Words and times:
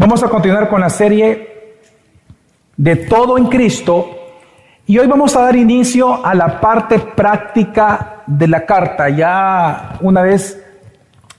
Vamos 0.00 0.22
a 0.22 0.28
continuar 0.28 0.68
con 0.68 0.80
la 0.80 0.90
serie 0.90 1.72
de 2.76 2.94
todo 2.94 3.36
en 3.36 3.46
Cristo 3.46 4.08
y 4.86 4.96
hoy 4.96 5.08
vamos 5.08 5.34
a 5.34 5.40
dar 5.40 5.56
inicio 5.56 6.24
a 6.24 6.36
la 6.36 6.60
parte 6.60 7.00
práctica 7.00 8.22
de 8.24 8.46
la 8.46 8.64
carta. 8.64 9.08
Ya 9.08 9.98
una 10.00 10.22
vez 10.22 10.64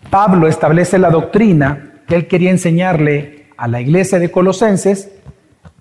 Pablo 0.10 0.46
establece 0.46 1.00
la 1.00 1.10
doctrina 1.10 2.02
que 2.06 2.16
él 2.16 2.28
quería 2.28 2.52
enseñarle 2.52 3.48
a 3.56 3.70
la 3.70 3.80
iglesia 3.80 4.20
de 4.20 4.30
Colosenses, 4.30 5.10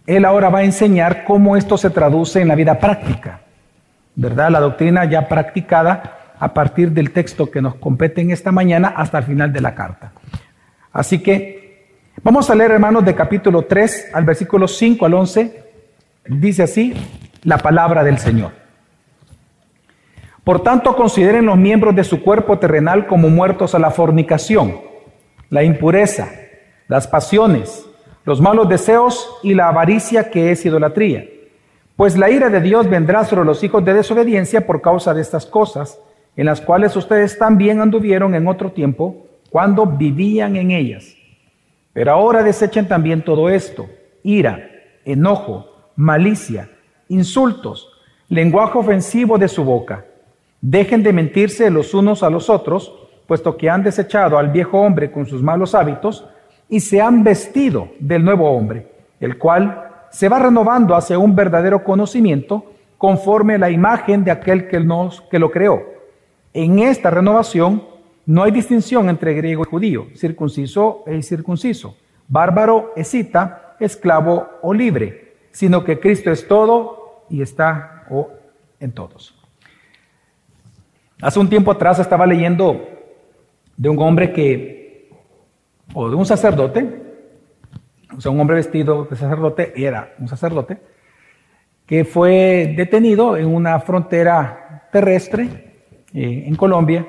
él 0.06 0.24
ahora 0.24 0.48
va 0.48 0.60
a 0.60 0.64
enseñar 0.64 1.24
cómo 1.24 1.56
esto 1.56 1.76
se 1.76 1.90
traduce 1.90 2.40
en 2.40 2.46
la 2.46 2.54
vida 2.54 2.78
práctica. 2.78 3.40
¿Verdad? 4.14 4.50
La 4.50 4.60
doctrina 4.60 5.04
ya 5.04 5.26
practicada 5.26 6.34
a 6.38 6.54
partir 6.54 6.92
del 6.92 7.10
texto 7.10 7.50
que 7.50 7.60
nos 7.60 7.74
compete 7.74 8.20
en 8.20 8.30
esta 8.30 8.52
mañana 8.52 8.94
hasta 8.96 9.18
el 9.18 9.24
final 9.24 9.52
de 9.52 9.62
la 9.62 9.74
carta. 9.74 10.12
Así 10.92 11.18
que 11.18 11.57
Vamos 12.28 12.50
a 12.50 12.54
leer, 12.54 12.72
hermanos, 12.72 13.06
de 13.06 13.14
capítulo 13.14 13.62
3 13.62 14.10
al 14.12 14.26
versículo 14.26 14.68
5 14.68 15.06
al 15.06 15.14
11. 15.14 15.64
Dice 16.26 16.62
así 16.62 16.92
la 17.42 17.56
palabra 17.56 18.04
del 18.04 18.18
Señor. 18.18 18.50
Por 20.44 20.62
tanto, 20.62 20.94
consideren 20.94 21.46
los 21.46 21.56
miembros 21.56 21.96
de 21.96 22.04
su 22.04 22.20
cuerpo 22.20 22.58
terrenal 22.58 23.06
como 23.06 23.30
muertos 23.30 23.74
a 23.74 23.78
la 23.78 23.90
fornicación, 23.90 24.78
la 25.48 25.62
impureza, 25.62 26.28
las 26.86 27.08
pasiones, 27.08 27.86
los 28.26 28.42
malos 28.42 28.68
deseos 28.68 29.38
y 29.42 29.54
la 29.54 29.68
avaricia 29.68 30.28
que 30.28 30.50
es 30.50 30.66
idolatría. 30.66 31.24
Pues 31.96 32.18
la 32.18 32.28
ira 32.28 32.50
de 32.50 32.60
Dios 32.60 32.90
vendrá 32.90 33.24
sobre 33.24 33.46
los 33.46 33.64
hijos 33.64 33.82
de 33.86 33.94
desobediencia 33.94 34.66
por 34.66 34.82
causa 34.82 35.14
de 35.14 35.22
estas 35.22 35.46
cosas, 35.46 35.98
en 36.36 36.44
las 36.44 36.60
cuales 36.60 36.94
ustedes 36.94 37.38
también 37.38 37.80
anduvieron 37.80 38.34
en 38.34 38.46
otro 38.48 38.70
tiempo 38.70 39.16
cuando 39.48 39.86
vivían 39.86 40.56
en 40.56 40.72
ellas. 40.72 41.17
Pero 41.92 42.12
ahora 42.12 42.42
desechen 42.42 42.86
también 42.86 43.24
todo 43.24 43.48
esto, 43.48 43.88
ira, 44.22 44.70
enojo, 45.04 45.90
malicia, 45.96 46.70
insultos, 47.08 47.88
lenguaje 48.28 48.78
ofensivo 48.78 49.38
de 49.38 49.48
su 49.48 49.64
boca. 49.64 50.04
Dejen 50.60 51.02
de 51.02 51.12
mentirse 51.12 51.70
los 51.70 51.94
unos 51.94 52.22
a 52.22 52.30
los 52.30 52.50
otros, 52.50 52.92
puesto 53.26 53.56
que 53.56 53.70
han 53.70 53.82
desechado 53.82 54.38
al 54.38 54.50
viejo 54.50 54.80
hombre 54.80 55.10
con 55.10 55.26
sus 55.26 55.42
malos 55.42 55.74
hábitos 55.74 56.24
y 56.68 56.80
se 56.80 57.00
han 57.00 57.24
vestido 57.24 57.88
del 57.98 58.24
nuevo 58.24 58.50
hombre, 58.50 58.92
el 59.20 59.38
cual 59.38 60.06
se 60.10 60.28
va 60.28 60.38
renovando 60.38 60.94
hacia 60.94 61.18
un 61.18 61.34
verdadero 61.34 61.84
conocimiento 61.84 62.64
conforme 62.96 63.54
a 63.54 63.58
la 63.58 63.70
imagen 63.70 64.24
de 64.24 64.30
aquel 64.30 64.68
que, 64.68 64.80
nos, 64.80 65.20
que 65.22 65.38
lo 65.38 65.50
creó. 65.50 65.82
En 66.52 66.78
esta 66.80 67.10
renovación 67.10 67.84
no 68.28 68.42
hay 68.42 68.50
distinción 68.50 69.08
entre 69.08 69.32
griego 69.32 69.62
y 69.62 69.70
judío, 69.70 70.08
circunciso 70.14 71.02
e 71.06 71.14
incircunciso, 71.14 71.96
bárbaro, 72.28 72.92
escita, 72.94 73.74
esclavo 73.80 74.46
o 74.60 74.74
libre, 74.74 75.32
sino 75.50 75.82
que 75.82 75.98
Cristo 75.98 76.30
es 76.30 76.46
todo 76.46 77.24
y 77.30 77.40
está 77.40 78.04
en 78.80 78.92
todos. 78.92 79.34
Hace 81.22 81.40
un 81.40 81.48
tiempo 81.48 81.70
atrás 81.70 82.00
estaba 82.00 82.26
leyendo 82.26 82.86
de 83.78 83.88
un 83.88 83.98
hombre 83.98 84.30
que, 84.30 85.10
o 85.94 86.10
de 86.10 86.16
un 86.16 86.26
sacerdote, 86.26 87.02
o 88.14 88.20
sea, 88.20 88.30
un 88.30 88.40
hombre 88.40 88.56
vestido 88.56 89.06
de 89.06 89.16
sacerdote, 89.16 89.72
era 89.74 90.14
un 90.18 90.28
sacerdote, 90.28 90.78
que 91.86 92.04
fue 92.04 92.74
detenido 92.76 93.38
en 93.38 93.46
una 93.46 93.80
frontera 93.80 94.86
terrestre 94.92 95.44
eh, 96.12 96.44
en 96.46 96.54
Colombia 96.56 97.06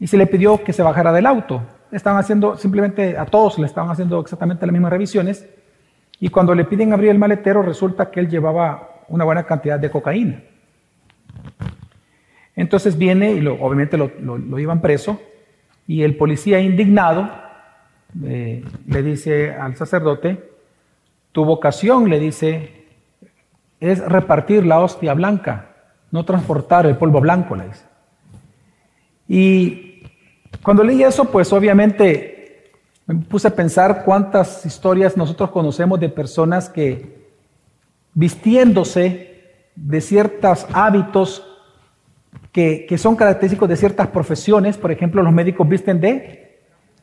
y 0.00 0.06
se 0.06 0.16
le 0.16 0.26
pidió 0.26 0.62
que 0.62 0.72
se 0.72 0.82
bajara 0.82 1.12
del 1.12 1.26
auto. 1.26 1.62
Estaban 1.90 2.20
haciendo, 2.20 2.56
simplemente 2.56 3.16
a 3.16 3.26
todos 3.26 3.58
le 3.58 3.66
estaban 3.66 3.90
haciendo 3.90 4.20
exactamente 4.20 4.66
las 4.66 4.72
mismas 4.72 4.92
revisiones. 4.92 5.48
Y 6.20 6.28
cuando 6.28 6.54
le 6.54 6.64
piden 6.64 6.92
abrir 6.92 7.10
el 7.10 7.18
maletero, 7.18 7.62
resulta 7.62 8.10
que 8.10 8.20
él 8.20 8.28
llevaba 8.28 9.04
una 9.08 9.24
buena 9.24 9.44
cantidad 9.44 9.78
de 9.78 9.90
cocaína. 9.90 10.42
Entonces 12.54 12.98
viene 12.98 13.32
y 13.32 13.46
obviamente 13.46 13.96
lo, 13.96 14.10
lo, 14.20 14.58
llevan 14.58 14.80
preso. 14.80 15.20
Y 15.86 16.02
el 16.02 16.16
policía 16.16 16.60
indignado 16.60 17.30
eh, 18.24 18.64
le 18.86 19.02
dice 19.02 19.52
al 19.52 19.76
sacerdote, 19.76 20.50
tu 21.32 21.44
vocación, 21.44 22.08
le 22.08 22.18
dice, 22.18 22.84
es 23.80 24.04
repartir 24.04 24.66
la 24.66 24.80
hostia 24.80 25.14
blanca, 25.14 25.70
no 26.10 26.24
transportar 26.24 26.86
el 26.86 26.96
polvo 26.96 27.20
blanco, 27.20 27.54
le 27.54 27.68
dice. 27.68 27.84
Y 29.28 29.87
cuando 30.62 30.82
leí 30.82 31.02
eso, 31.02 31.24
pues 31.26 31.52
obviamente 31.52 32.70
me 33.06 33.14
puse 33.24 33.48
a 33.48 33.54
pensar 33.54 34.04
cuántas 34.04 34.66
historias 34.66 35.16
nosotros 35.16 35.50
conocemos 35.50 35.98
de 35.98 36.08
personas 36.08 36.68
que 36.68 37.26
vistiéndose 38.12 39.62
de 39.74 40.00
ciertos 40.00 40.66
hábitos 40.72 41.44
que, 42.52 42.98
son 42.98 43.14
característicos 43.14 43.68
de 43.68 43.76
ciertas 43.76 44.08
profesiones, 44.08 44.76
por 44.76 44.90
ejemplo, 44.90 45.22
los 45.22 45.32
médicos 45.32 45.68
visten 45.68 46.00
de 46.00 46.58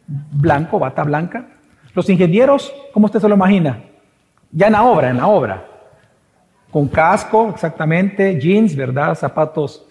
blanco, 0.05 0.77
bata 0.79 1.03
blanca. 1.03 1.47
Los 1.93 2.09
ingenieros, 2.09 2.73
¿cómo 2.93 3.05
usted 3.05 3.21
se 3.21 3.29
lo 3.29 3.35
imagina? 3.35 3.81
Ya 4.51 4.67
en 4.67 4.73
la 4.73 4.83
obra, 4.83 5.09
en 5.09 5.17
la 5.17 5.27
obra. 5.27 5.65
Con 6.71 6.89
casco, 6.89 7.49
exactamente, 7.51 8.37
jeans, 8.37 8.75
¿verdad? 8.75 9.15
Zapatos, 9.15 9.87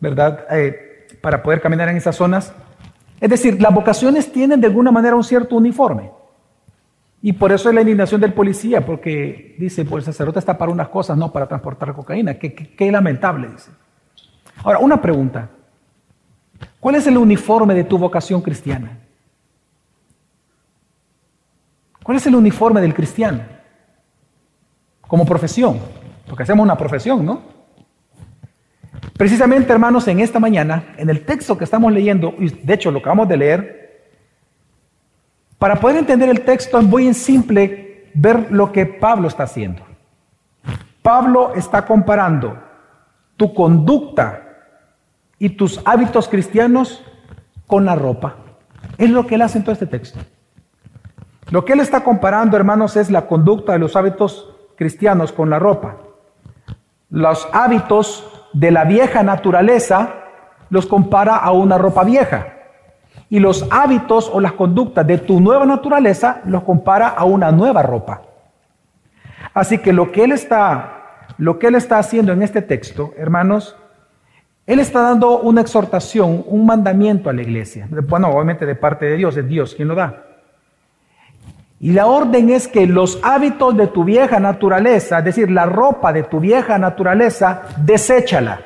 ¿verdad? 0.00 0.46
Eh, 0.50 0.93
para 1.24 1.42
poder 1.42 1.62
caminar 1.62 1.88
en 1.88 1.96
esas 1.96 2.16
zonas. 2.16 2.52
Es 3.18 3.30
decir, 3.30 3.58
las 3.58 3.72
vocaciones 3.72 4.30
tienen 4.30 4.60
de 4.60 4.66
alguna 4.66 4.92
manera 4.92 5.16
un 5.16 5.24
cierto 5.24 5.56
uniforme. 5.56 6.10
Y 7.22 7.32
por 7.32 7.50
eso 7.50 7.70
es 7.70 7.74
la 7.74 7.80
indignación 7.80 8.20
del 8.20 8.34
policía, 8.34 8.84
porque 8.84 9.56
dice, 9.58 9.86
pues 9.86 10.06
el 10.06 10.12
sacerdote 10.12 10.40
está 10.40 10.58
para 10.58 10.70
unas 10.70 10.88
cosas, 10.88 11.16
no 11.16 11.32
para 11.32 11.46
transportar 11.46 11.94
cocaína. 11.94 12.34
Qué, 12.34 12.54
qué 12.54 12.92
lamentable, 12.92 13.48
dice. 13.48 13.70
Ahora, 14.62 14.80
una 14.80 15.00
pregunta. 15.00 15.48
¿Cuál 16.78 16.96
es 16.96 17.06
el 17.06 17.16
uniforme 17.16 17.72
de 17.72 17.84
tu 17.84 17.96
vocación 17.96 18.42
cristiana? 18.42 18.98
¿Cuál 22.02 22.18
es 22.18 22.26
el 22.26 22.34
uniforme 22.34 22.82
del 22.82 22.92
cristiano? 22.92 23.40
Como 25.08 25.24
profesión, 25.24 25.78
porque 26.26 26.42
hacemos 26.42 26.62
una 26.62 26.76
profesión, 26.76 27.24
¿no? 27.24 27.53
Precisamente, 29.16 29.72
hermanos, 29.72 30.08
en 30.08 30.20
esta 30.20 30.40
mañana, 30.40 30.94
en 30.96 31.08
el 31.08 31.24
texto 31.24 31.56
que 31.56 31.64
estamos 31.64 31.92
leyendo, 31.92 32.34
y 32.38 32.48
de 32.48 32.74
hecho 32.74 32.90
lo 32.90 32.98
acabamos 32.98 33.28
de 33.28 33.36
leer, 33.36 33.84
para 35.58 35.76
poder 35.76 35.98
entender 35.98 36.28
el 36.28 36.40
texto 36.40 36.78
es 36.78 36.84
muy 36.84 37.14
simple 37.14 38.10
ver 38.14 38.50
lo 38.50 38.72
que 38.72 38.86
Pablo 38.86 39.28
está 39.28 39.44
haciendo. 39.44 39.82
Pablo 41.00 41.54
está 41.54 41.86
comparando 41.86 42.58
tu 43.36 43.54
conducta 43.54 44.42
y 45.38 45.50
tus 45.50 45.80
hábitos 45.84 46.28
cristianos 46.28 47.04
con 47.66 47.84
la 47.84 47.94
ropa. 47.94 48.36
Es 48.98 49.10
lo 49.10 49.26
que 49.26 49.36
él 49.36 49.42
hace 49.42 49.58
en 49.58 49.64
todo 49.64 49.72
este 49.72 49.86
texto. 49.86 50.18
Lo 51.50 51.64
que 51.64 51.74
él 51.74 51.80
está 51.80 52.02
comparando, 52.02 52.56
hermanos, 52.56 52.96
es 52.96 53.10
la 53.10 53.26
conducta 53.26 53.72
de 53.72 53.78
los 53.78 53.96
hábitos 53.96 54.50
cristianos 54.76 55.32
con 55.32 55.50
la 55.50 55.58
ropa. 55.58 55.98
Los 57.10 57.46
hábitos 57.52 58.43
de 58.54 58.70
la 58.70 58.84
vieja 58.84 59.22
naturaleza 59.22 60.14
los 60.70 60.86
compara 60.86 61.36
a 61.36 61.52
una 61.52 61.76
ropa 61.76 62.04
vieja. 62.04 62.48
Y 63.28 63.40
los 63.40 63.66
hábitos 63.70 64.30
o 64.32 64.40
las 64.40 64.52
conductas 64.52 65.06
de 65.06 65.18
tu 65.18 65.40
nueva 65.40 65.66
naturaleza 65.66 66.40
los 66.46 66.62
compara 66.62 67.08
a 67.08 67.24
una 67.24 67.52
nueva 67.52 67.82
ropa. 67.82 68.22
Así 69.52 69.78
que 69.78 69.92
lo 69.92 70.10
que 70.10 70.24
él 70.24 70.32
está, 70.32 71.26
lo 71.38 71.58
que 71.58 71.68
él 71.68 71.74
está 71.74 71.98
haciendo 71.98 72.32
en 72.32 72.42
este 72.42 72.62
texto, 72.62 73.12
hermanos, 73.16 73.76
él 74.66 74.80
está 74.80 75.02
dando 75.02 75.40
una 75.40 75.60
exhortación, 75.60 76.42
un 76.46 76.64
mandamiento 76.64 77.28
a 77.28 77.32
la 77.32 77.42
iglesia. 77.42 77.86
Bueno, 78.08 78.30
obviamente 78.30 78.64
de 78.66 78.74
parte 78.74 79.04
de 79.06 79.16
Dios, 79.16 79.36
es 79.36 79.46
Dios 79.46 79.74
quien 79.74 79.88
lo 79.88 79.94
da. 79.94 80.24
Y 81.84 81.92
la 81.92 82.06
orden 82.06 82.48
es 82.48 82.66
que 82.66 82.86
los 82.86 83.20
hábitos 83.22 83.76
de 83.76 83.88
tu 83.88 84.04
vieja 84.04 84.40
naturaleza, 84.40 85.18
es 85.18 85.24
decir, 85.26 85.50
la 85.50 85.66
ropa 85.66 86.14
de 86.14 86.22
tu 86.22 86.40
vieja 86.40 86.78
naturaleza, 86.78 87.64
deséchala. 87.76 88.62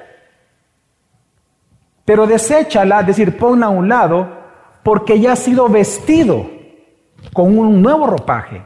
Pero 2.05 2.29
deséchala, 2.29 3.01
es 3.01 3.09
decir, 3.09 3.37
ponla 3.37 3.67
a 3.67 3.71
un 3.71 3.89
lado, 3.89 4.29
porque 4.85 5.19
ya 5.19 5.33
ha 5.33 5.37
sido 5.37 5.69
vestido 5.69 6.49
con 7.33 7.59
un 7.59 7.83
nuevo 7.83 8.07
ropaje, 8.07 8.63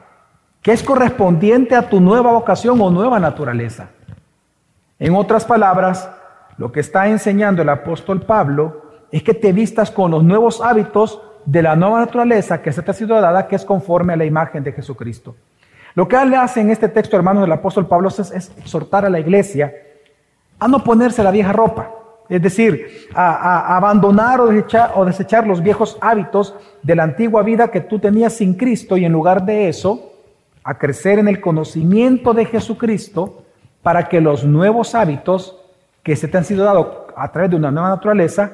que 0.61 0.73
es 0.73 0.82
correspondiente 0.82 1.75
a 1.75 1.88
tu 1.88 1.99
nueva 1.99 2.32
vocación 2.32 2.79
o 2.82 2.91
nueva 2.91 3.19
naturaleza. 3.19 3.88
En 4.99 5.15
otras 5.15 5.47
palabras, 5.47 6.11
lo 6.59 6.71
que 6.71 6.81
está 6.81 7.09
enseñando 7.09 7.62
el 7.62 7.71
apóstol 7.71 8.21
Pablo 8.21 8.82
es 9.11 9.23
que 9.23 9.32
te 9.32 9.55
vistas 9.55 9.91
con 9.91 10.11
los 10.11 10.23
nuevos 10.23 10.61
hábitos 10.61 11.23
de 11.44 11.62
la 11.62 11.77
nueva 11.77 12.00
naturaleza 12.00 12.62
que 12.62 12.73
se 12.73 12.83
te 12.83 12.91
ha 12.91 12.94
sido 12.94 13.21
dada, 13.21 13.47
que 13.47 13.56
es 13.56 13.65
conforme 13.65 14.12
a 14.12 14.17
la 14.17 14.25
imagen 14.25 14.62
de 14.62 14.73
Jesucristo. 14.73 15.35
Lo 15.94 16.09
que 16.09 16.17
él 16.17 16.35
hace 16.35 16.61
en 16.61 16.71
este 16.71 16.89
texto, 16.89 17.17
hermanos, 17.17 17.43
del 17.43 17.53
apóstol 17.53 17.87
Pablo, 17.87 18.09
es, 18.09 18.53
exhortar 18.56 19.05
a 19.05 19.11
la 19.11 19.21
iglesia 19.21 19.73
a 20.59 20.69
no 20.69 20.83
ponerse 20.83 21.23
la 21.23 21.31
vieja 21.31 21.53
ropa. 21.53 21.91
Es 22.29 22.37
Es 22.37 22.43
decir, 22.43 23.09
a, 23.15 23.77
abandonar 23.77 24.41
o 24.41 24.47
desechar, 24.47 24.93
o 24.94 25.05
desechar 25.05 25.47
los 25.47 25.62
viejos 25.62 25.99
hábitos 26.00 26.55
de 26.83 26.97
la 26.97 27.03
antigua 27.03 27.43
vida 27.43 27.69
que 27.69 27.81
tú 27.81 27.99
tenías 27.99 28.35
sin 28.35 28.55
Cristo 28.55 28.97
y 28.97 29.05
en 29.05 29.12
lugar 29.12 29.45
de 29.45 29.69
eso, 29.69 30.12
a 30.65 30.79
crecer 30.79 31.19
en 31.19 31.29
el 31.29 31.41
conocimiento 31.41 32.33
de 32.33 32.47
Jesucristo 32.47 33.43
para 33.83 34.09
que 34.09 34.21
los 34.21 34.45
nuevos 34.45 34.95
hábitos 34.95 35.59
que 36.03 36.17
se 36.17 36.29
te 36.29 36.38
han 36.38 36.45
sido 36.45 36.65
dados 36.65 36.87
a 37.17 37.31
través 37.31 37.50
de 37.50 37.56
una 37.56 37.71
nueva 37.71 37.91
naturaleza 37.91 38.53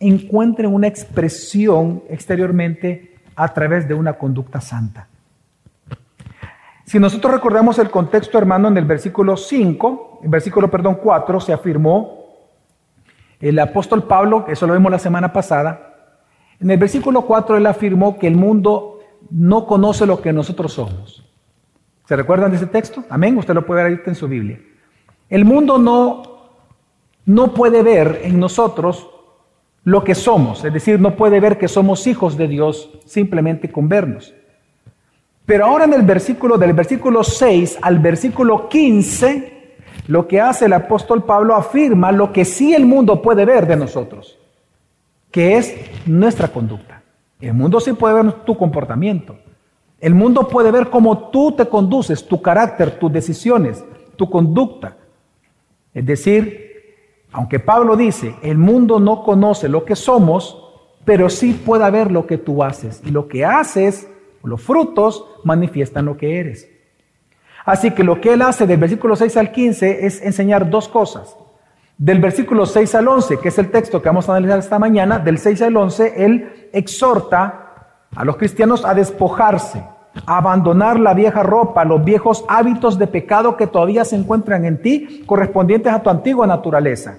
encuentren 0.00 0.72
una 0.72 0.86
expresión 0.86 2.02
exteriormente 2.08 3.16
a 3.34 3.52
través 3.52 3.86
de 3.86 3.94
una 3.94 4.14
conducta 4.14 4.60
santa. 4.60 5.08
Si 6.84 6.98
nosotros 6.98 7.32
recordamos 7.32 7.78
el 7.78 7.90
contexto, 7.90 8.38
hermano, 8.38 8.68
en 8.68 8.76
el 8.76 8.84
versículo 8.84 9.36
5, 9.36 10.20
el 10.22 10.28
versículo, 10.28 10.70
perdón, 10.70 10.98
4, 11.02 11.40
se 11.40 11.52
afirmó 11.52 12.26
el 13.40 13.58
apóstol 13.58 14.04
Pablo, 14.04 14.46
eso 14.48 14.66
lo 14.66 14.74
vimos 14.74 14.92
la 14.92 14.98
semana 14.98 15.32
pasada, 15.32 15.94
en 16.60 16.70
el 16.70 16.78
versículo 16.78 17.22
4 17.22 17.56
él 17.56 17.66
afirmó 17.66 18.18
que 18.18 18.26
el 18.26 18.36
mundo 18.36 19.00
no 19.30 19.66
conoce 19.66 20.06
lo 20.06 20.22
que 20.22 20.32
nosotros 20.32 20.74
somos. 20.74 21.24
¿Se 22.06 22.14
recuerdan 22.14 22.50
de 22.50 22.56
ese 22.58 22.66
texto? 22.66 23.04
Amén, 23.10 23.36
usted 23.36 23.52
lo 23.52 23.66
puede 23.66 23.82
ver 23.82 23.92
ahí 23.92 24.00
en 24.06 24.14
su 24.14 24.28
Biblia. 24.28 24.60
El 25.28 25.44
mundo 25.44 25.78
no, 25.78 26.22
no 27.24 27.52
puede 27.52 27.82
ver 27.82 28.20
en 28.22 28.38
nosotros 28.38 29.10
lo 29.86 30.02
que 30.02 30.16
somos, 30.16 30.64
es 30.64 30.72
decir, 30.72 30.98
no 30.98 31.14
puede 31.14 31.38
ver 31.38 31.58
que 31.58 31.68
somos 31.68 32.08
hijos 32.08 32.36
de 32.36 32.48
Dios 32.48 32.90
simplemente 33.04 33.70
con 33.70 33.88
vernos. 33.88 34.34
Pero 35.44 35.64
ahora 35.64 35.84
en 35.84 35.92
el 35.92 36.02
versículo 36.02 36.58
del 36.58 36.72
versículo 36.72 37.22
6 37.22 37.78
al 37.82 38.00
versículo 38.00 38.68
15, 38.68 39.76
lo 40.08 40.26
que 40.26 40.40
hace 40.40 40.64
el 40.64 40.72
apóstol 40.72 41.22
Pablo 41.22 41.54
afirma 41.54 42.10
lo 42.10 42.32
que 42.32 42.44
sí 42.44 42.74
el 42.74 42.84
mundo 42.84 43.22
puede 43.22 43.44
ver 43.44 43.68
de 43.68 43.76
nosotros, 43.76 44.36
que 45.30 45.56
es 45.56 45.76
nuestra 46.04 46.48
conducta. 46.48 47.04
El 47.40 47.54
mundo 47.54 47.78
sí 47.78 47.92
puede 47.92 48.20
ver 48.20 48.32
tu 48.44 48.56
comportamiento. 48.56 49.38
El 50.00 50.16
mundo 50.16 50.48
puede 50.48 50.72
ver 50.72 50.90
cómo 50.90 51.30
tú 51.30 51.52
te 51.52 51.66
conduces, 51.66 52.26
tu 52.26 52.42
carácter, 52.42 52.98
tus 52.98 53.12
decisiones, 53.12 53.84
tu 54.16 54.28
conducta. 54.28 54.96
Es 55.94 56.04
decir, 56.04 56.65
aunque 57.36 57.60
Pablo 57.60 57.98
dice, 57.98 58.34
el 58.40 58.56
mundo 58.56 58.98
no 58.98 59.22
conoce 59.22 59.68
lo 59.68 59.84
que 59.84 59.94
somos, 59.94 60.72
pero 61.04 61.28
sí 61.28 61.52
puede 61.52 61.90
ver 61.90 62.10
lo 62.10 62.26
que 62.26 62.38
tú 62.38 62.64
haces. 62.64 63.02
Y 63.04 63.10
lo 63.10 63.28
que 63.28 63.44
haces, 63.44 64.08
los 64.42 64.62
frutos, 64.62 65.22
manifiestan 65.44 66.06
lo 66.06 66.16
que 66.16 66.40
eres. 66.40 66.66
Así 67.66 67.90
que 67.90 68.04
lo 68.04 68.22
que 68.22 68.32
él 68.32 68.40
hace 68.40 68.66
del 68.66 68.80
versículo 68.80 69.16
6 69.16 69.36
al 69.36 69.52
15 69.52 70.06
es 70.06 70.22
enseñar 70.22 70.70
dos 70.70 70.88
cosas. 70.88 71.36
Del 71.98 72.20
versículo 72.20 72.64
6 72.64 72.94
al 72.94 73.06
11, 73.06 73.38
que 73.38 73.48
es 73.48 73.58
el 73.58 73.70
texto 73.70 74.00
que 74.00 74.08
vamos 74.08 74.26
a 74.30 74.32
analizar 74.32 74.58
esta 74.58 74.78
mañana, 74.78 75.18
del 75.18 75.36
6 75.36 75.60
al 75.60 75.76
11, 75.76 76.14
él 76.16 76.70
exhorta 76.72 77.98
a 78.16 78.24
los 78.24 78.38
cristianos 78.38 78.82
a 78.82 78.94
despojarse, 78.94 79.84
a 80.24 80.38
abandonar 80.38 80.98
la 80.98 81.12
vieja 81.12 81.42
ropa, 81.42 81.84
los 81.84 82.02
viejos 82.02 82.46
hábitos 82.48 82.98
de 82.98 83.08
pecado 83.08 83.58
que 83.58 83.66
todavía 83.66 84.06
se 84.06 84.16
encuentran 84.16 84.64
en 84.64 84.80
ti, 84.80 85.22
correspondientes 85.26 85.92
a 85.92 86.02
tu 86.02 86.08
antigua 86.08 86.46
naturaleza. 86.46 87.18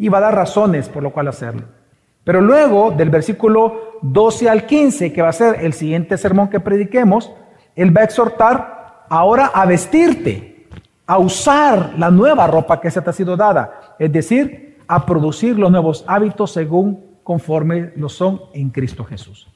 Y 0.00 0.08
va 0.08 0.18
a 0.18 0.22
dar 0.22 0.34
razones 0.34 0.88
por 0.88 1.04
lo 1.04 1.12
cual 1.12 1.28
hacerlo. 1.28 1.62
Pero 2.24 2.40
luego, 2.40 2.90
del 2.90 3.08
versículo 3.08 3.98
12 4.02 4.48
al 4.48 4.66
15, 4.66 5.12
que 5.12 5.22
va 5.22 5.28
a 5.28 5.32
ser 5.32 5.64
el 5.64 5.72
siguiente 5.72 6.18
sermón 6.18 6.48
que 6.48 6.58
prediquemos, 6.58 7.30
él 7.76 7.96
va 7.96 8.00
a 8.00 8.04
exhortar 8.04 9.04
ahora 9.08 9.52
a 9.54 9.64
vestirte, 9.66 10.66
a 11.06 11.18
usar 11.18 11.92
la 11.96 12.10
nueva 12.10 12.46
ropa 12.48 12.80
que 12.80 12.90
se 12.90 13.00
te 13.00 13.10
ha 13.10 13.12
sido 13.12 13.36
dada, 13.36 13.96
es 13.98 14.12
decir, 14.12 14.78
a 14.88 15.06
producir 15.06 15.58
los 15.58 15.70
nuevos 15.70 16.04
hábitos 16.08 16.52
según 16.52 17.04
conforme 17.22 17.92
lo 17.94 18.08
son 18.08 18.40
en 18.54 18.70
Cristo 18.70 19.04
Jesús. 19.04 19.48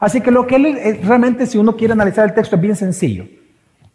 Así 0.00 0.20
que 0.20 0.30
lo 0.30 0.46
que 0.46 0.56
él 0.56 0.66
eh, 0.66 1.00
realmente, 1.04 1.46
si 1.46 1.58
uno 1.58 1.76
quiere 1.76 1.92
analizar 1.92 2.26
el 2.26 2.34
texto, 2.34 2.56
es 2.56 2.62
bien 2.62 2.76
sencillo. 2.76 3.26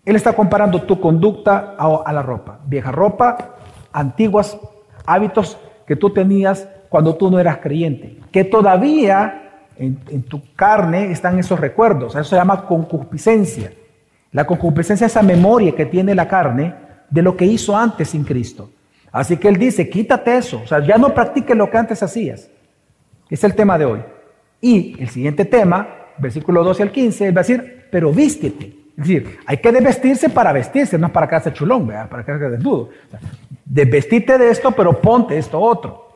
Él 0.06 0.16
está 0.16 0.34
comparando 0.34 0.82
tu 0.82 1.00
conducta 1.00 1.76
a, 1.78 2.12
la 2.12 2.22
ropa, 2.22 2.60
vieja 2.66 2.92
ropa, 2.92 3.56
antiguos 3.94 4.58
hábitos 5.06 5.58
que 5.86 5.96
tú 5.96 6.12
tenías 6.12 6.68
cuando 6.90 7.16
tú 7.16 7.30
no 7.30 7.40
eras 7.40 7.58
creyente, 7.58 8.18
que 8.32 8.44
todavía 8.44 9.44
en, 9.78 10.24
tu 10.24 10.42
carne 10.56 11.12
están 11.12 11.40
esos 11.40 11.60
recuerdos, 11.60 12.16
eso 12.16 12.24
se 12.24 12.36
llama 12.36 12.66
concupiscencia. 12.66 13.74
La 14.32 14.46
concupiscencia 14.46 15.06
es 15.06 15.12
esa 15.12 15.24
memoria 15.24 15.74
que 15.74 15.86
tiene 15.86 16.16
la 16.16 16.28
carne 16.28 16.76
de 17.10 17.22
lo 17.22 17.36
que 17.36 17.46
hizo 17.46 17.76
antes 17.76 18.10
sin 18.10 18.24
Cristo. 18.24 18.70
Así 19.12 19.38
que 19.38 19.48
él 19.48 19.58
dice, 19.58 19.90
quítate 19.90 20.38
eso, 20.38 20.62
o 20.64 20.68
sea, 20.68 20.80
ya 20.80 20.98
no 20.98 21.14
practiques 21.14 21.56
lo 21.56 21.70
que 21.70 21.78
antes 21.78 22.02
hacías. 22.02 22.50
Es 23.30 23.44
el 23.44 23.56
tema 23.56 23.78
de 23.78 23.86
hoy. 23.86 24.00
Y 24.62 24.96
el 25.02 25.10
siguiente 25.10 25.46
tema, 25.46 25.88
versículo 26.18 26.64
12 26.64 26.84
al 26.84 26.92
15, 26.92 27.28
él 27.28 27.36
va 27.36 27.42
a 27.42 27.44
decir, 27.44 27.88
pero 27.92 28.12
vístete. 28.12 28.83
Es 28.98 29.08
decir, 29.08 29.40
hay 29.46 29.58
que 29.58 29.72
desvestirse 29.72 30.30
para 30.30 30.52
vestirse, 30.52 30.98
no 30.98 31.12
para 31.12 31.28
quedarse 31.28 31.52
chulón, 31.52 31.88
para 31.88 32.24
quedarse 32.24 32.50
desnudo. 32.50 32.82
O 32.82 33.18
desvestirte 33.66 34.38
de 34.38 34.50
esto, 34.52 34.72
pero 34.72 35.02
ponte 35.02 35.38
esto 35.38 35.60
otro. 35.60 36.10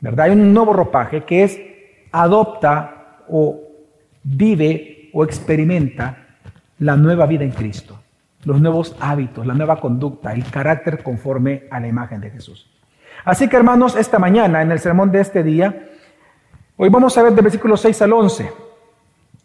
¿Verdad? 0.00 0.26
Hay 0.26 0.32
un 0.32 0.52
nuevo 0.52 0.72
ropaje 0.72 1.24
que 1.24 1.42
es 1.42 1.60
adopta 2.12 3.24
o 3.28 3.60
vive 4.22 5.10
o 5.12 5.24
experimenta 5.24 6.26
la 6.78 6.96
nueva 6.96 7.26
vida 7.26 7.42
en 7.42 7.50
Cristo, 7.50 7.98
los 8.44 8.60
nuevos 8.60 8.94
hábitos, 9.00 9.46
la 9.46 9.54
nueva 9.54 9.80
conducta, 9.80 10.32
el 10.32 10.48
carácter 10.50 11.02
conforme 11.02 11.64
a 11.70 11.80
la 11.80 11.88
imagen 11.88 12.20
de 12.20 12.30
Jesús. 12.30 12.70
Así 13.24 13.48
que 13.48 13.56
hermanos, 13.56 13.96
esta 13.96 14.18
mañana, 14.18 14.62
en 14.62 14.70
el 14.70 14.78
sermón 14.78 15.10
de 15.10 15.20
este 15.20 15.42
día, 15.42 15.88
hoy 16.76 16.88
vamos 16.88 17.16
a 17.18 17.22
ver 17.22 17.32
del 17.32 17.42
versículo 17.42 17.76
6 17.76 18.02
al 18.02 18.12
11. 18.12 18.52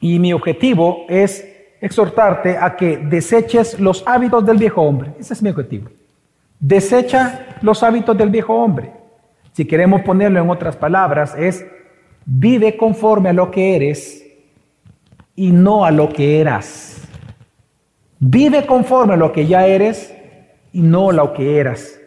Y 0.02 0.19
mi 0.19 0.34
objetivo 0.34 1.06
es 1.10 1.50
exhortarte 1.81 2.57
a 2.57 2.75
que 2.75 2.98
deseches 2.98 3.80
los 3.80 4.04
hábitos 4.06 4.45
del 4.45 4.57
viejo 4.57 4.83
hombre. 4.83 5.13
Ese 5.19 5.33
es 5.33 5.42
mi 5.42 5.50
objetivo. 5.50 5.89
Desecha 6.60 7.57
los 7.62 7.81
hábitos 7.81 8.16
del 8.16 8.30
viejo 8.30 8.54
hombre. 8.54 8.92
Si 9.51 9.66
queremos 9.66 10.01
ponerlo 10.01 10.39
en 10.39 10.50
otras 10.50 10.78
palabras, 10.78 11.33
es 11.36 11.66
vive 12.24 12.78
conforme 12.78 13.30
a 13.30 13.33
lo 13.33 13.50
que 13.50 13.75
eres 13.75 14.24
y 15.36 15.51
no 15.51 15.83
a 15.83 15.92
lo 15.92 16.10
que 16.10 16.39
eras. 16.39 17.01
Vive 18.19 18.68
conforme 18.68 19.16
a 19.16 19.18
lo 19.18 19.31
que 19.31 19.48
ya 19.48 19.66
eres 19.66 20.13
y 20.72 20.81
no 20.84 21.12
lo 21.12 21.34
que 21.34 21.60
eras. 21.60 22.00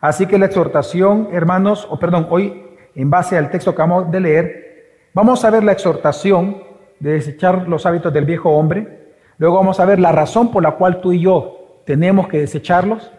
Así 0.00 0.26
que 0.26 0.38
la 0.38 0.46
exhortación, 0.46 1.28
hermanos, 1.32 1.86
o 1.90 1.98
perdón, 1.98 2.28
hoy 2.30 2.62
en 2.94 3.10
base 3.10 3.36
al 3.36 3.50
texto 3.50 3.74
que 3.74 3.82
vamos 3.82 4.10
de 4.10 4.20
leer, 4.20 5.08
vamos 5.12 5.44
a 5.44 5.50
ver 5.50 5.64
la 5.64 5.72
exhortación 5.72 6.71
de 7.02 7.14
desechar 7.14 7.68
los 7.68 7.84
hábitos 7.84 8.12
del 8.12 8.24
viejo 8.24 8.50
hombre. 8.50 9.14
Luego 9.36 9.56
vamos 9.56 9.80
a 9.80 9.84
ver 9.84 9.98
la 9.98 10.12
razón 10.12 10.52
por 10.52 10.62
la 10.62 10.76
cual 10.76 11.00
tú 11.00 11.12
y 11.12 11.20
yo 11.20 11.80
tenemos 11.84 12.28
que 12.28 12.38
desecharlos. 12.38 13.10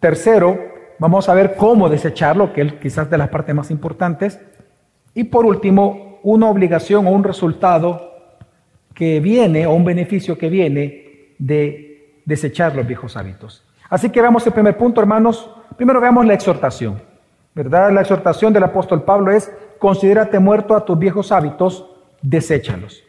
Tercero, 0.00 0.58
vamos 0.98 1.30
a 1.30 1.34
ver 1.34 1.54
cómo 1.56 1.88
desecharlo, 1.88 2.52
que 2.52 2.60
es 2.60 2.72
quizás 2.74 3.08
de 3.08 3.16
las 3.16 3.30
partes 3.30 3.54
más 3.54 3.70
importantes. 3.70 4.38
Y 5.14 5.24
por 5.24 5.46
último, 5.46 6.18
una 6.22 6.50
obligación 6.50 7.06
o 7.06 7.10
un 7.10 7.24
resultado 7.24 8.12
que 8.92 9.18
viene, 9.18 9.66
o 9.66 9.72
un 9.72 9.86
beneficio 9.86 10.36
que 10.36 10.50
viene 10.50 11.34
de 11.38 12.20
desechar 12.26 12.76
los 12.76 12.86
viejos 12.86 13.16
hábitos. 13.16 13.64
Así 13.88 14.10
que 14.10 14.20
veamos 14.20 14.46
el 14.46 14.52
primer 14.52 14.76
punto, 14.76 15.00
hermanos. 15.00 15.50
Primero 15.78 16.02
veamos 16.02 16.26
la 16.26 16.34
exhortación. 16.34 17.00
¿Verdad? 17.54 17.90
La 17.92 18.02
exhortación 18.02 18.52
del 18.52 18.64
apóstol 18.64 19.04
Pablo 19.04 19.32
es, 19.32 19.50
considérate 19.78 20.38
muerto 20.38 20.76
a 20.76 20.84
tus 20.84 20.98
viejos 20.98 21.32
hábitos, 21.32 21.89
deséchalos. 22.22 23.02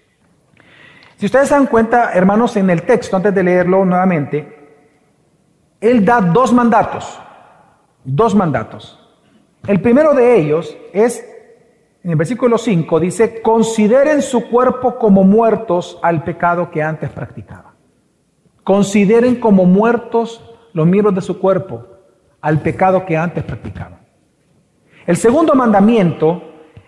Si 1.17 1.25
ustedes 1.25 1.49
se 1.49 1.53
dan 1.53 1.67
cuenta, 1.67 2.13
hermanos, 2.13 2.55
en 2.57 2.69
el 2.69 2.83
texto, 2.83 3.15
antes 3.15 3.33
de 3.33 3.43
leerlo 3.43 3.85
nuevamente, 3.85 4.61
él 5.79 6.03
da 6.03 6.21
dos 6.21 6.51
mandatos. 6.53 7.19
Dos 8.03 8.33
mandatos. 8.33 8.97
El 9.67 9.79
primero 9.81 10.13
de 10.13 10.39
ellos 10.39 10.75
es, 10.93 11.23
en 12.03 12.11
el 12.11 12.17
versículo 12.17 12.57
5, 12.57 12.99
dice, 12.99 13.41
consideren 13.41 14.21
su 14.21 14.49
cuerpo 14.49 14.97
como 14.97 15.23
muertos 15.23 15.99
al 16.01 16.23
pecado 16.23 16.71
que 16.71 16.81
antes 16.81 17.09
practicaban. 17.11 17.73
Consideren 18.63 19.35
como 19.35 19.65
muertos 19.65 20.43
los 20.73 20.87
miembros 20.87 21.13
de 21.13 21.21
su 21.21 21.39
cuerpo 21.39 21.85
al 22.41 22.61
pecado 22.61 23.05
que 23.05 23.17
antes 23.17 23.43
practicaban. 23.43 23.99
El 25.05 25.17
segundo 25.17 25.53
mandamiento 25.53 26.41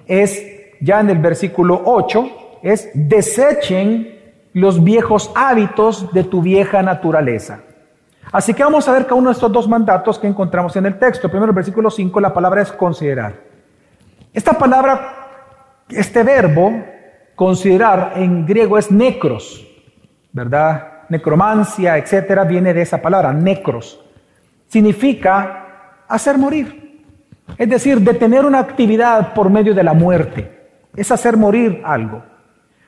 es, 0.05 0.43
ya 0.79 0.99
en 0.99 1.09
el 1.09 1.19
versículo 1.19 1.81
8, 1.85 2.59
es 2.63 2.89
desechen 2.93 4.19
los 4.53 4.83
viejos 4.83 5.31
hábitos 5.35 6.11
de 6.13 6.23
tu 6.23 6.41
vieja 6.41 6.81
naturaleza. 6.81 7.61
Así 8.31 8.53
que 8.53 8.63
vamos 8.63 8.87
a 8.87 8.93
ver 8.93 9.03
cada 9.03 9.15
uno 9.15 9.29
de 9.29 9.33
estos 9.33 9.51
dos 9.51 9.67
mandatos 9.67 10.17
que 10.17 10.27
encontramos 10.27 10.75
en 10.75 10.85
el 10.85 10.97
texto. 10.97 11.29
Primero, 11.29 11.51
el 11.51 11.55
versículo 11.55 11.89
5, 11.89 12.19
la 12.19 12.33
palabra 12.33 12.61
es 12.61 12.71
considerar. 12.71 13.33
Esta 14.33 14.53
palabra, 14.53 15.83
este 15.89 16.23
verbo, 16.23 16.71
considerar 17.35 18.13
en 18.15 18.45
griego 18.45 18.77
es 18.77 18.91
necros, 18.91 19.67
¿verdad? 20.31 20.93
necromancia, 21.09 21.97
etcétera, 21.97 22.43
viene 22.43 22.73
de 22.73 22.81
esa 22.81 23.01
palabra, 23.01 23.31
necros. 23.33 23.99
Significa 24.67 26.03
hacer 26.07 26.37
morir. 26.37 27.03
Es 27.57 27.69
decir, 27.69 27.99
detener 27.99 28.45
una 28.45 28.59
actividad 28.59 29.33
por 29.33 29.49
medio 29.49 29.73
de 29.73 29.83
la 29.83 29.93
muerte. 29.93 30.62
Es 30.95 31.11
hacer 31.11 31.37
morir 31.37 31.81
algo. 31.83 32.23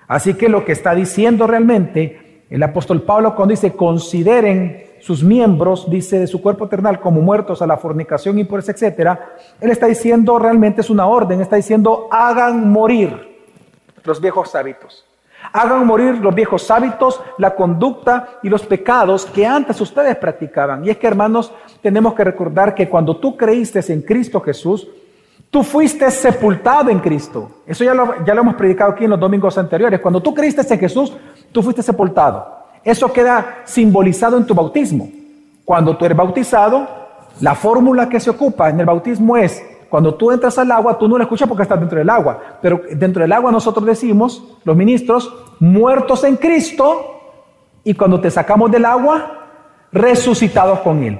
Así 0.07 0.35
que 0.35 0.49
lo 0.49 0.63
que 0.63 0.71
está 0.71 0.93
diciendo 0.93 1.47
realmente 1.47 2.43
el 2.49 2.61
apóstol 2.61 3.01
Pablo 3.01 3.35
cuando 3.35 3.51
dice 3.51 3.73
consideren 3.73 4.85
sus 4.99 5.23
miembros, 5.23 5.89
dice, 5.89 6.19
de 6.19 6.27
su 6.27 6.41
cuerpo 6.41 6.65
eternal 6.65 6.99
como 6.99 7.21
muertos 7.21 7.61
a 7.61 7.67
la 7.67 7.77
fornicación, 7.77 8.39
impureza, 8.39 8.71
etcétera, 8.71 9.35
él 9.59 9.71
está 9.71 9.87
diciendo 9.87 10.39
realmente 10.39 10.81
es 10.81 10.89
una 10.89 11.05
orden, 11.05 11.41
está 11.41 11.55
diciendo 11.55 12.07
hagan 12.11 12.71
morir 12.71 13.35
los 14.03 14.21
viejos 14.21 14.55
hábitos. 14.55 15.05
Hagan 15.53 15.85
morir 15.85 16.15
los 16.15 16.33
viejos 16.33 16.69
hábitos, 16.71 17.21
la 17.37 17.53
conducta 17.53 18.39
y 18.41 18.49
los 18.49 18.65
pecados 18.65 19.25
que 19.27 19.45
antes 19.45 19.79
ustedes 19.79 20.15
practicaban. 20.15 20.83
Y 20.83 20.89
es 20.89 20.97
que, 20.97 21.05
hermanos, 21.05 21.53
tenemos 21.81 22.15
que 22.15 22.23
recordar 22.23 22.73
que 22.73 22.89
cuando 22.89 23.17
tú 23.17 23.37
creíste 23.37 23.81
en 23.93 24.01
Cristo 24.01 24.41
Jesús, 24.41 24.87
tú 25.49 25.63
fuiste 25.63 26.09
sepultado 26.11 26.89
en 26.89 26.99
Cristo. 26.99 27.49
Eso 27.65 27.83
ya 27.83 27.93
lo, 27.93 28.13
hemos 28.25 28.55
predicado 28.55 28.91
aquí 28.91 29.05
en 29.05 29.11
los 29.11 29.19
domingos 29.19 29.57
anteriores. 29.57 29.99
Cuando 29.99 30.21
tú 30.21 30.33
creíste 30.33 30.61
en 30.73 30.79
Jesús, 30.79 31.13
tú 31.51 31.61
fuiste 31.61 31.81
sepultado. 31.81 32.45
Eso 32.83 33.11
queda 33.11 33.61
simbolizado 33.65 34.37
en 34.37 34.45
tu 34.45 34.53
bautismo. 34.53 35.09
Cuando 35.63 35.97
tú 35.97 36.05
eres 36.05 36.17
bautizado, 36.17 36.87
la 37.41 37.55
fórmula 37.55 38.07
que 38.07 38.19
se 38.19 38.29
ocupa 38.29 38.69
en 38.69 38.79
el 38.79 38.85
bautismo 38.85 39.35
es 39.37 39.63
cuando 39.89 40.15
tú 40.15 40.31
entras 40.31 40.57
al 40.57 40.71
agua, 40.71 40.97
tú 40.97 41.07
no 41.07 41.17
la 41.17 41.23
escuchas 41.23 41.47
porque 41.47 41.63
estás 41.63 41.79
dentro 41.79 41.97
del 41.97 42.09
agua, 42.09 42.57
pero 42.61 42.81
dentro 42.91 43.21
del 43.21 43.31
agua 43.31 43.51
nosotros 43.51 43.85
decimos, 43.85 44.43
los 44.63 44.75
ministros, 44.75 45.33
muertos 45.59 46.23
en 46.23 46.35
Cristo, 46.35 47.11
y 47.83 47.93
cuando 47.93 48.19
te 48.19 48.29
sacamos 48.29 48.71
del 48.71 48.83
agua, 48.83 49.47
resucitados 49.91 50.79
con 50.79 51.01
Él. 51.03 51.19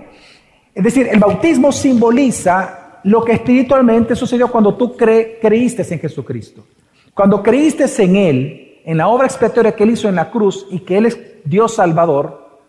Es 0.74 0.84
decir, 0.84 1.08
el 1.08 1.20
bautismo 1.20 1.72
simboliza 1.72 2.85
lo 3.06 3.24
que 3.24 3.34
espiritualmente 3.34 4.16
sucedió 4.16 4.48
cuando 4.48 4.74
tú 4.74 4.98
creíste 4.98 5.86
en 5.94 6.00
Jesucristo. 6.00 6.66
Cuando 7.14 7.44
creíste 7.44 7.86
en 8.04 8.16
Él, 8.16 8.82
en 8.84 8.98
la 8.98 9.08
obra 9.08 9.28
expiatoria 9.28 9.76
que 9.76 9.84
Él 9.84 9.92
hizo 9.92 10.10
en 10.10 10.16
la 10.16 10.32
cruz 10.32 10.66
y 10.72 10.80
que 10.80 10.98
Él 10.98 11.06
es 11.06 11.20
Dios 11.44 11.76
Salvador, 11.76 12.60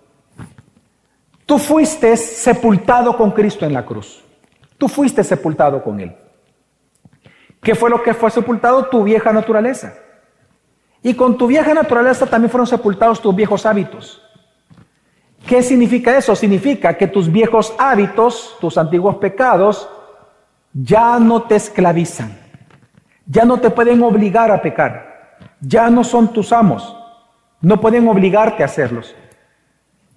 tú 1.46 1.58
fuiste 1.58 2.14
sepultado 2.18 3.16
con 3.16 3.30
Cristo 3.30 3.64
en 3.64 3.72
la 3.72 3.86
cruz. 3.86 4.22
Tú 4.76 4.88
fuiste 4.88 5.24
sepultado 5.24 5.82
con 5.82 6.00
Él. 6.00 6.14
¿Qué 7.62 7.74
fue 7.74 7.88
lo 7.88 8.02
que 8.02 8.12
fue 8.12 8.30
sepultado? 8.30 8.86
Tu 8.86 9.02
vieja 9.04 9.32
naturaleza. 9.32 9.94
Y 11.02 11.14
con 11.14 11.38
tu 11.38 11.46
vieja 11.46 11.72
naturaleza 11.72 12.26
también 12.26 12.50
fueron 12.50 12.66
sepultados 12.66 13.22
tus 13.22 13.34
viejos 13.34 13.64
hábitos. 13.64 14.20
¿Qué 15.46 15.62
significa 15.62 16.14
eso? 16.14 16.36
Significa 16.36 16.94
que 16.98 17.06
tus 17.06 17.32
viejos 17.32 17.72
hábitos, 17.78 18.54
tus 18.60 18.76
antiguos 18.76 19.16
pecados, 19.16 19.88
ya 20.76 21.18
no 21.18 21.44
te 21.44 21.56
esclavizan. 21.56 22.36
Ya 23.24 23.44
no 23.44 23.58
te 23.58 23.70
pueden 23.70 24.02
obligar 24.02 24.50
a 24.50 24.60
pecar. 24.60 25.38
Ya 25.60 25.88
no 25.88 26.04
son 26.04 26.32
tus 26.32 26.52
amos. 26.52 26.94
No 27.62 27.80
pueden 27.80 28.06
obligarte 28.08 28.62
a 28.62 28.66
hacerlos. 28.66 29.14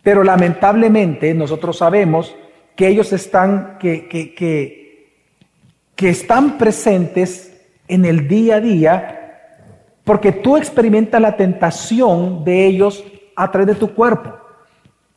Pero 0.04 0.24
lamentablemente 0.24 1.34
nosotros 1.34 1.78
sabemos 1.78 2.36
que 2.76 2.88
ellos 2.88 3.12
están, 3.14 3.78
que, 3.80 4.08
que, 4.08 4.36
que, 5.96 6.10
están 6.10 6.58
presentes 6.58 7.58
en 7.88 8.06
el 8.06 8.28
día 8.28 8.56
a 8.56 8.62
día, 8.62 9.56
porque 10.04 10.32
tú 10.32 10.56
experimentas 10.56 11.20
la 11.20 11.36
tentación 11.36 12.44
de 12.44 12.66
ellos 12.66 13.04
a 13.36 13.52
través 13.52 13.68
de 13.68 13.76
tu 13.76 13.94
cuerpo. 13.94 14.34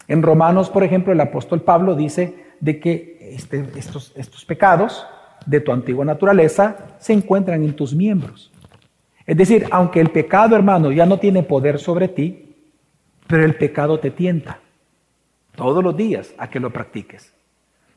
En 0.09 0.23
Romanos, 0.23 0.71
por 0.71 0.83
ejemplo, 0.83 1.13
el 1.13 1.21
apóstol 1.21 1.63
Pablo 1.63 1.95
dice 1.95 2.55
de 2.61 2.81
que 2.81 3.35
este, 3.37 3.65
estos, 3.77 4.13
estos 4.17 4.45
pecados 4.45 5.07
de 5.47 5.61
tu 5.61 5.73
antigua 5.73 6.05
naturaleza 6.05 6.77
se 6.99 7.13
encuentran 7.13 7.63
en 7.63 7.75
tus 7.75 7.95
miembros. 7.95 8.53
Es 9.27 9.37
decir, 9.37 9.67
aunque 9.71 10.01
el 10.01 10.11
pecado, 10.11 10.57
hermano, 10.57 10.91
ya 10.91 11.07
no 11.07 11.19
tiene 11.19 11.43
poder 11.43 11.79
sobre 11.79 12.09
ti, 12.09 12.57
pero 13.27 13.45
el 13.45 13.55
pecado 13.55 13.99
te 13.99 14.11
tienta 14.11 14.61
todos 15.55 15.83
los 15.83 15.97
días 15.97 16.35
a 16.39 16.49
que 16.49 16.61
lo 16.61 16.73
practiques. 16.73 17.33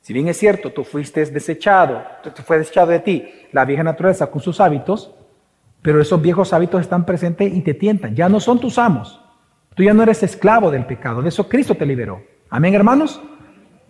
Si 0.02 0.14
bien 0.14 0.28
es 0.28 0.38
cierto, 0.38 0.72
tú 0.72 0.84
fuiste 0.84 1.26
desechado, 1.26 2.04
fue 2.46 2.60
desechado 2.60 2.92
de 2.92 3.00
ti 3.00 3.28
la 3.52 3.66
vieja 3.66 3.84
naturaleza 3.84 4.28
con 4.28 4.42
sus 4.42 4.62
hábitos, 4.62 5.12
pero 5.82 6.00
esos 6.00 6.22
viejos 6.22 6.54
hábitos 6.54 6.82
están 6.82 7.06
presentes 7.06 7.52
y 7.52 7.62
te 7.62 7.74
tientan. 7.74 8.16
Ya 8.16 8.30
no 8.30 8.40
son 8.40 8.60
tus 8.60 8.78
amos. 8.78 9.20
Tú 9.74 9.84
ya 9.84 9.94
no 9.94 10.04
eres 10.04 10.22
esclavo 10.24 10.72
del 10.72 10.86
pecado. 10.86 11.22
De 11.22 11.30
eso 11.30 11.50
Cristo 11.50 11.76
te 11.76 11.86
liberó. 11.86 12.24
Amén, 12.50 12.76
hermanos. 12.76 13.22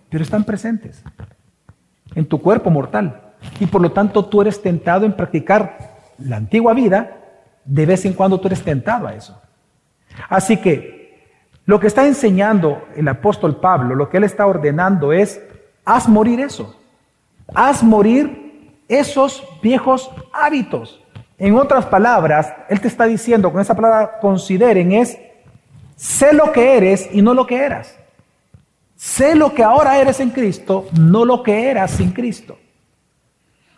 Pero 0.10 0.24
están 0.24 0.46
presentes 0.46 1.04
en 2.16 2.26
tu 2.26 2.42
cuerpo 2.42 2.70
mortal. 2.70 3.25
Y 3.60 3.66
por 3.68 3.82
lo 3.82 3.92
tanto 3.92 4.26
tú 4.26 4.42
eres 4.42 4.62
tentado 4.62 5.06
en 5.06 5.14
practicar 5.14 5.96
la 6.20 6.38
antigua 6.38 6.74
vida. 6.74 7.18
De 7.64 7.86
vez 7.86 8.06
en 8.06 8.14
cuando 8.14 8.40
tú 8.40 8.48
eres 8.48 8.62
tentado 8.62 9.08
a 9.08 9.16
eso. 9.16 9.42
Así 10.30 10.58
que 10.58 10.96
lo 11.66 11.80
que 11.80 11.88
está 11.88 12.06
enseñando 12.06 12.84
el 12.96 13.08
apóstol 13.08 13.60
Pablo, 13.60 13.96
lo 13.96 14.10
que 14.10 14.18
él 14.18 14.24
está 14.24 14.46
ordenando 14.46 15.12
es 15.12 15.42
haz 15.84 16.08
morir 16.08 16.40
eso. 16.40 16.76
Haz 17.54 17.84
morir 17.84 18.80
esos 18.88 19.44
viejos 19.62 20.12
hábitos. 20.34 21.02
En 21.38 21.56
otras 21.56 21.86
palabras, 21.86 22.54
Él 22.70 22.80
te 22.80 22.88
está 22.88 23.06
diciendo, 23.06 23.52
con 23.52 23.62
esa 23.62 23.76
palabra 23.76 24.20
consideren, 24.22 24.94
es, 24.94 25.18
sé 25.96 26.34
lo 26.34 26.52
que 26.52 26.78
eres 26.78 27.10
y 27.12 27.22
no 27.22 27.34
lo 27.34 27.46
que 27.46 27.58
eras. 27.58 27.98
Sé 28.96 29.36
lo 29.36 29.54
que 29.54 29.64
ahora 29.64 30.00
eres 30.00 30.20
en 30.22 30.30
Cristo, 30.30 30.88
no 30.98 31.26
lo 31.26 31.44
que 31.44 31.70
eras 31.70 31.92
sin 31.92 32.12
Cristo. 32.12 32.58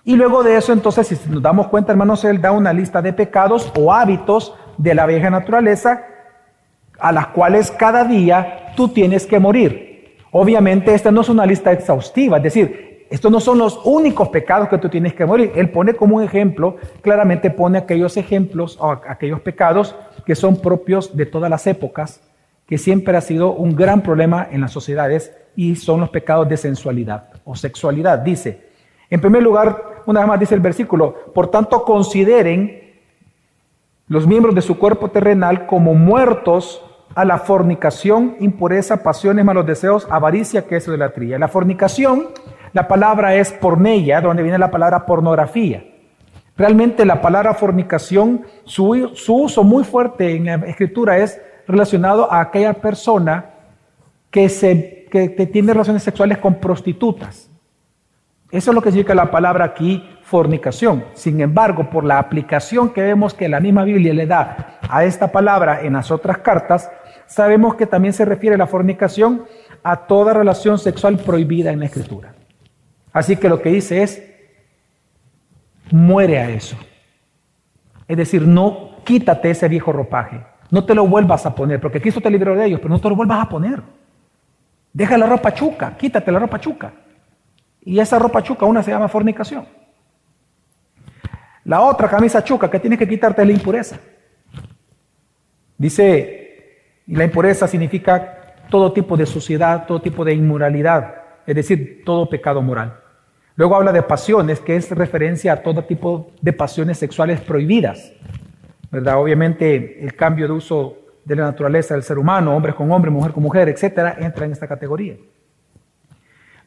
Y 0.07 0.15
luego 0.15 0.41
de 0.41 0.55
eso, 0.55 0.71
entonces, 0.71 1.05
si 1.05 1.29
nos 1.29 1.41
damos 1.41 1.67
cuenta, 1.67 1.91
hermanos, 1.91 2.23
Él 2.23 2.39
da 2.39 2.53
una 2.53 2.71
lista 2.71 3.01
de 3.01 3.11
pecados 3.11 3.73
o 3.77 3.91
hábitos 3.91 4.55
de 4.77 4.95
la 4.95 5.05
vieja 5.05 5.29
naturaleza 5.29 6.01
a 6.97 7.11
las 7.11 7.27
cuales 7.27 7.71
cada 7.71 8.05
día 8.05 8.71
tú 8.77 8.87
tienes 8.87 9.25
que 9.25 9.37
morir. 9.37 10.15
Obviamente 10.31 10.93
esta 10.93 11.11
no 11.11 11.19
es 11.19 11.27
una 11.27 11.45
lista 11.45 11.73
exhaustiva, 11.73 12.37
es 12.37 12.43
decir, 12.43 13.05
estos 13.09 13.29
no 13.29 13.41
son 13.41 13.57
los 13.57 13.81
únicos 13.83 14.29
pecados 14.29 14.69
que 14.69 14.77
tú 14.77 14.87
tienes 14.87 15.13
que 15.13 15.25
morir. 15.25 15.51
Él 15.55 15.71
pone 15.71 15.93
como 15.93 16.15
un 16.15 16.23
ejemplo, 16.23 16.77
claramente 17.01 17.51
pone 17.51 17.77
aquellos 17.77 18.15
ejemplos 18.15 18.77
o 18.79 18.89
aquellos 18.89 19.41
pecados 19.41 19.93
que 20.25 20.35
son 20.35 20.61
propios 20.61 21.17
de 21.17 21.25
todas 21.25 21.49
las 21.49 21.67
épocas, 21.67 22.21
que 22.65 22.77
siempre 22.77 23.17
ha 23.17 23.21
sido 23.21 23.51
un 23.51 23.75
gran 23.75 24.03
problema 24.03 24.47
en 24.49 24.61
las 24.61 24.71
sociedades 24.71 25.35
y 25.57 25.75
son 25.75 25.99
los 25.99 26.11
pecados 26.11 26.47
de 26.47 26.55
sensualidad 26.55 27.25
o 27.43 27.57
sexualidad. 27.57 28.19
Dice, 28.19 28.67
en 29.09 29.19
primer 29.19 29.43
lugar, 29.43 29.96
una 30.07 30.21
vez 30.21 30.27
más 30.29 30.39
dice 30.39 30.55
el 30.55 30.61
versículo, 30.61 31.13
por 31.35 31.51
tanto 31.51 31.83
consideren 31.83 32.81
los 34.07 34.25
miembros 34.25 34.55
de 34.55 34.61
su 34.61 34.79
cuerpo 34.79 35.09
terrenal 35.09 35.67
como 35.67 35.93
muertos 35.93 36.81
a 37.13 37.25
la 37.25 37.39
fornicación, 37.39 38.37
impureza, 38.39 39.03
pasiones, 39.03 39.43
malos 39.43 39.65
deseos, 39.65 40.07
avaricia, 40.09 40.65
que 40.65 40.77
es 40.77 40.87
idolatría. 40.87 41.37
La 41.37 41.49
fornicación, 41.49 42.29
la 42.71 42.87
palabra 42.87 43.35
es 43.35 43.51
porneia, 43.51 44.21
donde 44.21 44.43
viene 44.43 44.57
la 44.57 44.71
palabra 44.71 45.05
pornografía. 45.05 45.83
Realmente 46.55 47.05
la 47.05 47.21
palabra 47.21 47.53
fornicación, 47.53 48.45
su, 48.63 49.11
uso 49.27 49.63
muy 49.65 49.83
fuerte 49.83 50.37
en 50.37 50.45
la 50.45 50.55
escritura 50.67 51.17
es 51.17 51.41
relacionado 51.67 52.31
a 52.31 52.39
aquella 52.39 52.75
persona 52.75 53.55
que, 54.31 54.47
se, 54.47 55.07
que 55.11 55.49
tiene 55.51 55.73
relaciones 55.73 56.03
sexuales 56.03 56.37
con 56.37 56.55
prostitutas. 56.55 57.49
Eso 58.49 58.71
es 58.71 58.75
lo 58.75 58.81
que 58.81 58.91
significa 58.91 59.13
la 59.13 59.29
palabra 59.29 59.65
aquí, 59.65 60.07
fornicación. 60.21 61.03
Sin 61.13 61.41
embargo, 61.41 61.89
por 61.89 62.05
la 62.05 62.17
aplicación 62.17 62.91
que 62.91 63.01
vemos 63.01 63.33
que 63.33 63.49
la 63.49 63.59
misma 63.59 63.83
Biblia 63.83 64.13
le 64.13 64.25
da 64.25 64.79
a 64.89 65.03
esta 65.03 65.31
palabra 65.31 65.81
en 65.81 65.93
las 65.93 66.11
otras 66.11 66.37
cartas, 66.37 66.89
sabemos 67.25 67.75
que 67.75 67.85
también 67.85 68.13
se 68.13 68.23
refiere 68.23 68.57
la 68.57 68.67
fornicación 68.67 69.43
a 69.83 70.07
toda 70.07 70.33
relación 70.33 70.79
sexual 70.79 71.17
prohibida 71.17 71.71
en 71.71 71.79
la 71.79 71.85
Escritura. 71.85 72.33
Así 73.11 73.35
que 73.35 73.49
lo 73.49 73.61
que 73.61 73.69
dice 73.69 74.01
es, 74.03 74.23
muere 75.91 76.39
a 76.39 76.49
eso. 76.49 76.77
Es 78.07 78.15
decir, 78.15 78.47
no 78.47 78.97
quítate 79.03 79.49
ese 79.49 79.67
viejo 79.67 79.91
ropaje, 79.91 80.41
no 80.71 80.85
te 80.85 80.95
lo 80.95 81.05
vuelvas 81.05 81.45
a 81.45 81.53
poner, 81.53 81.81
porque 81.81 81.99
Cristo 81.99 82.21
te 82.21 82.29
libró 82.29 82.55
de 82.55 82.65
ellos, 82.65 82.79
pero 82.79 82.93
no 82.93 82.99
te 82.99 83.09
lo 83.09 83.15
vuelvas 83.15 83.41
a 83.41 83.49
poner. 83.49 83.81
Deja 84.93 85.17
la 85.17 85.25
ropa 85.25 85.53
chuca, 85.53 85.95
quítate 85.97 86.31
la 86.31 86.39
ropa 86.39 86.59
chuca. 86.59 86.93
Y 87.87 88.01
esa 88.01 88.19
ropa 88.19 88.43
chuca, 88.43 88.65
una 88.65 88.83
se 88.83 88.91
llama 88.91 89.07
fornicación. 89.07 89.65
La 91.63 91.79
otra 91.79 92.09
camisa 92.09 92.43
chuca 92.43 92.69
que 92.69 92.81
tienes 92.81 92.99
que 92.99 93.07
quitarte 93.07 93.41
es 93.41 93.47
la 93.47 93.53
impureza. 93.53 93.97
Dice 95.77 97.03
y 97.07 97.15
la 97.15 97.23
impureza 97.23 97.65
significa 97.65 98.55
todo 98.69 98.91
tipo 98.91 99.15
de 99.15 99.25
suciedad, 99.25 99.85
todo 99.85 100.01
tipo 100.01 100.25
de 100.25 100.33
inmoralidad, 100.33 101.15
es 101.45 101.55
decir, 101.55 102.01
todo 102.03 102.29
pecado 102.29 102.61
moral. 102.61 102.99
Luego 103.55 103.77
habla 103.77 103.93
de 103.93 104.01
pasiones, 104.01 104.59
que 104.59 104.75
es 104.75 104.91
referencia 104.91 105.53
a 105.53 105.63
todo 105.63 105.85
tipo 105.85 106.31
de 106.41 106.51
pasiones 106.51 106.97
sexuales 106.97 107.39
prohibidas. 107.39 108.11
¿verdad? 108.91 109.17
Obviamente 109.17 110.03
el 110.03 110.13
cambio 110.13 110.47
de 110.47 110.51
uso 110.51 110.97
de 111.23 111.37
la 111.37 111.43
naturaleza 111.43 111.93
del 111.93 112.03
ser 112.03 112.17
humano, 112.17 112.53
hombre 112.53 112.75
con 112.75 112.91
hombre, 112.91 113.09
mujer 113.09 113.31
con 113.31 113.43
mujer, 113.43 113.69
etcétera, 113.69 114.17
entra 114.19 114.45
en 114.45 114.51
esta 114.51 114.67
categoría. 114.67 115.15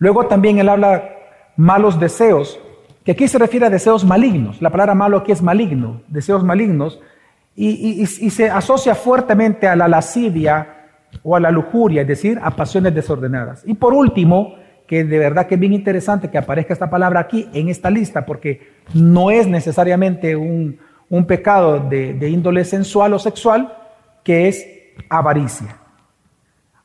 Luego 0.00 0.26
también 0.26 0.59
él 0.59 0.69
habla 0.69 1.11
malos 1.57 2.00
deseos, 2.00 2.59
que 3.04 3.12
aquí 3.12 3.28
se 3.28 3.38
refiere 3.38 3.66
a 3.66 3.71
deseos 3.71 4.02
malignos. 4.02 4.61
La 4.61 4.71
palabra 4.71 4.95
malo 4.95 5.19
aquí 5.19 5.30
es 5.30 5.42
maligno, 5.42 6.00
deseos 6.09 6.42
malignos, 6.42 7.00
y, 7.54 8.07
se 8.07 8.49
asocia 8.49 8.95
fuertemente 8.95 9.69
a 9.69 9.76
la 9.76 9.87
lascivia 9.87 10.87
o 11.23 11.37
a 11.37 11.40
la 11.40 11.50
lujuria, 11.50 12.02
es 12.02 12.09
decir, 12.09 12.40
a 12.42 12.50
pasiones 12.52 12.95
desordenadas. 12.95 13.62
Y 13.66 13.75
por 13.75 13.92
último, 13.92 14.54
que 14.87 15.04
de 15.04 15.19
verdad 15.19 15.47
que 15.47 15.57
es 15.57 15.61
bien 15.61 15.75
interesante 15.75 16.30
que 16.30 16.38
aparezca 16.38 16.73
esta 16.73 16.88
palabra 16.88 17.21
aquí 17.21 17.50
en 17.52 17.69
esta 17.69 17.90
lista, 17.90 18.25
porque 18.25 18.73
no 18.95 19.30
es 19.30 19.47
necesariamente 19.47 20.35
un, 20.35 20.78
pecado 21.28 21.78
de, 21.78 22.14
de 22.14 22.30
índole 22.30 22.64
sensual 22.64 23.12
o 23.12 23.19
sexual, 23.19 23.76
que 24.25 24.49
es 24.49 24.66
avaricia. 25.11 25.79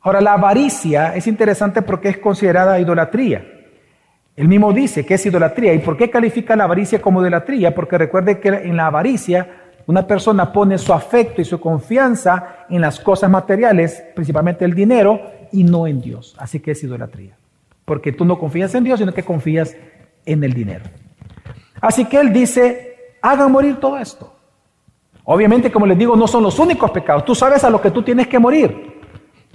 Ahora, 0.06 0.22
la 0.22 0.34
avaricia 0.34 1.16
es 1.16 1.26
interesante 1.26 1.82
porque 1.82 2.10
es 2.10 2.20
considerada 2.20 2.80
idolatría. 2.80 3.44
Él 4.36 4.48
mismo 4.48 4.72
dice 4.72 5.04
que 5.04 5.16
es 5.16 5.26
idolatría. 5.26 5.74
¿Y 5.74 5.80
por 5.80 5.98
qué 5.98 6.12
califica 6.12 6.56
la 6.56 6.66
avaricia 6.66 7.02
como 7.02 7.22
idolatría? 7.22 7.74
Porque 7.74 7.98
recuerde 7.98 8.40
que 8.40 8.50
en 8.50 8.78
la 8.78 8.86
avaricia 8.86 9.50
una 9.88 10.06
persona 10.06 10.54
pone 10.54 10.78
su 10.78 10.94
afecto 10.94 11.42
y 11.42 11.46
su 11.46 11.60
confianza 11.60 12.68
en 12.70 12.82
las 12.82 13.00
cosas 13.00 13.32
materiales, 13.32 14.04
principalmente 14.14 14.64
el 14.64 14.76
dinero, 14.76 15.20
y 15.52 15.64
no 15.64 15.88
en 15.88 16.00
Dios. 16.02 16.36
Así 16.38 16.60
que 16.60 16.72
es 16.72 16.84
idolatría. 16.84 17.36
Porque 17.84 18.12
tú 18.12 18.26
no 18.26 18.38
confías 18.38 18.76
en 18.76 18.84
Dios, 18.84 19.00
sino 19.00 19.12
que 19.12 19.24
confías 19.24 19.76
en 20.24 20.44
el 20.44 20.54
dinero. 20.54 20.86
Así 21.82 22.06
que 22.06 22.20
él 22.20 22.32
dice, 22.32 23.16
hagan 23.24 23.52
morir 23.52 23.78
todo 23.78 23.98
esto. 23.98 24.36
Obviamente, 25.24 25.72
como 25.72 25.88
les 25.88 25.98
digo, 25.98 26.16
no 26.16 26.28
son 26.28 26.44
los 26.44 26.60
únicos 26.60 26.92
pecados. 26.92 27.26
Tú 27.26 27.34
sabes 27.34 27.64
a 27.64 27.72
lo 27.72 27.82
que 27.82 27.90
tú 27.90 28.04
tienes 28.04 28.28
que 28.28 28.38
morir. 28.38 28.95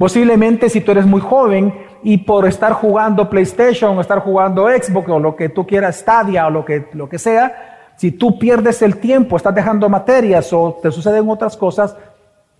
Posiblemente 0.00 0.70
si 0.70 0.80
tú 0.80 0.92
eres 0.92 1.04
muy 1.04 1.20
joven 1.20 1.74
y 2.02 2.16
por 2.16 2.48
estar 2.48 2.72
jugando 2.72 3.28
PlayStation 3.28 3.98
o 3.98 4.00
estar 4.00 4.20
jugando 4.20 4.66
Xbox 4.66 5.10
o 5.10 5.18
lo 5.18 5.36
que 5.36 5.50
tú 5.50 5.66
quieras, 5.66 5.96
Stadia 5.96 6.46
o 6.46 6.50
lo 6.50 6.64
que, 6.64 6.88
lo 6.94 7.06
que 7.06 7.18
sea, 7.18 7.92
si 7.98 8.10
tú 8.10 8.38
pierdes 8.38 8.80
el 8.80 8.96
tiempo, 8.96 9.36
estás 9.36 9.54
dejando 9.54 9.90
materias 9.90 10.54
o 10.54 10.78
te 10.82 10.90
suceden 10.90 11.28
otras 11.28 11.54
cosas, 11.54 11.94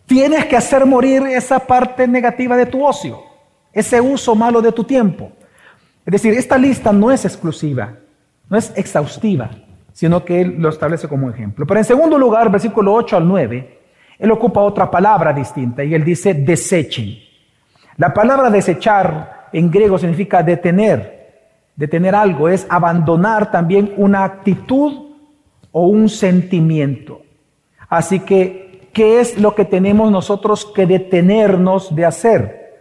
tienes 0.05 0.45
que 0.45 0.57
hacer 0.59 0.85
morir 0.85 1.23
esa 1.29 1.59
parte 1.61 2.07
negativa 2.07 2.59
de 2.59 2.67
tu 2.67 2.85
ocio, 2.87 3.23
ese 3.73 4.03
uso 4.03 4.35
malo 4.35 4.61
de 4.61 4.73
tu 4.73 4.85
tiempo. 4.85 5.33
Es 6.05 6.13
decir, 6.13 6.35
esta 6.35 6.59
lista 6.59 6.93
no 6.93 7.11
es 7.11 7.25
exclusiva, 7.25 7.95
no 8.51 8.59
es 8.59 8.71
exhaustiva, 8.77 9.49
sino 9.95 10.27
que 10.27 10.43
él 10.43 10.57
lo 10.59 10.69
establece 10.69 11.09
como 11.09 11.31
ejemplo. 11.31 11.67
Pero 11.67 11.81
en 11.81 11.87
segundo 11.87 12.19
lugar, 12.19 12.51
versículo 12.51 12.93
8 12.93 13.17
al 13.17 13.27
9, 13.27 13.79
él 14.19 14.31
ocupa 14.31 14.61
otra 14.61 14.91
palabra 14.91 15.33
distinta 15.33 15.83
y 15.83 15.95
él 15.95 16.05
dice 16.05 16.35
desechen. 16.35 17.30
La 18.01 18.15
palabra 18.15 18.49
desechar 18.49 19.49
en 19.53 19.71
griego 19.71 19.99
significa 19.99 20.43
detener. 20.43 21.43
Detener 21.77 22.15
algo 22.15 22.49
es 22.49 22.67
abandonar 22.71 23.51
también 23.51 23.93
una 23.99 24.25
actitud 24.25 25.17
o 25.71 25.87
un 25.87 26.09
sentimiento. 26.09 27.21
Así 27.91 28.21
que, 28.21 28.89
¿qué 28.95 29.21
es 29.21 29.39
lo 29.39 29.55
que 29.55 29.67
tenemos 29.67 30.11
nosotros 30.11 30.65
que 30.65 30.87
detenernos 30.87 31.95
de 31.95 32.07
hacer? 32.07 32.73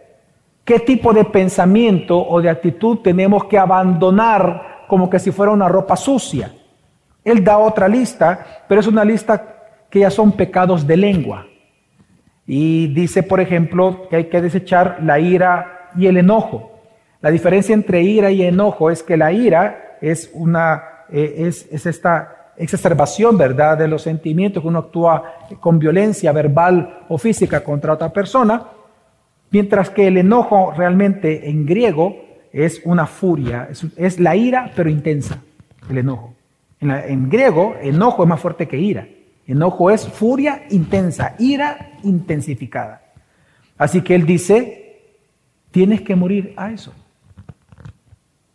¿Qué 0.64 0.80
tipo 0.80 1.12
de 1.12 1.26
pensamiento 1.26 2.18
o 2.18 2.40
de 2.40 2.48
actitud 2.48 3.00
tenemos 3.00 3.44
que 3.44 3.58
abandonar 3.58 4.86
como 4.88 5.10
que 5.10 5.18
si 5.18 5.32
fuera 5.32 5.52
una 5.52 5.68
ropa 5.68 5.96
sucia? 5.96 6.50
Él 7.22 7.44
da 7.44 7.58
otra 7.58 7.88
lista, 7.88 8.64
pero 8.66 8.80
es 8.80 8.86
una 8.86 9.04
lista 9.04 9.58
que 9.90 10.00
ya 10.00 10.10
son 10.10 10.32
pecados 10.32 10.86
de 10.86 10.96
lengua. 10.96 11.49
Y 12.52 12.88
dice, 12.88 13.22
por 13.22 13.38
ejemplo, 13.38 14.08
que 14.10 14.16
hay 14.16 14.24
que 14.24 14.42
desechar 14.42 14.98
la 15.04 15.20
ira 15.20 15.88
y 15.96 16.08
el 16.08 16.16
enojo. 16.16 16.80
La 17.20 17.30
diferencia 17.30 17.72
entre 17.72 18.02
ira 18.02 18.32
y 18.32 18.42
enojo 18.42 18.90
es 18.90 19.04
que 19.04 19.16
la 19.16 19.30
ira 19.30 19.98
es 20.00 20.28
una, 20.34 20.82
eh, 21.12 21.44
es, 21.46 21.68
es 21.70 21.86
esta 21.86 22.50
exacerbación, 22.56 23.38
¿verdad?, 23.38 23.78
de 23.78 23.86
los 23.86 24.02
sentimientos, 24.02 24.64
que 24.64 24.68
uno 24.68 24.80
actúa 24.80 25.32
con 25.60 25.78
violencia 25.78 26.32
verbal 26.32 27.04
o 27.08 27.18
física 27.18 27.62
contra 27.62 27.92
otra 27.92 28.12
persona, 28.12 28.64
mientras 29.52 29.88
que 29.88 30.08
el 30.08 30.18
enojo 30.18 30.74
realmente 30.76 31.48
en 31.48 31.64
griego 31.64 32.16
es 32.52 32.82
una 32.84 33.06
furia, 33.06 33.68
es, 33.96 34.18
la 34.18 34.34
ira, 34.34 34.72
pero 34.74 34.90
intensa, 34.90 35.40
el 35.88 35.98
enojo. 35.98 36.34
En, 36.80 36.90
en 36.90 37.30
griego, 37.30 37.76
enojo 37.80 38.24
es 38.24 38.28
más 38.28 38.40
fuerte 38.40 38.66
que 38.66 38.76
ira. 38.76 39.06
Enojo 39.50 39.90
es 39.90 40.06
furia 40.06 40.62
intensa, 40.70 41.34
ira 41.38 41.90
intensificada. 42.04 43.02
Así 43.76 44.00
que 44.02 44.14
él 44.14 44.24
dice, 44.24 45.16
tienes 45.72 46.02
que 46.02 46.14
morir 46.14 46.54
a 46.56 46.70
eso. 46.70 46.94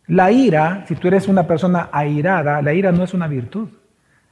La 0.06 0.32
ira, 0.32 0.84
si 0.88 0.94
tú 0.94 1.08
eres 1.08 1.28
una 1.28 1.46
persona 1.46 1.90
airada, 1.92 2.62
la 2.62 2.72
ira 2.72 2.92
no 2.92 3.04
es 3.04 3.12
una 3.12 3.26
virtud. 3.26 3.68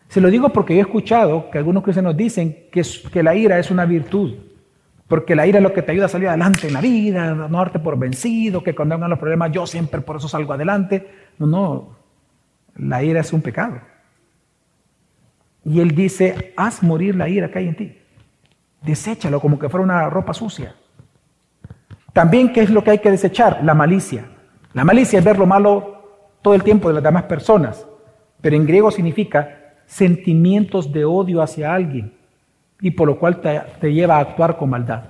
Se 0.09 0.22
lo 0.22 0.31
digo 0.31 0.48
porque 0.50 0.74
yo 0.74 0.79
he 0.79 0.83
escuchado 0.83 1.50
que 1.50 1.59
algunos 1.59 1.83
cristianos 1.83 2.16
dicen 2.16 2.68
que, 2.70 3.22
la 3.22 3.35
ira 3.35 3.59
es 3.59 3.70
una 3.70 3.85
virtud. 3.85 4.35
Porque 5.07 5.35
la 5.35 5.46
ira 5.46 5.59
es 5.59 5.62
lo 5.62 5.74
que 5.74 5.83
te 5.83 5.92
ayuda 5.92 6.07
a 6.07 6.09
salir 6.09 6.29
adelante 6.29 6.68
en 6.68 6.72
la 6.72 6.81
vida, 6.81 7.35
no 7.35 7.59
darte 7.59 7.79
por 7.79 7.98
vencido, 7.98 8.62
que 8.62 8.74
cuando 8.74 8.94
vengan 8.94 9.11
los 9.11 9.18
problemas 9.18 9.53
yo 9.53 9.66
siempre 9.66 10.00
por 10.00 10.16
eso 10.16 10.29
salgo 10.29 10.55
adelante. 10.55 11.07
No, 11.38 11.46
no, 11.46 11.96
la 12.77 13.03
ira 13.03 13.20
es 13.20 13.33
un 13.35 13.42
pecado. 13.42 13.81
Y 15.64 15.81
él 15.81 15.94
dice, 15.94 16.53
haz 16.57 16.83
morir 16.83 17.16
la 17.16 17.29
ira 17.29 17.50
que 17.50 17.59
hay 17.59 17.68
en 17.68 17.77
ti. 17.77 17.98
Deséchalo 18.83 19.40
como 19.40 19.59
que 19.59 19.68
fuera 19.68 19.85
una 19.85 20.11
ropa 20.11 20.35
sucia. 20.35 20.74
También, 22.12 22.53
¿qué 22.53 22.62
es 22.62 22.70
lo 22.70 22.85
que 22.85 22.92
hay 22.92 22.98
que 22.98 23.11
desechar? 23.11 23.61
La 23.64 23.74
malicia. 23.74 24.27
La 24.72 24.85
malicia 24.85 25.18
es 25.18 25.24
ver 25.24 25.38
lo 25.38 25.46
malo 25.46 25.94
todo 26.42 26.55
el 26.55 26.62
tiempo 26.62 26.88
de 26.88 26.94
las 26.94 27.03
demás 27.03 27.24
personas, 27.24 27.87
pero 28.40 28.55
en 28.55 28.66
griego 28.66 28.90
significa 28.90 29.74
sentimientos 29.87 30.92
de 30.92 31.05
odio 31.05 31.40
hacia 31.40 31.72
alguien 31.72 32.12
y 32.81 32.90
por 32.90 33.09
lo 33.09 33.18
cual 33.18 33.40
te, 33.40 33.61
te 33.81 33.92
lleva 33.92 34.16
a 34.16 34.20
actuar 34.20 34.57
con 34.57 34.70
maldad. 34.70 35.05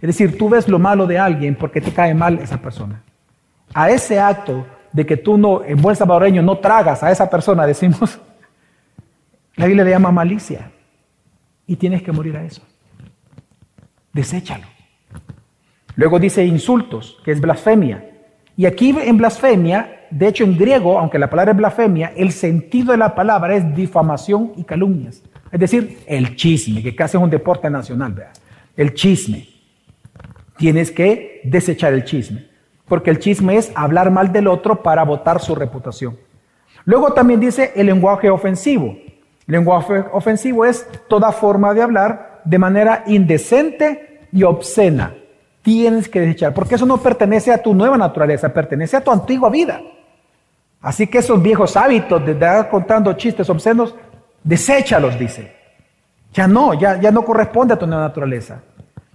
Es 0.00 0.08
decir, 0.08 0.38
tú 0.38 0.48
ves 0.48 0.68
lo 0.68 0.78
malo 0.78 1.06
de 1.06 1.18
alguien 1.18 1.54
porque 1.54 1.80
te 1.80 1.92
cae 1.92 2.14
mal 2.14 2.38
esa 2.38 2.56
persona. 2.56 3.02
A 3.74 3.90
ese 3.90 4.18
acto 4.18 4.66
de 4.92 5.06
que 5.06 5.16
tú 5.16 5.36
no, 5.36 5.62
en 5.62 5.80
buen 5.80 5.94
salvadoreño, 5.94 6.42
no 6.42 6.58
tragas 6.58 7.02
a 7.02 7.10
esa 7.10 7.28
persona, 7.28 7.66
decimos, 7.68 8.18
la 9.56 9.66
Biblia 9.66 9.84
le 9.84 9.90
llama 9.90 10.10
malicia. 10.10 10.70
Y 11.66 11.76
tienes 11.76 12.02
que 12.02 12.12
morir 12.12 12.36
a 12.36 12.44
eso. 12.44 12.62
Deséchalo. 14.12 14.66
Luego 15.94 16.18
dice 16.18 16.44
insultos, 16.44 17.18
que 17.24 17.32
es 17.32 17.40
blasfemia. 17.40 18.10
Y 18.56 18.66
aquí 18.66 18.94
en 18.98 19.16
blasfemia, 19.16 20.06
de 20.10 20.28
hecho 20.28 20.44
en 20.44 20.56
griego, 20.56 20.98
aunque 20.98 21.18
la 21.18 21.30
palabra 21.30 21.52
es 21.52 21.58
blasfemia, 21.58 22.12
el 22.16 22.32
sentido 22.32 22.92
de 22.92 22.98
la 22.98 23.14
palabra 23.14 23.54
es 23.54 23.74
difamación 23.74 24.52
y 24.56 24.64
calumnias. 24.64 25.22
Es 25.50 25.60
decir, 25.60 25.98
el 26.06 26.34
chisme, 26.36 26.82
que 26.82 26.96
casi 26.96 27.16
es 27.16 27.22
un 27.22 27.30
deporte 27.30 27.68
nacional, 27.68 28.12
¿verdad? 28.12 28.32
El 28.76 28.94
chisme. 28.94 29.48
Tienes 30.56 30.90
que 30.90 31.40
desechar 31.44 31.92
el 31.92 32.04
chisme. 32.04 32.46
Porque 32.86 33.10
el 33.10 33.18
chisme 33.18 33.56
es 33.56 33.72
hablar 33.74 34.10
mal 34.10 34.32
del 34.32 34.48
otro 34.48 34.82
para 34.82 35.04
botar 35.04 35.40
su 35.40 35.54
reputación. 35.54 36.16
Luego 36.84 37.12
también 37.12 37.40
dice 37.40 37.72
el 37.76 37.86
lenguaje 37.86 38.28
ofensivo. 38.30 38.96
Lenguaje 39.52 40.02
ofensivo 40.12 40.64
es 40.64 40.88
toda 41.08 41.30
forma 41.30 41.74
de 41.74 41.82
hablar 41.82 42.40
de 42.42 42.58
manera 42.58 43.04
indecente 43.06 44.20
y 44.32 44.44
obscena. 44.44 45.14
Tienes 45.60 46.08
que 46.08 46.20
desechar, 46.20 46.54
porque 46.54 46.76
eso 46.76 46.86
no 46.86 46.96
pertenece 46.96 47.52
a 47.52 47.62
tu 47.62 47.74
nueva 47.74 47.98
naturaleza, 47.98 48.48
pertenece 48.48 48.96
a 48.96 49.02
tu 49.02 49.10
antigua 49.10 49.50
vida. 49.50 49.78
Así 50.80 51.06
que 51.06 51.18
esos 51.18 51.42
viejos 51.42 51.76
hábitos 51.76 52.24
de 52.24 52.32
estar 52.32 52.70
contando 52.70 53.12
chistes 53.12 53.50
obscenos, 53.50 53.94
deséchalos, 54.42 55.18
dice. 55.18 55.52
Ya 56.32 56.48
no, 56.48 56.72
ya, 56.72 56.98
ya 56.98 57.10
no 57.10 57.22
corresponde 57.22 57.74
a 57.74 57.78
tu 57.78 57.86
nueva 57.86 58.04
naturaleza. 58.04 58.62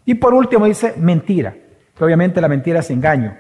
Y 0.05 0.13
por 0.13 0.35
último 0.35 0.67
dice 0.67 0.93
mentira. 0.97 1.55
obviamente 1.99 2.39
la 2.41 2.47
mentira 2.47 2.81
es 2.81 2.91
engaño. 2.91 3.35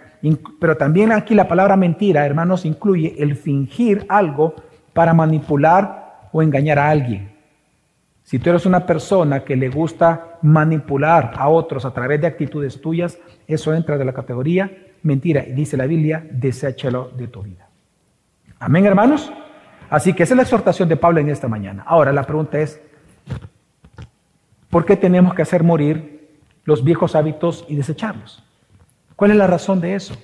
Pero 0.59 0.75
también 0.75 1.11
aquí 1.11 1.35
la 1.35 1.47
palabra 1.47 1.75
mentira, 1.75 2.25
hermanos, 2.25 2.65
incluye 2.65 3.13
el 3.19 3.35
fingir 3.35 4.03
algo 4.09 4.55
para 4.93 5.13
manipular 5.13 6.06
o 6.37 6.43
engañar 6.43 6.77
a 6.77 6.91
alguien. 6.91 7.31
Si 8.21 8.37
tú 8.37 8.51
eres 8.51 8.67
una 8.67 8.85
persona 8.85 9.43
que 9.43 9.55
le 9.55 9.69
gusta 9.69 10.37
manipular 10.43 11.33
a 11.35 11.49
otros 11.49 11.83
a 11.83 11.91
través 11.91 12.21
de 12.21 12.27
actitudes 12.27 12.79
tuyas, 12.79 13.17
eso 13.47 13.73
entra 13.73 13.97
de 13.97 14.05
la 14.05 14.13
categoría 14.13 14.69
mentira. 15.01 15.43
Y 15.47 15.53
dice 15.53 15.77
la 15.77 15.87
Biblia, 15.87 16.23
deséchalo 16.29 17.09
de 17.17 17.27
tu 17.27 17.41
vida. 17.41 17.67
Amén, 18.59 18.85
hermanos. 18.85 19.31
Así 19.89 20.13
que 20.13 20.23
esa 20.23 20.35
es 20.35 20.37
la 20.37 20.43
exhortación 20.43 20.87
de 20.87 20.97
Pablo 20.97 21.21
en 21.21 21.29
esta 21.29 21.47
mañana. 21.47 21.83
Ahora 21.87 22.13
la 22.13 22.23
pregunta 22.23 22.59
es, 22.59 22.79
¿por 24.69 24.85
qué 24.85 24.95
tenemos 24.95 25.33
que 25.33 25.41
hacer 25.41 25.63
morir 25.63 26.37
los 26.65 26.83
viejos 26.83 27.15
hábitos 27.15 27.65
y 27.67 27.75
desecharlos? 27.75 28.43
¿Cuál 29.15 29.31
es 29.31 29.37
la 29.37 29.47
razón 29.47 29.81
de 29.81 29.95
eso? 29.95 30.15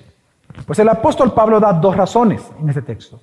Pues 0.64 0.78
el 0.78 0.88
apóstol 0.88 1.34
Pablo 1.34 1.58
da 1.58 1.72
dos 1.72 1.96
razones 1.96 2.48
en 2.60 2.68
este 2.68 2.82
texto. 2.82 3.20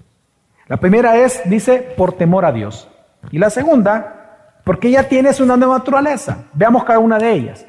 La 0.71 0.77
primera 0.77 1.17
es, 1.17 1.41
dice, 1.43 1.85
por 1.97 2.13
temor 2.13 2.45
a 2.45 2.53
Dios. 2.53 2.87
Y 3.29 3.39
la 3.39 3.49
segunda, 3.49 4.53
porque 4.63 4.89
ya 4.89 5.03
tienes 5.03 5.41
una 5.41 5.57
naturaleza. 5.57 6.45
Veamos 6.53 6.85
cada 6.85 6.97
una 6.97 7.19
de 7.19 7.29
ellas. 7.29 7.65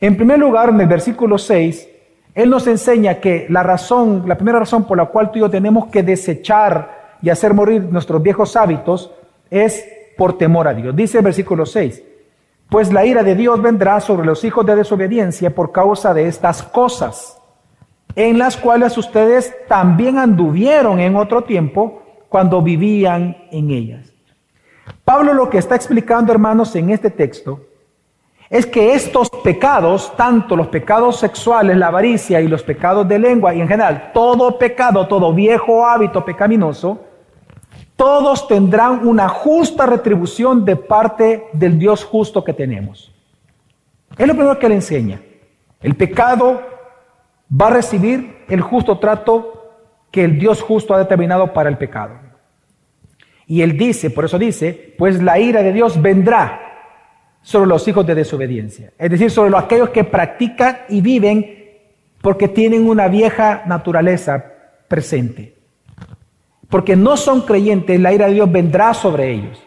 En 0.00 0.16
primer 0.16 0.40
lugar, 0.40 0.70
en 0.70 0.80
el 0.80 0.88
versículo 0.88 1.38
6, 1.38 1.88
Él 2.34 2.50
nos 2.50 2.66
enseña 2.66 3.20
que 3.20 3.46
la 3.48 3.62
razón, 3.62 4.24
la 4.26 4.34
primera 4.34 4.58
razón 4.58 4.82
por 4.84 4.98
la 4.98 5.06
cual 5.06 5.30
tú 5.30 5.38
y 5.38 5.42
yo 5.42 5.48
tenemos 5.48 5.86
que 5.92 6.02
desechar 6.02 7.18
y 7.22 7.30
hacer 7.30 7.54
morir 7.54 7.84
nuestros 7.84 8.20
viejos 8.20 8.56
hábitos 8.56 9.12
es 9.48 9.86
por 10.18 10.36
temor 10.36 10.66
a 10.66 10.74
Dios. 10.74 10.96
Dice 10.96 11.18
el 11.18 11.24
versículo 11.24 11.64
6, 11.64 12.02
pues 12.68 12.92
la 12.92 13.06
ira 13.06 13.22
de 13.22 13.36
Dios 13.36 13.62
vendrá 13.62 14.00
sobre 14.00 14.26
los 14.26 14.42
hijos 14.42 14.66
de 14.66 14.74
desobediencia 14.74 15.54
por 15.54 15.70
causa 15.70 16.12
de 16.14 16.26
estas 16.26 16.64
cosas, 16.64 17.40
en 18.16 18.40
las 18.40 18.56
cuales 18.56 18.98
ustedes 18.98 19.54
también 19.68 20.18
anduvieron 20.18 20.98
en 20.98 21.14
otro 21.14 21.44
tiempo 21.44 21.99
cuando 22.30 22.62
vivían 22.62 23.36
en 23.50 23.70
ellas. 23.70 24.12
Pablo 25.04 25.34
lo 25.34 25.50
que 25.50 25.58
está 25.58 25.74
explicando, 25.74 26.32
hermanos, 26.32 26.74
en 26.76 26.90
este 26.90 27.10
texto, 27.10 27.60
es 28.48 28.64
que 28.64 28.94
estos 28.94 29.28
pecados, 29.44 30.16
tanto 30.16 30.54
los 30.56 30.68
pecados 30.68 31.18
sexuales, 31.18 31.76
la 31.76 31.88
avaricia 31.88 32.40
y 32.40 32.46
los 32.46 32.62
pecados 32.62 33.06
de 33.08 33.18
lengua, 33.18 33.52
y 33.52 33.60
en 33.60 33.68
general 33.68 34.12
todo 34.14 34.58
pecado, 34.58 35.08
todo 35.08 35.34
viejo 35.34 35.84
hábito 35.84 36.24
pecaminoso, 36.24 37.00
todos 37.96 38.46
tendrán 38.46 39.06
una 39.06 39.28
justa 39.28 39.84
retribución 39.84 40.64
de 40.64 40.76
parte 40.76 41.48
del 41.52 41.78
Dios 41.80 42.04
justo 42.04 42.44
que 42.44 42.52
tenemos. 42.52 43.12
Es 44.16 44.26
lo 44.26 44.34
primero 44.34 44.58
que 44.58 44.68
le 44.68 44.76
enseña. 44.76 45.20
El 45.80 45.96
pecado 45.96 46.62
va 47.60 47.66
a 47.66 47.70
recibir 47.70 48.44
el 48.48 48.60
justo 48.60 48.98
trato 48.98 49.72
que 50.12 50.24
el 50.24 50.38
Dios 50.38 50.62
justo 50.62 50.94
ha 50.94 50.98
determinado 50.98 51.52
para 51.52 51.68
el 51.68 51.76
pecado. 51.76 52.19
Y 53.50 53.62
él 53.62 53.76
dice, 53.76 54.10
por 54.10 54.24
eso 54.24 54.38
dice, 54.38 54.94
pues 54.96 55.22
la 55.22 55.38
ira 55.38 55.62
de 55.62 55.72
Dios 55.72 56.00
vendrá 56.00 56.60
sobre 57.42 57.68
los 57.68 57.86
hijos 57.88 58.06
de 58.06 58.14
desobediencia. 58.14 58.92
Es 58.98 59.10
decir, 59.10 59.30
sobre 59.30 59.56
aquellos 59.56 59.90
que 59.90 60.04
practican 60.04 60.78
y 60.88 61.00
viven 61.00 61.44
porque 62.22 62.48
tienen 62.48 62.88
una 62.88 63.08
vieja 63.08 63.62
naturaleza 63.66 64.44
presente 64.88 65.60
porque 66.70 66.94
no 66.94 67.16
son 67.16 67.42
creyentes, 67.42 68.00
la 68.00 68.14
ira 68.14 68.28
de 68.28 68.34
Dios 68.34 68.50
vendrá 68.50 68.94
sobre 68.94 69.32
ellos. 69.32 69.60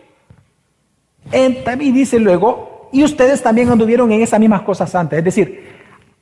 Y 1.31 1.91
dice 1.91 2.17
luego, 2.19 2.89
y 2.93 3.03
ustedes 3.03 3.43
también 3.43 3.69
anduvieron 3.69 4.11
en 4.11 4.21
esas 4.21 4.39
mismas 4.39 4.61
cosas 4.61 4.95
antes. 4.95 5.19
Es 5.19 5.25
decir, 5.25 5.67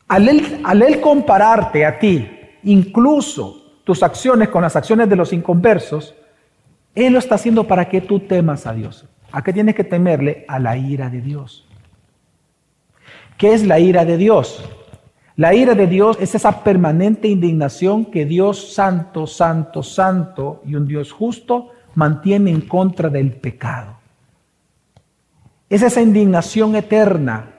al 0.07 0.27
él, 0.27 0.99
compararte 0.99 1.85
a 1.85 1.99
ti, 1.99 2.27
incluso 2.63 3.79
tus 3.83 4.01
acciones 4.01 4.49
con 4.49 4.63
las 4.63 4.75
acciones 4.75 5.07
de 5.07 5.15
los 5.15 5.31
inconversos, 5.31 6.15
Él 6.95 7.13
lo 7.13 7.19
está 7.19 7.35
haciendo 7.35 7.67
para 7.67 7.87
que 7.87 8.01
tú 8.01 8.19
temas 8.19 8.67
a 8.67 8.73
Dios. 8.73 9.05
¿A 9.31 9.43
qué 9.43 9.53
tienes 9.53 9.75
que 9.75 9.83
temerle? 9.83 10.45
A 10.47 10.59
la 10.59 10.75
ira 10.75 11.09
de 11.09 11.21
Dios. 11.21 11.65
¿Qué 13.37 13.53
es 13.53 13.65
la 13.65 13.79
ira 13.79 14.05
de 14.05 14.17
Dios? 14.17 14.63
La 15.37 15.53
ira 15.55 15.73
de 15.73 15.87
Dios 15.87 16.17
es 16.19 16.35
esa 16.35 16.63
permanente 16.63 17.27
indignación 17.27 18.05
que 18.05 18.25
Dios 18.25 18.73
santo, 18.73 19.25
santo, 19.25 19.81
santo 19.81 20.61
y 20.65 20.75
un 20.75 20.85
Dios 20.85 21.11
justo 21.11 21.71
mantiene 21.95 22.51
en 22.51 22.61
contra 22.61 23.09
del 23.09 23.31
pecado. 23.31 23.97
Es 25.69 25.81
esa 25.81 26.01
indignación 26.01 26.75
eterna 26.75 27.51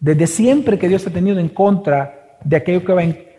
desde 0.00 0.28
siempre 0.28 0.78
que 0.78 0.88
Dios 0.88 1.06
ha 1.06 1.10
tenido 1.10 1.40
en 1.40 1.48
contra 1.48 2.38
de 2.44 2.56
aquello 2.56 2.84
que, 2.84 3.36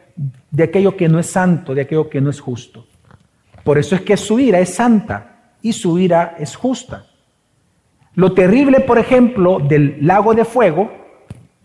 de 0.52 0.64
aquello 0.64 0.98
que 0.98 1.08
no 1.08 1.18
es 1.20 1.28
santo, 1.28 1.74
de 1.74 1.82
aquello 1.82 2.10
que 2.10 2.20
no 2.20 2.30
es 2.30 2.42
justo. 2.42 2.86
Por 3.70 3.78
eso 3.78 3.94
es 3.94 4.02
que 4.02 4.18
su 4.18 4.40
ira 4.40 4.60
es 4.60 4.74
santa 4.74 5.54
y 5.62 5.74
su 5.74 6.00
ira 6.00 6.36
es 6.40 6.56
justa. 6.56 7.06
Lo 8.16 8.34
terrible, 8.34 8.80
por 8.80 8.98
ejemplo, 8.98 9.60
del 9.60 10.00
lago 10.02 10.34
de 10.34 10.44
fuego 10.44 10.90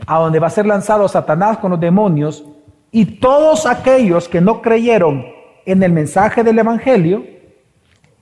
a 0.06 0.18
donde 0.18 0.38
va 0.38 0.48
a 0.48 0.50
ser 0.50 0.66
lanzado 0.66 1.08
Satanás 1.08 1.56
con 1.56 1.70
los 1.70 1.80
demonios 1.80 2.44
y 2.90 3.06
todos 3.06 3.64
aquellos 3.64 4.28
que 4.28 4.42
no 4.42 4.60
creyeron 4.60 5.24
en 5.64 5.82
el 5.82 5.92
mensaje 5.92 6.44
del 6.44 6.58
Evangelio, 6.58 7.24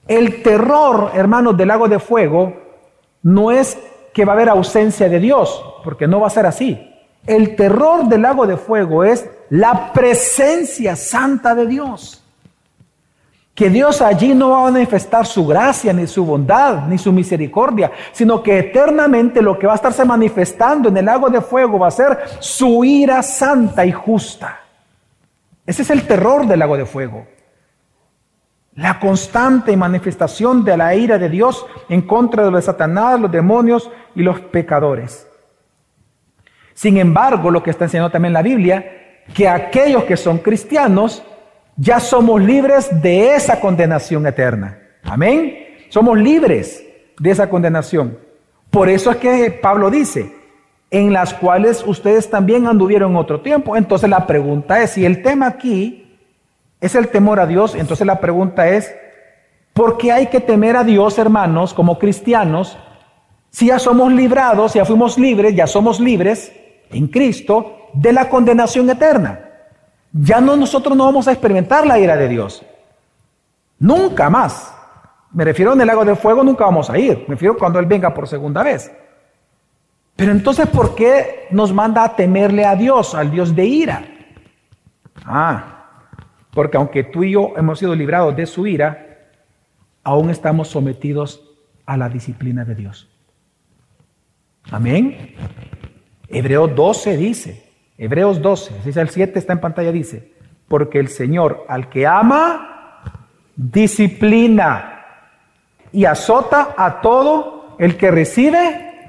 el 0.07 0.45
terror, 0.45 1.11
hermanos, 1.15 1.57
del 1.57 1.67
lago 1.67 1.89
de 1.89 1.99
fuego 1.99 2.55
no 3.25 3.51
es 3.51 3.77
que 4.15 4.25
va 4.25 4.35
a 4.35 4.37
haber 4.37 4.49
ausencia 4.49 5.09
de 5.09 5.19
Dios, 5.19 5.61
porque 5.83 6.07
no 6.07 6.21
va 6.21 6.29
a 6.29 6.31
ser 6.31 6.47
así. 6.47 6.89
El 7.27 7.57
terror 7.57 8.05
del 8.05 8.23
lago 8.23 8.47
de 8.47 8.57
fuego 8.57 9.03
es 9.03 9.29
la 9.51 9.93
presencia 9.93 10.95
santa 10.95 11.57
de 11.57 11.67
Dios 11.67 12.22
que 13.55 13.69
Dios 13.69 14.01
allí 14.01 14.35
no 14.35 14.51
va 14.51 14.69
a 14.69 14.71
manifestar 14.71 15.27
su 15.27 15.47
gracia, 15.47 15.93
ni 15.93 16.07
su 16.07 16.25
bondad, 16.25 16.87
ni 16.87 16.97
su 16.97 17.13
misericordia, 17.13 17.93
sino 18.13 18.43
que 18.43 18.59
eternamente 18.59 19.43
lo 19.43 19.59
que 19.59 19.67
va 19.67 19.75
a 19.75 19.77
estarse 19.77 20.05
manifestando 20.05 20.89
en 20.89 20.97
el 20.97 21.05
lago 21.05 21.29
de 21.29 21.41
fuego 21.43 21.79
va 21.79 21.89
a 21.89 21.91
ser 21.91 22.19
su 22.39 22.83
ira 22.83 23.23
santa 23.23 23.85
y 23.85 23.93
justa. 23.93 24.61
Ese 25.67 25.83
es 25.83 25.91
el 25.91 26.07
terror 26.07 26.47
del 26.47 26.61
lago 26.61 26.77
de 26.79 26.87
fuego. 26.87 27.27
La 28.75 28.99
constante 28.99 29.77
manifestación 29.77 30.65
de 30.65 30.77
la 30.79 30.95
ira 30.95 31.19
de 31.19 31.29
Dios 31.29 31.67
en 31.91 32.03
contra 32.03 32.45
de 32.45 32.51
los 32.51 32.65
Satanás, 32.65 33.21
los 33.21 33.31
demonios 33.31 33.91
y 34.15 34.23
los 34.23 34.41
pecadores. 34.41 35.27
Sin 36.73 36.97
embargo, 36.97 37.51
lo 37.51 37.63
que 37.63 37.71
está 37.71 37.85
enseñando 37.85 38.11
también 38.11 38.33
la 38.33 38.41
Biblia, 38.41 39.23
que 39.35 39.47
aquellos 39.47 40.05
que 40.05 40.17
son 40.17 40.39
cristianos 40.39 41.23
ya 41.77 42.01
somos 42.01 42.43
libres 42.43 43.03
de 43.03 43.35
esa 43.35 43.61
condenación 43.61 44.27
eterna. 44.27 44.79
Amén. 45.03 45.59
Somos 45.89 46.19
libres 46.19 46.85
de 47.19 47.31
esa 47.31 47.49
condenación. 47.49 48.19
Por 48.71 48.89
eso 48.89 49.11
es 49.11 49.17
que 49.19 49.51
Pablo 49.51 49.91
dice, 49.91 50.35
en 50.91 51.13
las 51.13 51.35
cuales 51.35 51.83
ustedes 51.87 52.29
también 52.31 52.67
anduvieron 52.67 53.17
otro 53.17 53.41
tiempo. 53.41 53.77
Entonces 53.77 54.09
la 54.09 54.27
pregunta 54.27 54.83
es, 54.83 54.91
si 54.91 55.05
el 55.05 55.23
tema 55.23 55.47
aquí 55.47 56.19
es 56.81 56.95
el 56.95 57.09
temor 57.09 57.41
a 57.41 57.47
Dios, 57.47 57.75
entonces 57.75 58.07
la 58.07 58.21
pregunta 58.21 58.69
es, 58.69 58.95
¿por 59.73 59.99
qué 59.99 60.13
hay 60.13 60.27
que 60.27 60.41
temer 60.41 60.77
a 60.77 60.85
Dios, 60.85 61.19
hermanos, 61.19 61.73
como 61.75 61.99
cristianos, 61.99 62.77
si 63.51 63.67
ya 63.67 63.79
somos 63.79 64.13
librados, 64.13 64.75
ya 64.75 64.85
fuimos 64.85 65.19
libres, 65.19 65.55
ya 65.55 65.67
somos 65.67 66.01
libres 66.01 66.53
en 66.91 67.09
Cristo 67.09 67.89
de 67.93 68.13
la 68.13 68.29
condenación 68.29 68.89
eterna? 68.91 69.52
Ya 70.13 70.41
no 70.41 70.57
nosotros 70.57 70.97
no 70.97 71.05
vamos 71.05 71.27
a 71.29 71.33
experimentar 71.33 71.87
la 71.87 71.99
ira 71.99 72.17
de 72.17 72.29
Dios. 72.29 72.65
Nunca 73.79 74.29
más. 74.31 74.75
Me 75.33 75.45
refiero 75.45 75.73
en 75.73 75.81
el 75.81 75.87
lago 75.87 76.05
de 76.05 76.15
fuego, 76.15 76.45
nunca 76.45 76.65
vamos 76.65 76.91
a 76.91 76.99
ir. 76.99 77.25
Me 77.27 77.35
refiero 77.35 77.57
cuando 77.57 77.79
Él 77.79 77.87
venga 77.87 78.13
por 78.13 78.29
segunda 78.29 78.63
vez. 78.63 78.93
Pero 80.15 80.33
entonces, 80.33 80.69
¿por 80.69 80.95
qué 80.95 81.49
nos 81.51 81.73
manda 81.73 82.05
a 82.05 82.15
temerle 82.15 82.65
a 82.65 82.77
Dios, 82.77 83.15
al 83.15 83.31
Dios 83.31 83.57
de 83.57 83.65
ira? 83.65 84.05
Ah, 85.25 85.73
porque 86.53 86.77
aunque 86.77 87.05
tú 87.05 87.25
y 87.25 87.33
yo 87.33 87.55
hemos 87.57 87.79
sido 87.79 87.95
librados 87.95 88.37
de 88.37 88.47
su 88.47 88.67
ira, 88.67 89.31
aún 90.05 90.31
estamos 90.31 90.69
sometidos 90.69 91.43
a 91.87 91.97
la 91.97 92.09
disciplina 92.09 92.65
de 92.65 92.75
Dios. 92.75 93.09
Amén. 94.71 95.35
Hebreo 96.29 96.69
12 96.69 97.17
dice, 97.17 97.62
Hebreos 97.99 98.41
12, 98.41 98.81
dice 98.85 99.01
el 99.01 99.11
7, 99.11 99.39
está 99.39 99.53
en 99.53 99.61
pantalla, 99.61 99.93
dice, 99.93 100.33
porque 100.69 100.99
el 100.99 101.09
Señor 101.09 101.65
al 101.69 101.89
que 101.89 102.07
ama, 102.07 103.03
disciplina 103.55 105.05
y 105.93 106.05
azota 106.05 106.75
a 106.77 107.01
todo 107.01 107.77
el 107.79 107.97
que 107.97 108.11
recibe 108.11 109.09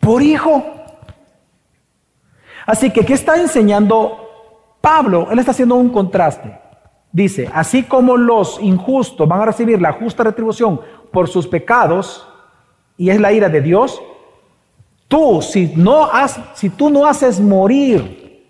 por 0.00 0.22
hijo. 0.22 0.64
Así 2.66 2.90
que, 2.90 3.04
¿qué 3.04 3.14
está 3.14 3.40
enseñando 3.40 4.78
Pablo? 4.80 5.28
Él 5.30 5.38
está 5.38 5.52
haciendo 5.52 5.76
un 5.76 5.90
contraste. 5.90 6.58
Dice, 7.12 7.48
así 7.54 7.84
como 7.84 8.16
los 8.16 8.60
injustos 8.60 9.26
van 9.28 9.40
a 9.40 9.46
recibir 9.46 9.80
la 9.80 9.92
justa 9.92 10.24
retribución 10.24 10.80
por 11.12 11.28
sus 11.28 11.46
pecados, 11.46 12.28
y 12.98 13.10
es 13.10 13.20
la 13.20 13.32
ira 13.32 13.48
de 13.48 13.62
Dios, 13.62 14.02
Tú, 15.08 15.40
si, 15.40 15.68
tú 16.76 16.90
no 16.90 17.06
haces 17.06 17.40
morir 17.40 18.44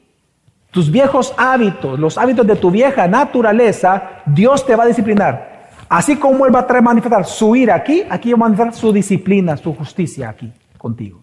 tus 0.70 0.90
viejos 0.90 1.34
hábitos, 1.36 1.98
los 1.98 2.16
hábitos 2.16 2.46
de 2.46 2.56
tu 2.56 2.70
vieja 2.70 3.06
naturaleza, 3.06 4.22
Dios 4.26 4.64
te 4.64 4.74
va 4.74 4.84
a 4.84 4.86
disciplinar. 4.86 5.70
Así 5.88 6.16
como 6.16 6.46
Él 6.46 6.54
va 6.54 6.60
a 6.60 6.66
traer 6.66 6.82
manifestar 6.82 7.24
su 7.24 7.54
ira 7.54 7.74
aquí, 7.74 8.02
aquí 8.08 8.32
va 8.32 8.36
a 8.36 8.48
manifestar 8.48 8.74
su 8.74 8.92
disciplina, 8.92 9.56
su 9.56 9.74
justicia 9.74 10.30
aquí 10.30 10.52
contigo. 10.78 11.22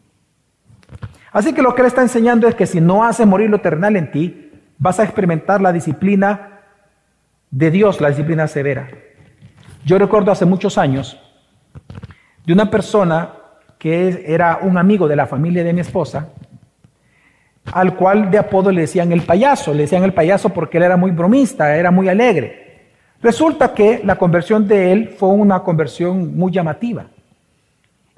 Así 1.32 1.54
que 1.54 1.62
lo 1.62 1.74
que 1.74 1.82
Él 1.82 1.88
está 1.88 2.02
enseñando 2.02 2.48
es 2.48 2.56
que 2.56 2.66
si 2.66 2.80
no 2.80 3.04
haces 3.04 3.26
morir 3.26 3.50
lo 3.50 3.58
eternal 3.58 3.96
en 3.96 4.12
ti, 4.12 4.52
vas 4.78 5.00
a 5.00 5.04
experimentar 5.04 5.62
la 5.62 5.74
disciplina 5.74 6.60
de 7.50 7.72
Dios, 7.72 8.02
la 8.02 8.10
disciplina 8.10 8.48
severa. 8.48 8.90
Yo 9.86 9.98
recuerdo 9.98 10.32
hace 10.32 10.46
muchos 10.46 10.78
años 10.78 11.20
de 12.46 12.54
una 12.54 12.70
persona 12.70 13.34
que 13.84 14.24
era 14.26 14.60
un 14.62 14.78
amigo 14.78 15.10
de 15.10 15.18
la 15.18 15.28
familia 15.28 15.62
de 15.62 15.74
mi 15.74 15.82
esposa, 15.82 16.30
al 17.74 17.98
cual 17.98 18.32
de 18.32 18.38
apodo 18.38 18.72
le 18.72 18.80
decían 18.80 19.12
el 19.12 19.24
payaso, 19.24 19.74
le 19.74 19.82
decían 19.82 20.06
el 20.06 20.14
payaso 20.14 20.52
porque 20.52 20.78
él 20.78 20.84
era 20.84 20.96
muy 20.96 21.12
bromista, 21.12 21.76
era 21.76 21.92
muy 21.92 22.08
alegre. 22.08 22.86
Resulta 23.22 23.74
que 23.74 24.00
la 24.06 24.16
conversión 24.16 24.70
de 24.70 24.94
él 24.94 25.10
fue 25.10 25.28
una 25.28 25.64
conversión 25.64 26.38
muy 26.38 26.54
llamativa. 26.54 27.08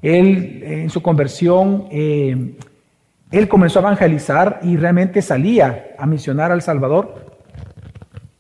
Él, 0.04 0.62
en 0.64 0.90
su 0.92 1.02
conversión, 1.02 1.88
eh, 1.90 2.54
él 3.32 3.48
comenzó 3.48 3.80
a 3.80 3.82
evangelizar 3.82 4.60
y 4.62 4.78
realmente 4.78 5.20
salía 5.24 5.96
a 5.98 6.06
misionar 6.06 6.52
al 6.52 6.62
Salvador 6.62 7.40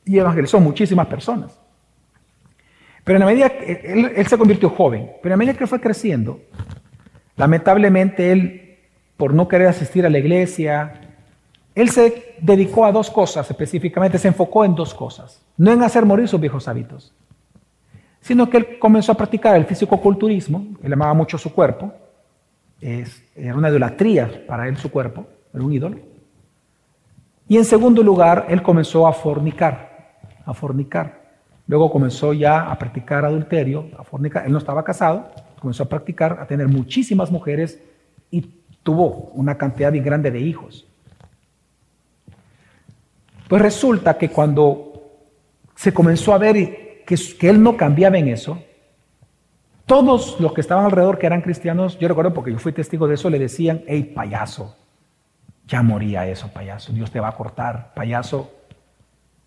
y 0.05 0.19
evangelizó 0.19 0.59
muchísimas 0.59 1.07
personas. 1.07 1.59
Pero 3.03 3.17
en 3.17 3.21
la 3.21 3.25
medida 3.25 3.49
que 3.49 3.81
él, 3.83 4.11
él 4.15 4.27
se 4.27 4.37
convirtió 4.37 4.69
joven, 4.69 5.09
pero 5.23 5.33
en 5.33 5.39
la 5.39 5.43
medida 5.43 5.57
que 5.57 5.65
fue 5.65 5.81
creciendo, 5.81 6.39
lamentablemente 7.35 8.31
él, 8.31 8.77
por 9.17 9.33
no 9.33 9.47
querer 9.47 9.67
asistir 9.67 10.05
a 10.05 10.09
la 10.09 10.19
iglesia, 10.19 11.01
él 11.73 11.89
se 11.89 12.35
dedicó 12.39 12.85
a 12.85 12.91
dos 12.91 13.09
cosas 13.09 13.49
específicamente, 13.49 14.17
se 14.17 14.29
enfocó 14.29 14.63
en 14.63 14.75
dos 14.75 14.93
cosas. 14.93 15.41
No 15.57 15.71
en 15.71 15.83
hacer 15.83 16.05
morir 16.05 16.27
sus 16.27 16.39
viejos 16.39 16.67
hábitos, 16.67 17.13
sino 18.21 18.49
que 18.49 18.57
él 18.57 18.79
comenzó 18.79 19.11
a 19.11 19.15
practicar 19.15 19.55
el 19.55 19.65
físico-culturismo, 19.65 20.67
él 20.81 20.93
amaba 20.93 21.13
mucho 21.13 21.37
su 21.37 21.53
cuerpo, 21.53 21.93
es, 22.81 23.23
era 23.35 23.55
una 23.55 23.69
idolatría 23.69 24.45
para 24.47 24.67
él 24.67 24.77
su 24.77 24.89
cuerpo, 24.89 25.27
era 25.53 25.63
un 25.63 25.73
ídolo. 25.73 25.99
Y 27.47 27.57
en 27.57 27.65
segundo 27.65 28.01
lugar, 28.01 28.47
él 28.49 28.63
comenzó 28.63 29.05
a 29.05 29.13
fornicar, 29.13 30.17
a 30.45 30.53
fornicar. 30.53 31.25
Luego 31.67 31.91
comenzó 31.91 32.33
ya 32.33 32.71
a 32.71 32.77
practicar 32.77 33.25
adulterio, 33.25 33.89
a 33.97 34.03
fornicar. 34.03 34.45
Él 34.45 34.51
no 34.51 34.57
estaba 34.57 34.83
casado, 34.83 35.29
comenzó 35.65 35.81
a 35.81 35.89
practicar, 35.89 36.37
a 36.39 36.45
tener 36.45 36.67
muchísimas 36.67 37.31
mujeres 37.31 37.81
y 38.29 38.41
tuvo 38.83 39.31
una 39.33 39.57
cantidad 39.57 39.91
bien 39.91 40.03
grande 40.03 40.29
de 40.29 40.39
hijos. 40.39 40.85
Pues 43.47 43.63
resulta 43.63 44.15
que 44.15 44.29
cuando 44.29 44.93
se 45.75 45.91
comenzó 45.91 46.35
a 46.35 46.37
ver 46.37 47.03
que, 47.03 47.15
que 47.15 47.49
él 47.49 47.63
no 47.63 47.75
cambiaba 47.77 48.15
en 48.19 48.27
eso, 48.27 48.61
todos 49.87 50.39
los 50.39 50.53
que 50.53 50.61
estaban 50.61 50.85
alrededor, 50.85 51.17
que 51.17 51.25
eran 51.25 51.41
cristianos, 51.41 51.97
yo 51.97 52.07
recuerdo 52.07 52.31
porque 52.31 52.51
yo 52.51 52.59
fui 52.59 52.71
testigo 52.71 53.07
de 53.07 53.15
eso, 53.15 53.31
le 53.31 53.39
decían, 53.39 53.81
hey, 53.87 54.03
payaso, 54.15 54.75
ya 55.65 55.81
moría 55.81 56.27
eso, 56.27 56.47
payaso, 56.53 56.93
Dios 56.93 57.09
te 57.09 57.19
va 57.19 57.29
a 57.29 57.35
cortar, 57.35 57.91
payaso, 57.95 58.51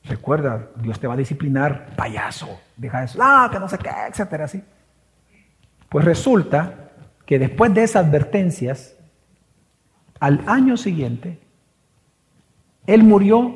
recuerda, 0.03 0.67
Dios 0.75 0.99
te 0.99 1.07
va 1.07 1.15
a 1.15 1.17
disciplinar, 1.17 1.95
payaso, 1.95 2.59
deja 2.77 3.05
eso, 3.05 3.21
ah, 3.23 3.49
que 3.53 3.61
no 3.61 3.69
sé 3.69 3.79
qué, 3.79 3.91
etcétera, 4.09 4.47
así. 4.47 4.61
Pues 5.89 6.05
resulta 6.05 6.91
que 7.27 7.39
después 7.39 7.73
de 7.75 7.83
esas 7.83 8.07
advertencias, 8.07 8.97
al 10.21 10.43
año 10.47 10.77
siguiente, 10.77 11.39
él 12.87 13.05
murió 13.05 13.55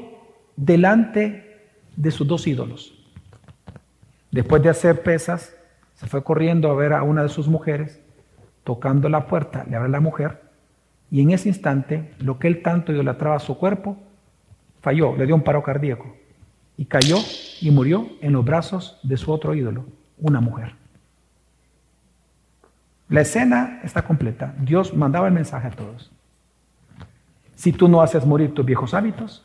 delante 0.57 1.73
de 1.97 2.11
sus 2.11 2.27
dos 2.27 2.47
ídolos. 2.47 2.95
Después 4.31 4.63
de 4.63 4.71
hacer 4.71 5.03
pesas, 5.03 5.55
se 5.95 6.07
fue 6.07 6.25
corriendo 6.25 6.71
a 6.71 6.75
ver 6.75 6.93
a 6.93 7.03
una 7.03 7.23
de 7.23 7.29
sus 7.29 7.49
mujeres, 7.49 8.01
tocando 8.65 9.09
la 9.09 9.27
puerta, 9.27 9.65
le 9.69 9.77
abre 9.77 9.89
la 9.89 10.01
mujer, 10.01 10.43
y 11.11 11.21
en 11.21 11.31
ese 11.31 11.49
instante, 11.49 12.13
lo 12.19 12.39
que 12.39 12.49
él 12.49 12.63
tanto 12.63 12.93
idolatraba 12.93 13.37
a 13.37 13.41
su 13.41 13.59
cuerpo, 13.59 13.99
falló, 14.81 15.17
le 15.17 15.27
dio 15.27 15.35
un 15.35 15.43
paro 15.43 15.63
cardíaco, 15.63 16.17
y 16.77 16.87
cayó 16.87 17.19
y 17.61 17.71
murió 17.71 18.07
en 18.21 18.33
los 18.33 18.45
brazos 18.45 18.99
de 19.03 19.17
su 19.17 19.31
otro 19.31 19.55
ídolo, 19.55 19.85
una 20.19 20.41
mujer. 20.41 20.82
La 23.13 23.21
escena 23.21 23.81
está 23.85 24.01
completa. 24.01 24.55
Dios 24.59 24.97
mandaba 24.97 25.29
el 25.29 25.35
mensaje 25.35 25.69
a 25.69 25.71
todos. 25.71 26.11
Si 27.55 27.71
tú 27.71 27.87
no 27.87 28.01
haces 28.01 28.25
morir 28.25 28.55
tus 28.55 28.65
viejos 28.65 28.95
hábitos, 28.95 29.45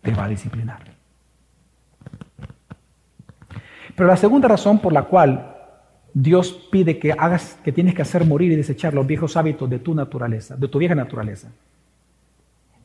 te 0.00 0.14
va 0.14 0.24
a 0.24 0.28
disciplinar. 0.28 0.78
Pero 3.94 4.08
la 4.08 4.16
segunda 4.16 4.48
razón 4.48 4.78
por 4.78 4.94
la 4.94 5.02
cual 5.02 5.54
Dios 6.14 6.50
pide 6.72 6.98
que 6.98 7.12
hagas, 7.12 7.58
que 7.62 7.72
tienes 7.72 7.94
que 7.94 8.00
hacer 8.00 8.24
morir 8.24 8.50
y 8.52 8.56
desechar 8.56 8.94
los 8.94 9.06
viejos 9.06 9.36
hábitos 9.36 9.68
de 9.68 9.78
tu 9.78 9.94
naturaleza, 9.94 10.56
de 10.56 10.66
tu 10.66 10.78
vieja 10.78 10.94
naturaleza, 10.94 11.48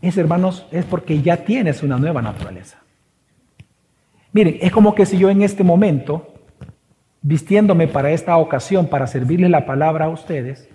es, 0.01 0.17
hermanos, 0.17 0.67
es 0.71 0.83
porque 0.83 1.21
ya 1.21 1.45
tienes 1.45 1.81
una 1.81 1.97
nueva 1.97 2.21
naturaleza. 2.21 2.77
Miren, 4.33 4.57
es 4.59 4.73
como 4.73 4.93
que 4.95 5.05
si 5.05 5.17
yo 5.17 5.29
en 5.29 5.43
este 5.43 5.63
momento, 5.63 6.30
vistiéndome 7.21 7.87
para 7.87 8.11
esta 8.11 8.37
ocasión, 8.37 8.87
para 8.87 9.07
servirle 9.07 9.49
la 9.49 9.65
palabra 9.65 10.05
a 10.05 10.09
ustedes, 10.09 10.69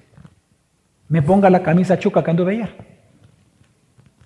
me 1.09 1.23
ponga 1.23 1.51
la 1.51 1.63
camisa 1.63 1.99
chuca 1.99 2.23
que 2.23 2.31
ando 2.31 2.45
de 2.45 2.53
ayer. 2.53 2.77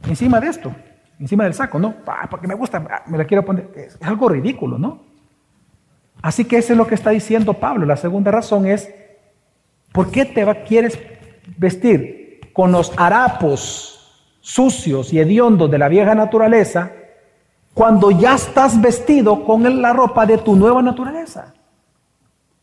Encima 0.08 0.40
de 0.40 0.48
esto 0.48 0.74
encima 1.20 1.44
del 1.44 1.54
saco, 1.54 1.78
¿no? 1.78 1.94
porque 2.30 2.48
me 2.48 2.54
gusta, 2.54 2.84
ah, 2.90 3.02
me 3.06 3.18
la 3.18 3.24
quiero 3.26 3.44
poner. 3.44 3.70
Es 3.76 3.98
algo 4.00 4.28
ridículo, 4.28 4.78
¿no? 4.78 5.02
Así 6.22 6.44
que 6.44 6.56
eso 6.56 6.72
es 6.72 6.78
lo 6.78 6.86
que 6.86 6.94
está 6.94 7.10
diciendo 7.10 7.54
Pablo. 7.54 7.86
La 7.86 7.96
segunda 7.96 8.30
razón 8.30 8.66
es, 8.66 8.92
¿por 9.92 10.10
qué 10.10 10.24
te 10.24 10.44
quieres 10.64 10.98
vestir 11.56 12.40
con 12.52 12.72
los 12.72 12.92
harapos 12.96 13.96
sucios 14.40 15.12
y 15.12 15.20
hediondos 15.20 15.70
de 15.70 15.78
la 15.78 15.88
vieja 15.88 16.14
naturaleza 16.14 16.90
cuando 17.74 18.10
ya 18.10 18.34
estás 18.34 18.80
vestido 18.80 19.44
con 19.44 19.80
la 19.80 19.92
ropa 19.92 20.26
de 20.26 20.38
tu 20.38 20.56
nueva 20.56 20.82
naturaleza? 20.82 21.54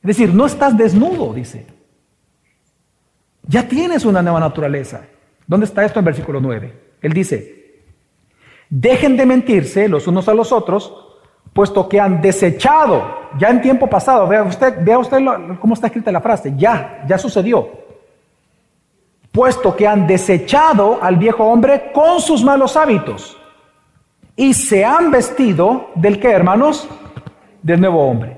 Es 0.02 0.08
decir, 0.08 0.34
no 0.34 0.46
estás 0.46 0.78
desnudo, 0.78 1.34
dice. 1.34 1.66
Ya 3.44 3.68
tienes 3.68 4.06
una 4.06 4.22
nueva 4.22 4.40
naturaleza. 4.40 5.02
¿Dónde 5.46 5.66
está 5.66 5.86
esto 5.86 6.00
en 6.00 6.06
versículo 6.06 6.40
9? 6.42 6.74
Él 7.02 7.14
dice, 7.14 7.58
Dejen 8.70 9.16
de 9.16 9.26
mentirse 9.26 9.88
los 9.88 10.08
unos 10.08 10.28
a 10.28 10.34
los 10.34 10.52
otros, 10.52 10.94
puesto 11.54 11.88
que 11.88 12.00
han 12.00 12.22
desechado, 12.22 13.30
ya 13.40 13.50
en 13.50 13.62
tiempo 13.62 13.88
pasado, 13.88 14.28
vea 14.28 14.44
usted, 14.44 14.84
vea 14.84 15.00
usted 15.00 15.20
cómo 15.60 15.74
está 15.74 15.88
escrita 15.88 16.12
la 16.12 16.22
frase, 16.22 16.54
ya, 16.58 17.04
ya 17.08 17.18
sucedió. 17.18 17.70
Puesto 19.32 19.76
que 19.76 19.88
han 19.88 20.06
desechado 20.06 21.00
al 21.02 21.16
viejo 21.16 21.46
hombre 21.46 21.92
con 21.94 22.20
sus 22.20 22.44
malos 22.44 22.76
hábitos 22.76 23.38
y 24.36 24.54
se 24.54 24.84
han 24.84 25.12
vestido 25.12 25.92
del 25.96 26.20
que, 26.20 26.30
hermanos, 26.30 26.90
del 27.62 27.80
nuevo 27.80 28.06
hombre. 28.06 28.37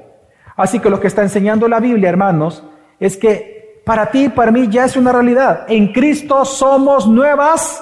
Así 0.59 0.81
que 0.81 0.89
lo 0.89 0.99
que 0.99 1.07
está 1.07 1.21
enseñando 1.21 1.69
la 1.69 1.79
Biblia, 1.79 2.09
hermanos, 2.09 2.61
es 2.99 3.15
que 3.15 3.81
para 3.85 4.07
ti 4.11 4.25
y 4.25 4.29
para 4.29 4.51
mí 4.51 4.67
ya 4.67 4.83
es 4.83 4.97
una 4.97 5.13
realidad. 5.13 5.65
En 5.69 5.93
Cristo 5.93 6.43
somos 6.43 7.07
nuevas 7.07 7.81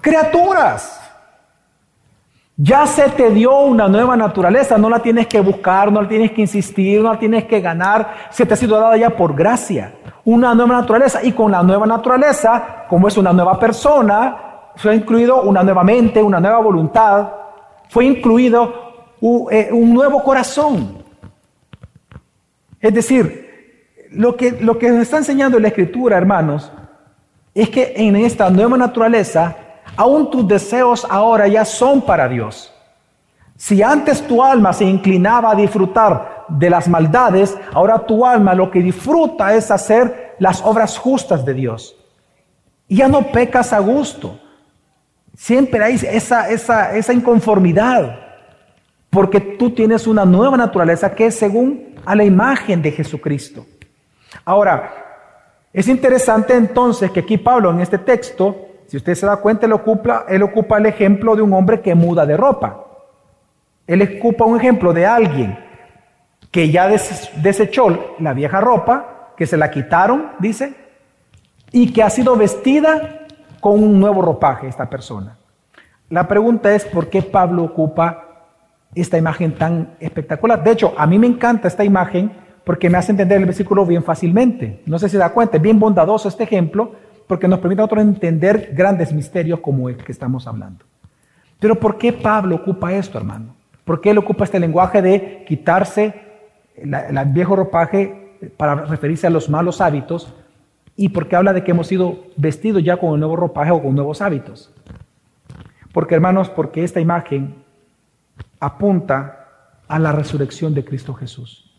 criaturas. 0.00 1.00
Ya 2.56 2.84
se 2.86 3.10
te 3.10 3.30
dio 3.30 3.56
una 3.60 3.86
nueva 3.86 4.16
naturaleza, 4.16 4.76
no 4.76 4.90
la 4.90 4.98
tienes 4.98 5.28
que 5.28 5.40
buscar, 5.40 5.92
no 5.92 6.02
la 6.02 6.08
tienes 6.08 6.32
que 6.32 6.40
insistir, 6.40 7.00
no 7.00 7.12
la 7.12 7.18
tienes 7.18 7.44
que 7.44 7.60
ganar, 7.60 8.14
se 8.30 8.44
te 8.44 8.54
ha 8.54 8.56
sido 8.56 8.80
dada 8.80 8.96
ya 8.96 9.10
por 9.10 9.32
gracia. 9.32 9.94
Una 10.24 10.52
nueva 10.52 10.80
naturaleza 10.80 11.22
y 11.22 11.30
con 11.30 11.52
la 11.52 11.62
nueva 11.62 11.86
naturaleza, 11.86 12.86
como 12.88 13.06
es 13.06 13.16
una 13.16 13.32
nueva 13.32 13.56
persona, 13.60 14.36
fue 14.74 14.96
incluido 14.96 15.42
una 15.42 15.62
nueva 15.62 15.84
mente, 15.84 16.20
una 16.20 16.40
nueva 16.40 16.58
voluntad, 16.58 17.28
fue 17.88 18.04
incluido 18.04 18.72
eh, 19.52 19.68
un 19.70 19.94
nuevo 19.94 20.24
corazón. 20.24 21.05
Es 22.80 22.94
decir, 22.94 23.46
lo 24.10 24.36
que, 24.36 24.52
lo 24.52 24.78
que 24.78 24.90
nos 24.90 25.02
está 25.02 25.18
enseñando 25.18 25.58
la 25.58 25.68
Escritura, 25.68 26.16
hermanos, 26.16 26.70
es 27.54 27.70
que 27.70 27.94
en 27.96 28.16
esta 28.16 28.50
nueva 28.50 28.76
naturaleza 28.76 29.56
aún 29.96 30.30
tus 30.30 30.46
deseos 30.46 31.06
ahora 31.08 31.48
ya 31.48 31.64
son 31.64 32.02
para 32.02 32.28
Dios. 32.28 32.72
Si 33.56 33.82
antes 33.82 34.26
tu 34.26 34.42
alma 34.42 34.72
se 34.72 34.84
inclinaba 34.84 35.52
a 35.52 35.54
disfrutar 35.54 36.44
de 36.48 36.68
las 36.68 36.88
maldades, 36.88 37.56
ahora 37.72 38.04
tu 38.04 38.26
alma 38.26 38.54
lo 38.54 38.70
que 38.70 38.80
disfruta 38.80 39.54
es 39.54 39.70
hacer 39.70 40.34
las 40.38 40.60
obras 40.62 40.98
justas 40.98 41.44
de 41.44 41.54
Dios. 41.54 41.96
Y 42.88 42.96
ya 42.96 43.08
no 43.08 43.32
pecas 43.32 43.72
a 43.72 43.78
gusto. 43.78 44.38
Siempre 45.34 45.82
hay 45.82 45.94
esa, 45.94 46.50
esa, 46.50 46.94
esa 46.94 47.12
inconformidad, 47.12 48.18
porque 49.08 49.40
tú 49.40 49.70
tienes 49.70 50.06
una 50.06 50.26
nueva 50.26 50.56
naturaleza 50.56 51.14
que 51.14 51.26
es 51.26 51.38
según 51.38 51.95
a 52.06 52.14
la 52.14 52.24
imagen 52.24 52.80
de 52.80 52.92
Jesucristo. 52.92 53.66
Ahora, 54.44 55.04
es 55.72 55.88
interesante 55.88 56.54
entonces 56.54 57.10
que 57.10 57.20
aquí 57.20 57.36
Pablo 57.36 57.70
en 57.70 57.80
este 57.80 57.98
texto 57.98 58.66
si 58.86 58.96
usted 58.96 59.14
se 59.14 59.26
da 59.26 59.36
cuenta, 59.36 59.66
él 59.66 59.72
ocupa, 59.72 60.26
él 60.28 60.42
ocupa 60.42 60.78
el 60.78 60.86
ejemplo 60.86 61.34
de 61.34 61.42
un 61.42 61.52
hombre 61.52 61.80
que 61.80 61.94
muda 61.94 62.24
de 62.24 62.36
ropa. 62.36 62.84
Él 63.86 64.18
ocupa 64.18 64.44
un 64.44 64.58
ejemplo 64.58 64.92
de 64.92 65.06
alguien 65.06 65.58
que 66.50 66.70
ya 66.70 66.88
desechó 66.88 68.14
la 68.20 68.32
vieja 68.32 68.60
ropa, 68.60 69.32
que 69.36 69.46
se 69.46 69.56
la 69.56 69.70
quitaron, 69.70 70.32
dice, 70.38 70.74
y 71.72 71.92
que 71.92 72.02
ha 72.02 72.10
sido 72.10 72.36
vestida 72.36 73.26
con 73.60 73.82
un 73.82 73.98
nuevo 73.98 74.22
ropaje 74.22 74.68
esta 74.68 74.88
persona. 74.88 75.36
La 76.08 76.28
pregunta 76.28 76.72
es 76.74 76.84
por 76.84 77.10
qué 77.10 77.22
Pablo 77.22 77.64
ocupa 77.64 78.25
esta 78.94 79.18
imagen 79.18 79.52
tan 79.54 79.94
espectacular. 80.00 80.62
De 80.62 80.72
hecho, 80.72 80.94
a 80.96 81.06
mí 81.06 81.18
me 81.18 81.26
encanta 81.26 81.68
esta 81.68 81.84
imagen 81.84 82.32
porque 82.64 82.90
me 82.90 82.98
hace 82.98 83.12
entender 83.12 83.38
el 83.38 83.46
versículo 83.46 83.86
bien 83.86 84.02
fácilmente. 84.02 84.82
No 84.86 84.98
sé 84.98 85.08
si 85.08 85.12
se 85.12 85.18
da 85.18 85.30
cuenta, 85.30 85.56
es 85.56 85.62
bien 85.62 85.78
bondadoso 85.78 86.28
este 86.28 86.44
ejemplo 86.44 86.92
porque 87.26 87.48
nos 87.48 87.58
permite 87.58 87.80
a 87.80 87.84
nosotros 87.84 88.04
entender 88.04 88.70
grandes 88.72 89.12
misterios 89.12 89.60
como 89.60 89.88
el 89.88 89.96
que 89.96 90.12
estamos 90.12 90.46
hablando. 90.46 90.84
Pero 91.58 91.76
¿por 91.76 91.98
qué 91.98 92.12
Pablo 92.12 92.56
ocupa 92.56 92.92
esto, 92.92 93.18
hermano? 93.18 93.54
¿Por 93.84 94.00
qué 94.00 94.10
él 94.10 94.18
ocupa 94.18 94.44
este 94.44 94.60
lenguaje 94.60 95.00
de 95.00 95.44
quitarse 95.46 96.14
el 96.76 97.24
viejo 97.26 97.56
ropaje 97.56 98.36
para 98.56 98.74
referirse 98.74 99.26
a 99.26 99.30
los 99.30 99.48
malos 99.48 99.80
hábitos? 99.80 100.34
¿Y 100.96 101.10
por 101.10 101.28
qué 101.28 101.36
habla 101.36 101.52
de 101.52 101.62
que 101.62 101.70
hemos 101.70 101.86
sido 101.86 102.24
vestidos 102.36 102.82
ya 102.82 102.96
con 102.96 103.14
el 103.14 103.20
nuevo 103.20 103.36
ropaje 103.36 103.70
o 103.70 103.82
con 103.82 103.94
nuevos 103.94 104.22
hábitos? 104.22 104.72
Porque, 105.92 106.14
hermanos, 106.14 106.50
porque 106.50 106.84
esta 106.84 107.00
imagen 107.00 107.54
apunta 108.60 109.82
a 109.88 109.98
la 109.98 110.12
resurrección 110.12 110.74
de 110.74 110.84
Cristo 110.84 111.14
Jesús. 111.14 111.72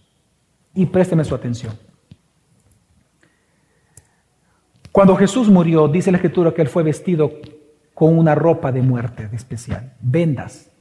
Y 0.74 0.86
présteme 0.86 1.24
su 1.24 1.36
atención. 1.36 1.74
Cuando 4.92 5.16
Jesús 5.16 5.50
murió, 5.50 5.88
dice 5.88 6.12
la 6.12 6.18
escritura 6.18 6.54
que 6.54 6.62
él 6.62 6.70
fue 6.70 6.84
vestido 6.84 7.32
con 7.94 8.18
una 8.18 8.36
ropa 8.36 8.72
de 8.72 8.82
muerte 8.82 9.28
de 9.28 9.36
especial, 9.36 9.94
vendas. 10.00 10.72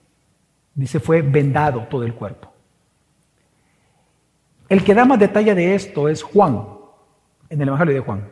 Dice, 0.75 1.01
fue 1.01 1.23
vendado 1.23 1.87
todo 1.89 2.03
el 2.03 2.15
cuerpo. 2.15 2.53
El 4.69 4.83
que 4.85 4.95
da 4.95 5.05
más 5.05 5.19
detalle 5.19 5.55
de 5.55 5.75
esto 5.75 6.09
es 6.09 6.23
Juan, 6.23 6.67
en 7.49 7.61
el 7.61 7.69
Evangelio 7.69 7.95
de 7.95 8.01
Juan. 8.01 8.29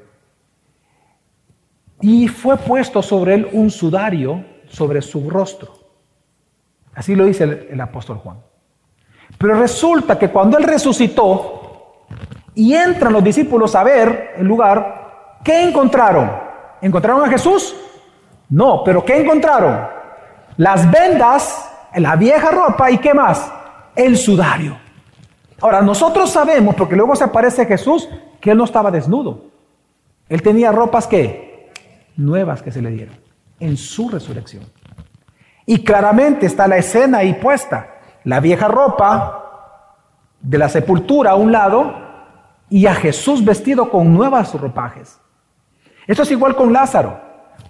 Y 2.01 2.29
fue 2.29 2.57
puesto 2.57 3.03
sobre 3.03 3.35
él 3.35 3.49
un 3.53 3.71
sudario 3.71 4.45
sobre 4.69 5.01
su 5.01 5.31
rostro. 5.31 5.84
Así 6.95 7.15
lo 7.15 7.25
dice 7.25 7.67
el, 7.71 7.81
apóstol 7.81 8.19
Juan. 8.19 8.39
Pero 9.39 9.55
resulta 9.55 10.19
que 10.19 10.31
cuando 10.31 10.59
él 10.59 10.65
resucitó 10.65 12.07
y 12.55 12.75
entran 12.75 13.13
los 13.13 13.25
discípulos 13.25 13.75
a 13.75 13.83
ver 13.83 14.35
el 14.37 14.47
lugar, 14.47 15.39
¿qué 15.43 15.63
encontraron? 15.63 16.31
¿Encontraron 16.81 17.25
a 17.25 17.29
Jesús? 17.29 17.75
No, 18.51 18.83
pero 18.85 19.05
¿qué 19.05 19.21
encontraron? 19.21 19.89
Las 20.57 20.89
vendas, 20.91 21.71
la 21.97 22.15
vieja 22.15 22.51
ropa 22.51 22.91
y 22.91 22.99
qué 22.99 23.13
más? 23.13 23.51
El 23.97 24.17
sudario. 24.17 24.77
Ahora, 25.61 25.83
nosotros 25.83 26.31
sabemos, 26.31 26.75
porque 26.75 26.95
luego 26.95 27.17
se 27.17 27.25
aparece 27.25 27.67
Jesús, 27.67 28.09
que 28.41 28.51
él 28.51 28.59
no 28.59 28.65
estaba 28.65 28.91
desnudo. 28.91 29.47
Él 30.29 30.43
tenía 30.43 30.71
ropas 30.71 31.07
que 31.07 31.73
nuevas 32.17 32.63
que 32.63 32.71
se 32.71 32.83
le 32.83 32.91
dieron 32.91 33.17
en 33.61 33.77
su 33.77 34.09
resurrección. 34.09 34.65
Y 35.67 35.83
claramente 35.83 36.47
está 36.47 36.69
la 36.69 36.77
escena 36.77 37.19
ahí 37.19 37.35
puesta. 37.35 37.89
La 38.25 38.41
vieja 38.41 38.69
ropa 38.69 39.45
de 40.41 40.59
la 40.59 40.69
sepultura 40.69 41.33
a 41.33 41.35
un 41.37 41.53
lado 41.53 41.95
y 42.69 42.87
a 42.87 42.95
Jesús 42.95 43.45
vestido 43.45 43.91
con 43.91 44.13
nuevas 44.13 44.55
ropajes. 44.55 45.19
Esto 46.07 46.23
es 46.23 46.31
igual 46.31 46.55
con 46.55 46.73
Lázaro. 46.73 47.19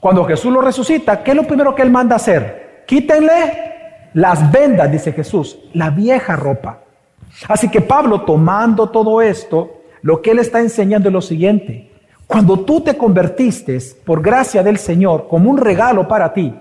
Cuando 0.01 0.25
Jesús 0.25 0.53
lo 0.53 0.61
resucita, 0.61 1.23
¿qué 1.23 1.31
es 1.31 1.37
lo 1.37 1.45
primero 1.45 1.75
que 1.75 1.83
él 1.83 1.91
manda 1.91 2.17
hacer? 2.17 2.85
Quítenle 2.87 4.11
las 4.15 4.51
vendas, 4.51 4.91
dice 4.91 5.13
Jesús, 5.13 5.59
la 5.73 5.91
vieja 5.91 6.37
ropa. 6.37 6.81
Así 7.49 7.69
que 7.69 7.81
Pablo, 7.81 8.23
tomando 8.23 8.91
todo 8.91 9.21
esto, 9.23 9.83
lo 10.03 10.21
que 10.21 10.33
él 10.33 10.39
está 10.39 10.61
enseñando 10.61 11.09
es 11.09 11.13
lo 11.13 11.23
siguiente. 11.23 11.91
Cuando 12.27 12.61
tú 12.61 12.81
te 12.81 12.97
convertiste 12.97 13.79
por 14.05 14.23
gracia 14.23 14.63
del 14.63 14.79
Señor 14.79 15.29
como 15.29 15.51
un 15.51 15.59
regalo 15.59 16.09
para 16.09 16.33
ti, 16.33 16.55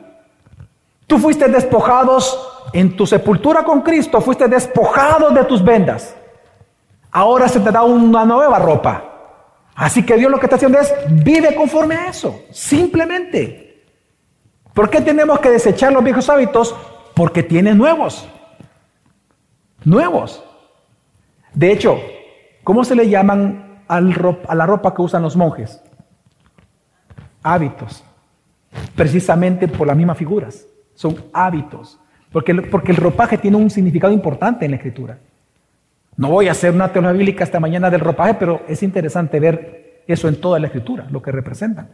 tú 1.07 1.19
fuiste 1.19 1.47
despojados 1.47 2.53
en 2.73 2.95
tu 2.95 3.05
sepultura 3.05 3.63
con 3.63 3.81
Cristo, 3.81 4.21
fuiste 4.21 4.47
despojado 4.47 5.29
de 5.31 5.43
tus 5.45 5.63
vendas. 5.63 6.15
Ahora 7.11 7.47
se 7.47 7.59
te 7.59 7.71
da 7.71 7.83
una 7.83 8.25
nueva 8.25 8.57
ropa. 8.59 9.03
Así 9.75 10.03
que 10.03 10.15
Dios 10.17 10.31
lo 10.31 10.39
que 10.39 10.47
está 10.47 10.55
haciendo 10.55 10.79
es, 10.79 10.93
vive 11.09 11.55
conforme 11.55 11.95
a 11.95 12.07
eso, 12.07 12.41
simplemente. 12.51 13.83
¿Por 14.73 14.89
qué 14.89 15.01
tenemos 15.01 15.39
que 15.39 15.51
desechar 15.51 15.93
los 15.93 16.03
viejos 16.03 16.29
hábitos? 16.29 16.75
Porque 17.13 17.43
tienes 17.43 17.75
nuevos. 17.75 18.27
Nuevos. 19.83 20.43
De 21.53 21.71
hecho, 21.71 21.99
¿cómo 22.63 22.83
se 22.83 22.95
le 22.95 23.09
llaman 23.09 23.83
a 23.87 24.01
la 24.01 24.65
ropa 24.65 24.95
que 24.95 25.01
usan 25.01 25.21
los 25.21 25.35
monjes? 25.35 25.81
Hábitos. 27.43 28.03
Precisamente 28.95 29.67
por 29.67 29.85
las 29.85 29.95
mismas 29.95 30.17
figuras. 30.17 30.65
Son 30.95 31.15
hábitos. 31.33 31.99
Porque, 32.31 32.53
porque 32.55 32.91
el 32.91 32.97
ropaje 32.97 33.37
tiene 33.37 33.57
un 33.57 33.69
significado 33.69 34.11
importante 34.11 34.65
en 34.65 34.71
la 34.71 34.77
escritura. 34.77 35.19
No 36.17 36.29
voy 36.29 36.47
a 36.47 36.51
hacer 36.51 36.73
una 36.73 36.91
teología 36.91 37.17
bíblica 37.17 37.43
esta 37.43 37.59
mañana 37.59 37.89
del 37.89 37.99
ropaje, 37.99 38.35
pero 38.35 38.61
es 38.67 38.83
interesante 38.83 39.39
ver 39.39 40.03
eso 40.07 40.27
en 40.27 40.39
toda 40.39 40.59
la 40.59 40.67
escritura, 40.67 41.07
lo 41.09 41.21
que 41.21 41.31
representan. 41.31 41.89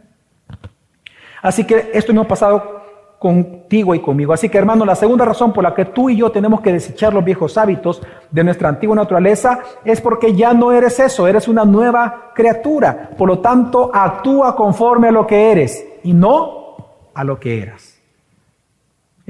Así 1.42 1.64
que 1.64 1.90
esto 1.94 2.12
no 2.12 2.22
ha 2.22 2.28
pasado 2.28 2.80
contigo 3.18 3.94
y 3.94 4.00
conmigo. 4.00 4.32
Así 4.32 4.48
que 4.48 4.58
hermano, 4.58 4.84
la 4.84 4.94
segunda 4.94 5.24
razón 5.24 5.52
por 5.52 5.62
la 5.62 5.74
que 5.74 5.84
tú 5.84 6.08
y 6.08 6.16
yo 6.16 6.30
tenemos 6.30 6.62
que 6.62 6.72
desechar 6.72 7.12
los 7.12 7.24
viejos 7.24 7.56
hábitos 7.58 8.02
de 8.30 8.44
nuestra 8.44 8.70
antigua 8.70 8.96
naturaleza 8.96 9.60
es 9.84 10.00
porque 10.00 10.34
ya 10.34 10.54
no 10.54 10.72
eres 10.72 10.98
eso, 11.00 11.28
eres 11.28 11.46
una 11.46 11.64
nueva 11.64 12.32
criatura. 12.34 13.10
Por 13.16 13.28
lo 13.28 13.38
tanto, 13.40 13.90
actúa 13.92 14.56
conforme 14.56 15.08
a 15.08 15.12
lo 15.12 15.26
que 15.26 15.52
eres 15.52 15.86
y 16.02 16.14
no 16.14 16.76
a 17.12 17.24
lo 17.24 17.38
que 17.38 17.62
eras. 17.62 17.89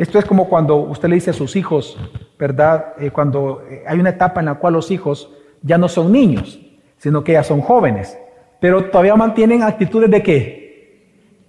Esto 0.00 0.18
es 0.18 0.24
como 0.24 0.48
cuando 0.48 0.76
usted 0.76 1.10
le 1.10 1.16
dice 1.16 1.28
a 1.28 1.34
sus 1.34 1.56
hijos, 1.56 1.98
¿verdad? 2.38 2.94
Eh, 2.98 3.10
cuando 3.10 3.62
eh, 3.68 3.84
hay 3.86 4.00
una 4.00 4.08
etapa 4.08 4.40
en 4.40 4.46
la 4.46 4.54
cual 4.54 4.72
los 4.72 4.90
hijos 4.90 5.30
ya 5.60 5.76
no 5.76 5.88
son 5.88 6.10
niños, 6.10 6.58
sino 6.96 7.22
que 7.22 7.32
ya 7.32 7.42
son 7.42 7.60
jóvenes, 7.60 8.18
pero 8.60 8.86
todavía 8.86 9.14
mantienen 9.14 9.62
actitudes 9.62 10.10
de 10.10 10.22
qué? 10.22 10.60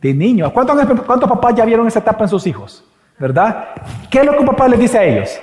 de 0.01 0.13
niños. 0.13 0.51
¿Cuántos, 0.51 0.77
¿Cuántos 1.05 1.29
papás 1.29 1.55
ya 1.55 1.63
vieron 1.63 1.87
esa 1.87 1.99
etapa 1.99 2.25
en 2.25 2.29
sus 2.29 2.45
hijos? 2.45 2.83
¿Verdad? 3.17 3.69
¿Qué 4.09 4.19
es 4.19 4.25
lo 4.25 4.33
que 4.33 4.39
un 4.39 4.45
papá 4.47 4.67
les 4.67 4.79
dice 4.79 4.97
a 4.97 5.05
ellos? 5.05 5.39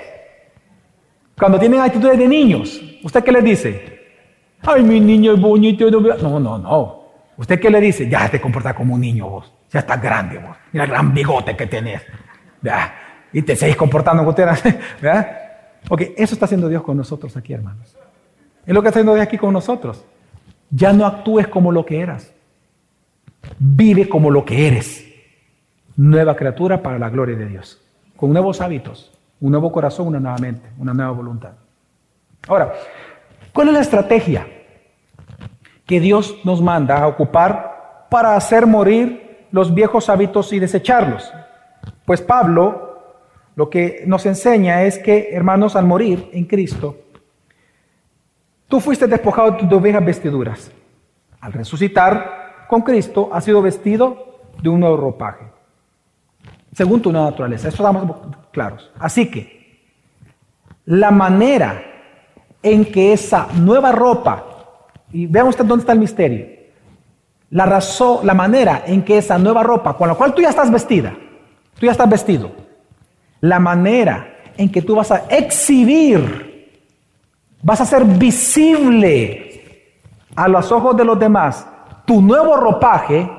Cuando 1.39 1.59
tienen 1.59 1.81
actitudes 1.81 2.19
de 2.19 2.29
niños, 2.29 2.79
¿usted 3.03 3.25
qué 3.25 3.33
les 3.33 3.45
dice? 3.45 3.99
Ay, 4.61 4.83
mi 4.83 5.01
niño 5.01 5.33
es 5.33 5.41
bonito. 5.41 5.91
No, 5.91 6.39
no, 6.39 6.59
no. 6.59 7.05
¿Usted 7.39 7.59
qué 7.59 7.71
le 7.71 7.81
dice? 7.81 8.07
Ya 8.07 8.29
te 8.29 8.39
comportas 8.39 8.75
como 8.75 8.97
un 8.97 9.01
niño 9.01 9.31
vos. 9.31 9.51
Ya 9.71 9.81
estás 9.81 10.03
grande 10.03 10.39
vos. 10.39 10.57
Mira 10.73 10.85
el 10.85 10.91
gran 10.91 11.15
bigote 11.15 11.57
que 11.57 11.67
tenés. 11.67 12.03
Y 13.33 13.43
te 13.43 13.57
seguís 13.57 13.77
comportando 13.77 14.25
como. 14.25 14.59
¿Verdad? 15.01 15.43
Ok, 15.91 16.03
eso 16.17 16.35
está 16.35 16.45
haciendo 16.45 16.69
Dios 16.69 16.83
con 16.83 16.97
nosotros 16.97 17.37
aquí, 17.37 17.53
hermanos. 17.53 17.97
Es 18.67 18.75
lo 18.75 18.83
que 18.83 18.89
está 18.89 18.99
haciendo 18.99 19.15
Dios 19.15 19.27
aquí 19.27 19.39
con 19.39 19.53
nosotros. 19.53 20.05
Ya 20.71 20.93
no 20.93 21.07
actúes 21.07 21.47
como 21.49 21.73
lo 21.73 21.87
que 21.87 22.01
eras. 22.01 22.33
Vive 23.59 24.09
como 24.09 24.31
lo 24.31 24.45
que 24.45 24.67
eres. 24.67 25.07
Nueva 25.97 26.37
criatura 26.37 26.83
para 26.83 26.99
la 26.99 27.09
gloria 27.09 27.37
de 27.37 27.47
Dios. 27.47 27.81
Con 28.17 28.33
nuevos 28.33 28.61
hábitos, 28.61 29.13
un 29.41 29.53
nuevo 29.53 29.73
corazón, 29.73 30.09
una 30.09 30.21
nueva 30.21 30.39
mente, 30.39 30.69
una 30.79 30.93
nueva 30.93 31.13
voluntad. 31.13 31.53
Ahora, 32.47 32.75
¿cuál 33.53 33.69
es 33.69 33.75
la 33.75 33.81
estrategia 33.81 34.47
que 35.87 36.01
Dios 36.01 36.37
nos 36.45 36.61
manda 36.61 36.99
a 36.99 37.07
ocupar 37.07 38.07
para 38.11 38.37
hacer 38.37 38.67
morir 38.67 39.47
los 39.51 39.73
viejos 39.73 40.09
hábitos 40.11 40.53
y 40.53 40.59
desecharlos? 40.59 41.33
Pues 42.09 42.23
Pablo 42.23 43.03
lo 43.55 43.69
que 43.69 44.05
nos 44.07 44.25
enseña 44.25 44.85
es 44.85 44.99
que, 44.99 45.29
hermanos, 45.31 45.77
al 45.77 45.85
morir 45.85 46.31
en 46.33 46.47
Cristo, 46.47 46.97
tú 48.67 48.81
fuiste 48.81 49.07
despojado 49.07 49.51
de 49.51 49.65
tus 49.65 49.83
viejas 49.83 50.03
vestiduras. 50.03 50.73
Al 51.39 51.53
resucitar, 51.53 52.65
con 52.67 52.81
Cristo 52.81 53.29
ha 53.31 53.43
sido 53.43 53.61
vestido 53.61 54.39
de 54.63 54.71
un 54.71 54.81
nuevo 54.81 54.97
ropaje, 54.97 55.51
según 56.73 57.03
tu 57.03 57.13
naturaleza. 57.13 57.69
Eso 57.69 57.87
estamos 57.87 58.17
claros. 58.53 58.91
Así 58.99 59.31
que 59.31 59.93
la 60.87 61.11
manera 61.11 61.83
en 62.63 62.87
que 62.87 63.13
esa 63.13 63.49
nueva 63.53 63.93
ropa, 63.93 64.47
y 65.13 65.27
vean 65.27 65.49
usted 65.49 65.67
dónde 65.67 65.83
está 65.83 65.93
el 65.93 65.99
misterio, 65.99 66.47
la 67.51 67.67
razón, 67.67 68.27
la 68.27 68.33
manera 68.33 68.85
en 68.87 69.03
que 69.03 69.19
esa 69.19 69.37
nueva 69.37 69.63
ropa, 69.63 69.95
con 69.95 70.09
la 70.09 70.15
cual 70.15 70.33
tú 70.33 70.41
ya 70.41 70.49
estás 70.49 70.71
vestida, 70.71 71.15
tú 71.79 71.87
ya 71.87 71.93
estás 71.93 72.09
vestido, 72.09 72.51
la 73.41 73.59
manera 73.59 74.37
en 74.57 74.71
que 74.71 74.83
tú 74.83 74.97
vas 74.97 75.11
a 75.11 75.27
exhibir, 75.29 76.71
vas 77.63 77.81
a 77.81 77.87
ser 77.87 78.05
visible 78.05 79.63
a 80.35 80.49
los 80.49 80.71
ojos 80.73 80.97
de 80.97 81.05
los 81.05 81.19
demás 81.19 81.67
tu 82.09 82.23
nuevo 82.23 82.57
ropaje 82.57 83.31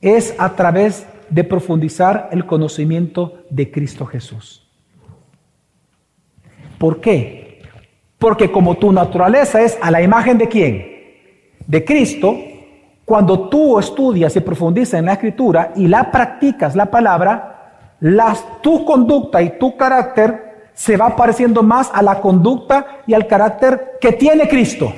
es 0.00 0.32
a 0.38 0.54
través 0.54 1.04
de 1.28 1.42
profundizar 1.42 2.28
el 2.30 2.46
conocimiento 2.46 3.42
de 3.50 3.68
Cristo 3.72 4.06
Jesús. 4.06 4.64
¿Por 6.78 7.00
qué? 7.00 7.62
Porque 8.16 8.52
como 8.52 8.76
tu 8.76 8.92
naturaleza 8.92 9.60
es 9.60 9.76
a 9.82 9.90
la 9.90 10.02
imagen 10.02 10.38
de 10.38 10.46
quién? 10.46 10.86
De 11.66 11.84
Cristo, 11.84 12.36
cuando 13.06 13.48
tú 13.48 13.78
estudias 13.78 14.34
y 14.34 14.40
profundizas 14.40 14.98
en 14.98 15.06
la 15.06 15.12
escritura 15.12 15.72
y 15.76 15.86
la 15.86 16.10
practicas 16.10 16.74
la 16.74 16.86
palabra, 16.86 17.94
las, 18.00 18.44
tu 18.60 18.84
conducta 18.84 19.40
y 19.40 19.58
tu 19.58 19.76
carácter 19.76 20.70
se 20.74 20.96
va 20.96 21.14
pareciendo 21.14 21.62
más 21.62 21.88
a 21.94 22.02
la 22.02 22.20
conducta 22.20 23.02
y 23.06 23.14
al 23.14 23.28
carácter 23.28 23.92
que 24.00 24.12
tiene 24.12 24.48
Cristo. 24.48 24.92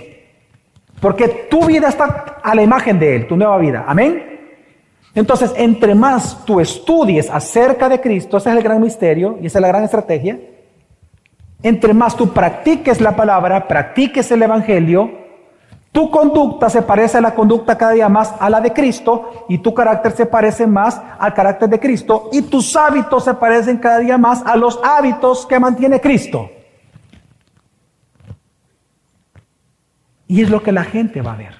Porque 1.00 1.46
tu 1.50 1.66
vida 1.66 1.88
está 1.88 2.38
a 2.42 2.54
la 2.54 2.62
imagen 2.62 2.98
de 2.98 3.14
Él, 3.14 3.28
tu 3.28 3.36
nueva 3.36 3.58
vida. 3.58 3.84
Amén. 3.86 4.40
Entonces, 5.14 5.52
entre 5.56 5.94
más 5.94 6.46
tú 6.46 6.60
estudies 6.60 7.28
acerca 7.28 7.90
de 7.90 8.00
Cristo, 8.00 8.38
ese 8.38 8.48
es 8.50 8.56
el 8.56 8.62
gran 8.62 8.80
misterio 8.80 9.38
y 9.42 9.46
esa 9.46 9.58
es 9.58 9.62
la 9.62 9.68
gran 9.68 9.84
estrategia. 9.84 10.38
Entre 11.62 11.92
más 11.92 12.16
tú 12.16 12.32
practiques 12.32 13.02
la 13.02 13.14
palabra, 13.14 13.68
practiques 13.68 14.30
el 14.30 14.42
Evangelio, 14.42 15.17
tu 15.98 16.12
conducta 16.12 16.70
se 16.70 16.82
parece 16.82 17.18
a 17.18 17.20
la 17.20 17.34
conducta 17.34 17.76
cada 17.76 17.90
día 17.90 18.08
más 18.08 18.32
a 18.38 18.48
la 18.48 18.60
de 18.60 18.72
Cristo 18.72 19.46
y 19.48 19.58
tu 19.58 19.74
carácter 19.74 20.12
se 20.12 20.26
parece 20.26 20.64
más 20.64 21.02
al 21.18 21.34
carácter 21.34 21.68
de 21.68 21.80
Cristo 21.80 22.30
y 22.32 22.42
tus 22.42 22.76
hábitos 22.76 23.24
se 23.24 23.34
parecen 23.34 23.78
cada 23.78 23.98
día 23.98 24.16
más 24.16 24.46
a 24.46 24.54
los 24.54 24.78
hábitos 24.84 25.44
que 25.44 25.58
mantiene 25.58 26.00
Cristo. 26.00 26.48
Y 30.28 30.40
es 30.40 30.50
lo 30.50 30.62
que 30.62 30.70
la 30.70 30.84
gente 30.84 31.20
va 31.20 31.32
a 31.32 31.36
ver. 31.36 31.56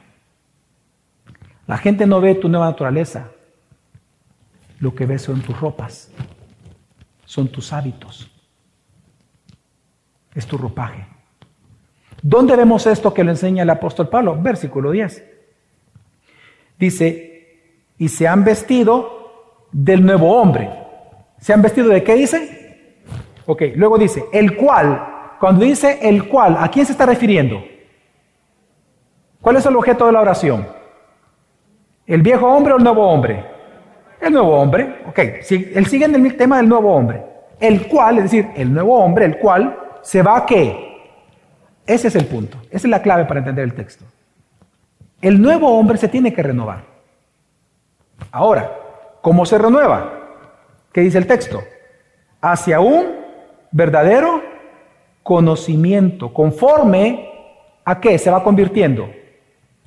La 1.67 1.77
gente 1.77 2.07
no 2.07 2.21
ve 2.21 2.37
tu 2.37 2.49
nueva 2.49 2.67
naturaleza. 2.67 3.31
Lo 4.79 4.95
que 4.95 5.05
ve 5.05 5.19
son 5.19 5.43
tus 5.43 5.61
ropas, 5.61 6.13
son 7.25 7.49
tus 7.49 7.73
hábitos, 7.73 8.31
es 10.33 10.47
tu 10.47 10.57
ropaje. 10.57 11.18
¿Dónde 12.23 12.57
vemos 12.57 12.87
esto 12.87 13.15
que 13.15 13.25
lo 13.25 13.31
enseña 13.31 13.63
el 13.63 13.71
apóstol 13.71 14.09
Pablo? 14.09 14.37
Versículo 14.41 14.91
10. 14.91 15.25
Dice, 16.79 17.29
y 17.99 18.09
se 18.09 18.27
han 18.27 18.45
vestido 18.45 19.67
del 19.73 20.05
nuevo 20.05 20.41
hombre. 20.41 20.71
¿Se 21.39 21.53
han 21.53 21.63
vestido 21.63 21.89
de 21.89 22.03
qué 22.03 22.15
dice? 22.15 22.97
Ok, 23.47 23.63
luego 23.77 23.99
dice, 23.99 24.25
el 24.33 24.57
cual. 24.57 25.37
Cuando 25.39 25.65
dice 25.65 26.01
el 26.03 26.29
cual, 26.29 26.57
¿a 26.59 26.69
quién 26.69 26.85
se 26.85 26.93
está 26.93 27.07
refiriendo? 27.07 27.63
¿Cuál 29.41 29.57
es 29.57 29.67
el 29.67 29.77
objeto 29.77 30.07
de 30.07 30.13
la 30.13 30.21
oración? 30.21 30.67
¿El 32.07 32.23
viejo 32.23 32.47
hombre 32.49 32.73
o 32.73 32.77
el 32.79 32.83
nuevo 32.83 33.07
hombre? 33.07 33.45
El 34.21 34.33
nuevo 34.33 34.61
hombre. 34.61 35.03
Ok, 35.07 35.19
él 35.19 35.87
sigue 35.87 36.07
en 36.07 36.15
el 36.15 36.37
tema 36.37 36.57
del 36.57 36.69
nuevo 36.69 36.93
hombre. 36.93 37.23
El 37.61 37.87
cual, 37.87 38.19
es 38.19 38.25
decir, 38.25 38.49
el 38.57 38.73
nuevo 38.73 38.99
hombre, 38.99 39.27
el 39.27 39.39
cual 39.39 39.79
se 40.03 40.23
va 40.23 40.39
a 40.39 40.47
qué? 40.47 40.88
Ese 41.89 42.09
es 42.09 42.15
el 42.17 42.27
punto. 42.27 42.59
Esa 42.71 42.87
es 42.87 42.91
la 42.91 43.01
clave 43.01 43.25
para 43.25 43.41
entender 43.41 43.65
el 43.65 43.73
texto. 43.73 44.05
El 45.23 45.41
nuevo 45.41 45.77
hombre 45.79 45.97
se 45.97 46.07
tiene 46.07 46.35
que 46.35 46.43
renovar. 46.43 46.85
Ahora, 48.31 48.71
¿cómo 49.23 49.47
se 49.47 49.57
renueva? 49.57 50.13
¿Qué 50.93 51.01
dice 51.01 51.17
el 51.17 51.27
texto? 51.27 51.63
Hacia 52.43 52.81
un 52.81 53.07
verdadero 53.73 54.43
conocimiento, 55.23 56.33
conforme 56.35 57.31
a 57.87 57.99
qué 58.01 58.19
se 58.19 58.31
va 58.31 58.45
convirtiendo? 58.45 59.11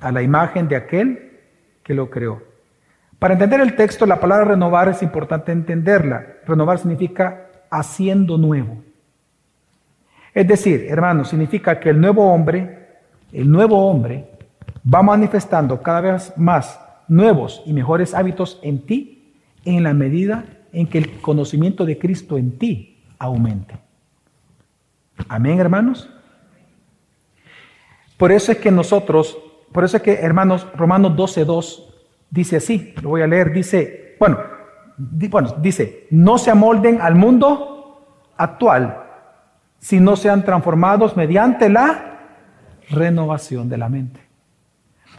A 0.00 0.10
la 0.10 0.22
imagen 0.22 0.66
de 0.66 0.74
aquel 0.74 1.40
que 1.84 1.94
lo 1.94 2.10
creó. 2.10 2.42
Para 3.20 3.34
entender 3.34 3.60
el 3.60 3.76
texto, 3.76 4.06
la 4.06 4.18
palabra 4.18 4.46
renovar 4.46 4.88
es 4.88 5.04
importante 5.04 5.52
entenderla. 5.52 6.26
Renovar 6.46 6.80
significa 6.80 7.46
haciendo 7.70 8.38
nuevo. 8.38 8.82
Es 10.34 10.48
decir, 10.48 10.86
hermanos, 10.88 11.28
significa 11.28 11.78
que 11.78 11.90
el 11.90 12.00
nuevo 12.00 12.32
hombre, 12.32 12.88
el 13.32 13.50
nuevo 13.50 13.86
hombre, 13.86 14.30
va 14.92 15.02
manifestando 15.02 15.82
cada 15.82 16.00
vez 16.00 16.32
más 16.36 16.80
nuevos 17.08 17.62
y 17.66 17.72
mejores 17.72 18.14
hábitos 18.14 18.58
en 18.62 18.86
ti 18.86 19.34
en 19.64 19.82
la 19.82 19.92
medida 19.92 20.44
en 20.72 20.86
que 20.86 20.98
el 20.98 21.20
conocimiento 21.20 21.84
de 21.84 21.98
Cristo 21.98 22.38
en 22.38 22.58
ti 22.58 22.98
aumente. 23.18 23.74
Amén, 25.28 25.60
hermanos. 25.60 26.08
Por 28.16 28.32
eso 28.32 28.52
es 28.52 28.58
que 28.58 28.70
nosotros, 28.70 29.36
por 29.72 29.84
eso 29.84 29.98
es 29.98 30.02
que, 30.02 30.14
hermanos, 30.14 30.66
Romanos 30.74 31.12
12.2 31.12 31.84
dice 32.30 32.56
así, 32.56 32.94
lo 33.02 33.10
voy 33.10 33.22
a 33.22 33.26
leer, 33.26 33.52
dice, 33.52 34.16
bueno, 34.18 34.38
bueno, 34.96 35.54
dice, 35.60 36.06
no 36.10 36.38
se 36.38 36.50
amolden 36.50 37.00
al 37.00 37.14
mundo 37.14 38.28
actual, 38.36 39.01
sino 39.82 40.14
sean 40.14 40.44
transformados 40.44 41.16
mediante 41.16 41.68
la 41.68 42.20
renovación 42.88 43.68
de 43.68 43.76
la 43.76 43.88
mente. 43.88 44.20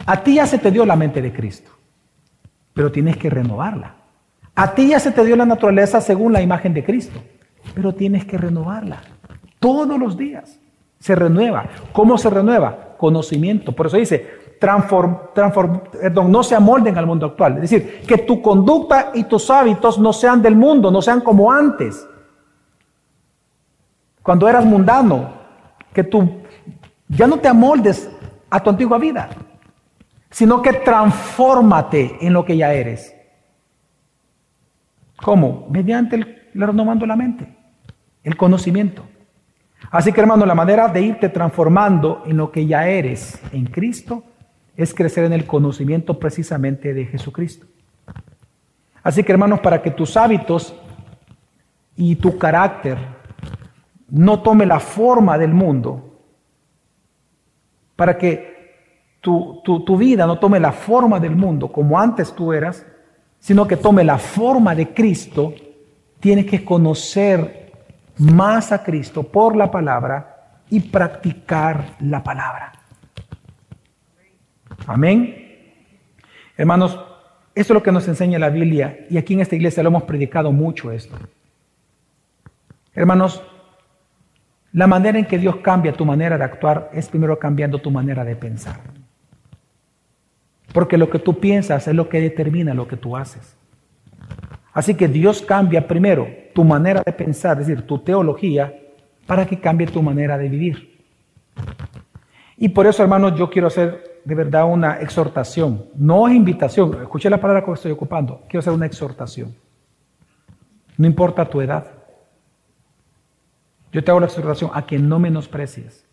A 0.05 0.23
ti 0.23 0.35
ya 0.35 0.47
se 0.47 0.57
te 0.57 0.71
dio 0.71 0.85
la 0.85 0.95
mente 0.95 1.21
de 1.21 1.33
Cristo, 1.33 1.69
pero 2.73 2.89
tienes 2.89 3.17
que 3.17 3.29
renovarla. 3.29 3.95
A 4.55 4.73
ti 4.73 4.87
ya 4.87 4.99
se 4.99 5.11
te 5.11 5.25
dio 5.25 5.35
la 5.35 5.45
naturaleza 5.45 5.99
según 5.99 6.31
la 6.31 6.41
imagen 6.41 6.73
de 6.73 6.83
Cristo, 6.83 7.21
pero 7.75 7.93
tienes 7.93 8.23
que 8.25 8.37
renovarla. 8.37 9.01
Todos 9.59 9.99
los 9.99 10.17
días 10.17 10.59
se 10.97 11.13
renueva. 11.13 11.65
¿Cómo 11.91 12.17
se 12.17 12.29
renueva? 12.29 12.95
Conocimiento. 12.97 13.73
Por 13.73 13.87
eso 13.87 13.97
dice, 13.97 14.25
transform, 14.61 15.17
perdón, 15.33 16.31
no 16.31 16.41
se 16.41 16.55
amolden 16.55 16.97
al 16.97 17.05
mundo 17.05 17.25
actual. 17.25 17.55
Es 17.55 17.69
decir, 17.69 18.01
que 18.07 18.19
tu 18.19 18.41
conducta 18.41 19.11
y 19.13 19.25
tus 19.25 19.49
hábitos 19.49 19.99
no 19.99 20.13
sean 20.13 20.41
del 20.41 20.55
mundo, 20.55 20.89
no 20.89 21.01
sean 21.01 21.19
como 21.19 21.51
antes. 21.51 22.07
Cuando 24.23 24.49
eras 24.49 24.65
mundano, 24.65 25.33
que 25.93 26.03
tú 26.03 26.41
ya 27.07 27.27
no 27.27 27.37
te 27.37 27.47
amoldes 27.47 28.09
a 28.49 28.59
tu 28.59 28.71
antigua 28.71 28.97
vida 28.97 29.29
sino 30.33 30.63
que 30.63 30.73
transfórmate 30.73 32.17
en 32.19 32.33
lo 32.33 32.43
que 32.43 32.57
ya 32.57 32.73
eres. 32.73 33.15
¿Cómo? 35.17 35.67
Mediante 35.69 36.15
el, 36.15 36.49
renovando 36.55 37.05
la 37.05 37.15
mente, 37.15 37.55
el 38.23 38.35
conocimiento. 38.35 39.03
Así 39.91 40.11
que 40.11 40.19
hermano, 40.19 40.47
la 40.47 40.55
manera 40.55 40.87
de 40.87 41.03
irte 41.03 41.29
transformando 41.29 42.23
en 42.25 42.37
lo 42.37 42.51
que 42.51 42.65
ya 42.65 42.87
eres 42.87 43.39
en 43.51 43.67
Cristo 43.67 44.23
es 44.75 44.91
crecer 44.95 45.25
en 45.25 45.33
el 45.33 45.45
conocimiento 45.45 46.17
precisamente 46.17 46.95
de 46.95 47.05
Jesucristo. 47.05 47.67
Así 49.03 49.23
que 49.23 49.33
hermanos, 49.33 49.59
para 49.59 49.83
que 49.83 49.91
tus 49.91 50.17
hábitos 50.17 50.75
y 51.95 52.15
tu 52.15 52.39
carácter 52.39 52.97
no 54.13 54.43
tome 54.43 54.65
la 54.67 54.79
forma 54.79 55.39
del 55.39 55.53
mundo, 55.53 56.19
para 57.95 58.15
que 58.15 59.17
tu, 59.19 59.97
vida 59.97 60.27
no 60.27 60.37
tome 60.37 60.59
la 60.59 60.71
forma 60.71 61.19
del 61.19 61.35
mundo 61.35 61.71
como 61.71 61.99
antes 61.99 62.33
tú 62.33 62.53
eras, 62.53 62.85
sino 63.39 63.65
que 63.65 63.75
tome 63.75 64.03
la 64.03 64.19
forma 64.19 64.75
de 64.75 64.93
Cristo, 64.93 65.53
tienes 66.19 66.45
que 66.45 66.63
conocer 66.63 67.71
más 68.19 68.71
a 68.71 68.83
Cristo 68.83 69.23
por 69.23 69.55
la 69.55 69.71
palabra 69.71 70.61
y 70.69 70.79
practicar 70.79 71.95
la 72.01 72.21
palabra. 72.21 72.71
Amén. 74.85 75.35
Hermanos, 76.55 76.99
eso 77.55 77.73
es 77.73 77.75
lo 77.75 77.81
que 77.81 77.91
nos 77.91 78.07
enseña 78.07 78.37
la 78.37 78.49
Biblia 78.49 79.07
y 79.09 79.17
aquí 79.17 79.33
en 79.33 79.39
esta 79.39 79.55
iglesia 79.55 79.81
lo 79.81 79.89
hemos 79.89 80.03
predicado 80.03 80.51
mucho 80.51 80.91
esto. 80.91 81.15
Hermanos, 82.93 83.41
la 84.73 84.87
manera 84.87 85.19
en 85.19 85.25
que 85.25 85.37
Dios 85.37 85.57
cambia 85.57 85.93
tu 85.93 86.03
manera 86.03 86.37
de 86.37 86.43
actuar 86.43 86.89
es 86.93 87.07
primero 87.07 87.37
cambiando 87.37 87.79
tu 87.79 87.91
manera 87.91 88.25
de 88.25 88.35
pensar. 88.35 88.81
Porque 90.73 90.97
lo 90.97 91.09
que 91.09 91.19
tú 91.19 91.39
piensas 91.39 91.87
es 91.87 91.93
lo 91.93 92.09
que 92.09 92.19
determina 92.19 92.73
lo 92.73 92.87
que 92.87 92.97
tú 92.97 93.15
haces. 93.15 93.55
Así 94.73 94.95
que 94.95 95.07
Dios 95.07 95.43
cambia 95.43 95.87
primero 95.87 96.27
tu 96.55 96.63
manera 96.63 97.03
de 97.05 97.13
pensar, 97.13 97.61
es 97.61 97.67
decir, 97.67 97.85
tu 97.85 97.99
teología, 97.99 98.73
para 99.27 99.45
que 99.45 99.59
cambie 99.59 99.85
tu 99.87 100.01
manera 100.01 100.37
de 100.37 100.49
vivir. 100.49 100.99
Y 102.57 102.69
por 102.69 102.87
eso, 102.87 103.03
hermanos, 103.03 103.37
yo 103.37 103.49
quiero 103.51 103.67
hacer 103.67 104.21
de 104.25 104.35
verdad 104.35 104.65
una 104.65 104.99
exhortación. 104.99 105.85
No 105.95 106.27
es 106.27 106.33
invitación. 106.33 106.99
Escuché 107.01 107.29
la 107.29 107.39
palabra 107.39 107.63
que 107.63 107.71
estoy 107.71 107.91
ocupando. 107.91 108.41
Quiero 108.47 108.59
hacer 108.59 108.73
una 108.73 108.87
exhortación. 108.87 109.53
No 110.97 111.05
importa 111.05 111.45
tu 111.45 111.61
edad. 111.61 112.02
Yo 113.93 114.03
te 114.03 114.11
hago 114.11 114.19
la 114.19 114.25
exhortación 114.25 114.71
a 114.73 114.85
que 114.85 114.99
no 114.99 115.19
menosprecies 115.19 116.05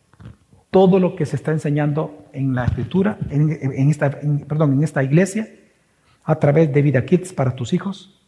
todo 0.71 1.01
lo 1.01 1.17
que 1.17 1.27
se 1.27 1.37
está 1.37 1.51
enseñando 1.51 2.27
en 2.33 2.55
la 2.55 2.65
escritura, 2.65 3.19
en, 3.29 3.91
esta, 3.91 4.11
perdón, 4.47 4.75
en 4.75 4.85
esta 4.85 5.03
iglesia, 5.03 5.49
a 6.23 6.37
través 6.37 6.73
de 6.73 6.83
Vida 6.83 7.05
Kids 7.05 7.33
para 7.33 7.57
tus 7.57 7.73
hijos, 7.73 8.23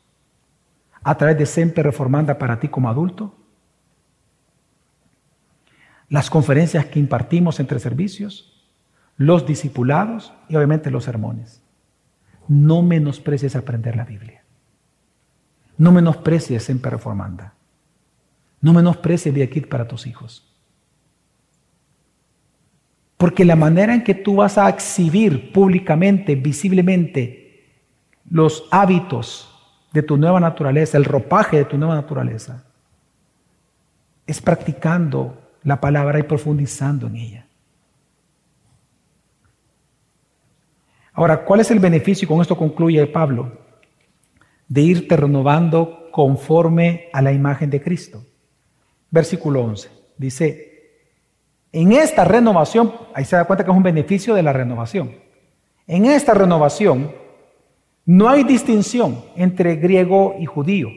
a 1.04 1.16
través 1.16 1.38
de 1.38 1.46
Semper 1.46 1.84
Reformanda 1.84 2.38
para 2.38 2.58
ti 2.58 2.68
como 2.68 2.88
adulto, 2.88 3.36
las 6.08 6.30
conferencias 6.30 6.86
que 6.86 6.98
impartimos 6.98 7.60
entre 7.60 7.78
servicios, 7.78 8.68
los 9.16 9.46
discipulados 9.46 10.34
y 10.48 10.56
obviamente 10.56 10.90
los 10.90 11.04
sermones. 11.04 11.62
No 12.48 12.82
menosprecies 12.82 13.54
aprender 13.54 13.96
la 13.96 14.04
Biblia. 14.04 14.42
No 15.78 15.92
menosprecies 15.92 16.64
Semper 16.64 16.94
Reformanda. 16.94 17.54
No 18.62 18.72
menosprecies 18.72 19.34
Vida 19.34 19.48
Kids 19.48 19.66
para 19.66 19.86
tus 19.86 20.06
hijos. 20.06 20.48
Porque 23.18 23.44
la 23.44 23.56
manera 23.56 23.94
en 23.94 24.02
que 24.02 24.14
tú 24.14 24.36
vas 24.36 24.56
a 24.56 24.68
exhibir 24.68 25.52
públicamente, 25.52 26.34
visiblemente, 26.34 27.68
los 28.30 28.66
hábitos 28.70 29.48
de 29.92 30.02
tu 30.02 30.16
nueva 30.16 30.40
naturaleza, 30.40 30.96
el 30.96 31.04
ropaje 31.04 31.58
de 31.58 31.64
tu 31.64 31.76
nueva 31.76 31.94
naturaleza, 31.94 32.64
es 34.26 34.40
practicando 34.40 35.38
la 35.62 35.80
palabra 35.80 36.18
y 36.18 36.22
profundizando 36.22 37.06
en 37.08 37.16
ella. 37.16 37.46
Ahora, 41.12 41.44
¿cuál 41.44 41.60
es 41.60 41.70
el 41.70 41.78
beneficio? 41.78 42.24
Y 42.24 42.28
con 42.28 42.40
esto 42.40 42.56
concluye 42.56 43.06
Pablo, 43.06 43.52
de 44.66 44.80
irte 44.80 45.16
renovando 45.16 46.08
conforme 46.10 47.08
a 47.12 47.20
la 47.20 47.32
imagen 47.32 47.68
de 47.68 47.82
Cristo. 47.82 48.24
Versículo 49.12 49.62
11. 49.62 49.90
Dice, 50.16 50.72
en 51.70 51.92
esta 51.92 52.24
renovación, 52.24 52.92
ahí 53.14 53.24
se 53.24 53.36
da 53.36 53.44
cuenta 53.44 53.64
que 53.64 53.70
es 53.70 53.76
un 53.76 53.82
beneficio 53.82 54.34
de 54.34 54.42
la 54.42 54.52
renovación. 54.52 55.14
En 55.86 56.06
esta 56.06 56.34
renovación 56.34 57.12
no 58.06 58.28
hay 58.28 58.42
distinción 58.42 59.22
entre 59.36 59.76
griego 59.76 60.34
y 60.40 60.46
judío, 60.46 60.88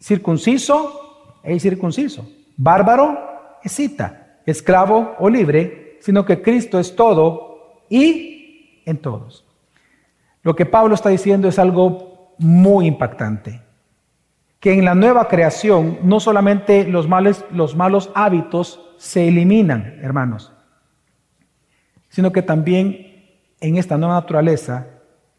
circunciso 0.00 1.40
e 1.42 1.52
incircunciso, 1.52 2.30
bárbaro, 2.56 3.18
escita, 3.62 4.40
esclavo 4.46 5.16
o 5.18 5.28
libre, 5.28 5.98
sino 6.00 6.24
que 6.24 6.40
Cristo 6.40 6.78
es 6.78 6.94
todo 6.94 7.82
y 7.90 8.82
en 8.86 8.98
todos. 8.98 9.44
Lo 10.42 10.54
que 10.54 10.64
Pablo 10.64 10.94
está 10.94 11.08
diciendo 11.08 11.48
es 11.48 11.58
algo 11.58 12.34
muy 12.38 12.86
impactante. 12.86 13.67
Que 14.60 14.72
en 14.72 14.84
la 14.84 14.94
nueva 14.94 15.28
creación 15.28 15.98
no 16.02 16.20
solamente 16.20 16.84
los, 16.84 17.08
males, 17.08 17.44
los 17.52 17.76
malos 17.76 18.10
hábitos 18.14 18.80
se 18.96 19.28
eliminan, 19.28 19.98
hermanos, 20.02 20.52
sino 22.08 22.32
que 22.32 22.42
también 22.42 23.08
en 23.60 23.76
esta 23.76 23.96
nueva 23.96 24.14
naturaleza 24.14 24.86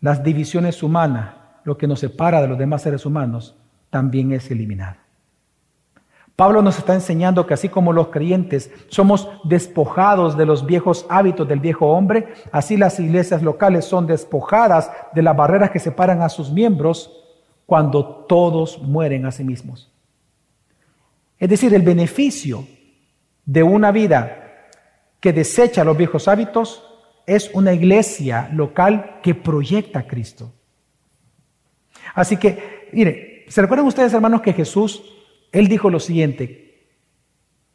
las 0.01 0.23
divisiones 0.23 0.81
humanas, 0.81 1.35
lo 1.63 1.77
que 1.77 1.87
nos 1.87 1.99
separa 1.99 2.41
de 2.41 2.47
los 2.47 2.57
demás 2.57 2.81
seres 2.81 3.05
humanos, 3.05 3.55
también 3.89 4.31
es 4.31 4.49
eliminado. 4.49 4.97
Pablo 6.39 6.61
nos 6.61 6.77
está 6.77 6.93
enseñando 6.93 7.45
que 7.45 7.53
así 7.53 7.67
como 7.67 7.91
los 7.91 8.07
creyentes 8.07 8.71
somos 8.87 9.29
despojados 9.43 10.37
de 10.37 10.45
los 10.45 10.65
viejos 10.65 11.05
hábitos 11.09 11.45
del 11.45 11.59
viejo 11.59 11.87
hombre, 11.87 12.33
así 12.53 12.77
las 12.77 12.97
iglesias 12.97 13.43
locales 13.43 13.83
son 13.83 14.07
despojadas 14.07 14.89
de 15.13 15.21
las 15.21 15.35
barreras 15.35 15.71
que 15.71 15.79
separan 15.79 16.21
a 16.21 16.29
sus 16.29 16.49
miembros 16.49 17.11
cuando 17.69 18.03
todos 18.03 18.81
mueren 18.81 19.27
a 19.27 19.31
sí 19.31 19.43
mismos. 19.43 19.91
Es 21.37 21.47
decir, 21.47 21.71
el 21.75 21.83
beneficio 21.83 22.65
de 23.45 23.61
una 23.61 23.91
vida 23.91 24.69
que 25.19 25.33
desecha 25.33 25.83
los 25.83 25.95
viejos 25.95 26.27
hábitos 26.27 26.83
es 27.27 27.51
una 27.53 27.71
iglesia 27.71 28.49
local 28.53 29.19
que 29.21 29.35
proyecta 29.35 29.99
a 29.99 30.07
Cristo. 30.07 30.51
Así 32.15 32.37
que, 32.37 32.87
mire, 32.91 33.45
¿se 33.47 33.61
recuerdan 33.61 33.85
ustedes, 33.85 34.15
hermanos, 34.15 34.41
que 34.41 34.53
Jesús 34.53 35.03
él 35.51 35.67
dijo 35.67 35.91
lo 35.91 35.99
siguiente, 35.99 36.87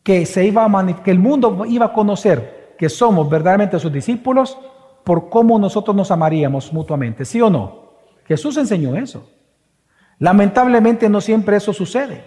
que, 0.03 0.27
se 0.27 0.45
iba 0.45 0.65
a 0.65 1.03
que 1.05 1.11
el 1.13 1.21
mundo 1.21 1.65
iba 1.69 1.87
a 1.87 1.93
conocer 1.93 2.75
que 2.77 2.89
somos 2.89 3.31
verdaderamente 3.31 3.79
sus 3.79 3.93
discípulos 3.93 4.59
por 5.05 5.29
cómo 5.29 5.57
nosotros 5.57 5.95
nos 5.95 6.11
amaríamos 6.11 6.73
mutuamente, 6.73 7.25
¿sí 7.25 7.41
o 7.41 7.49
no? 7.49 7.85
Jesús 8.27 8.57
enseñó 8.57 8.97
eso. 8.97 9.31
Lamentablemente 10.25 11.11
no 11.11 11.21
siempre 11.21 11.59
eso 11.59 11.75
sucede. 11.75 12.25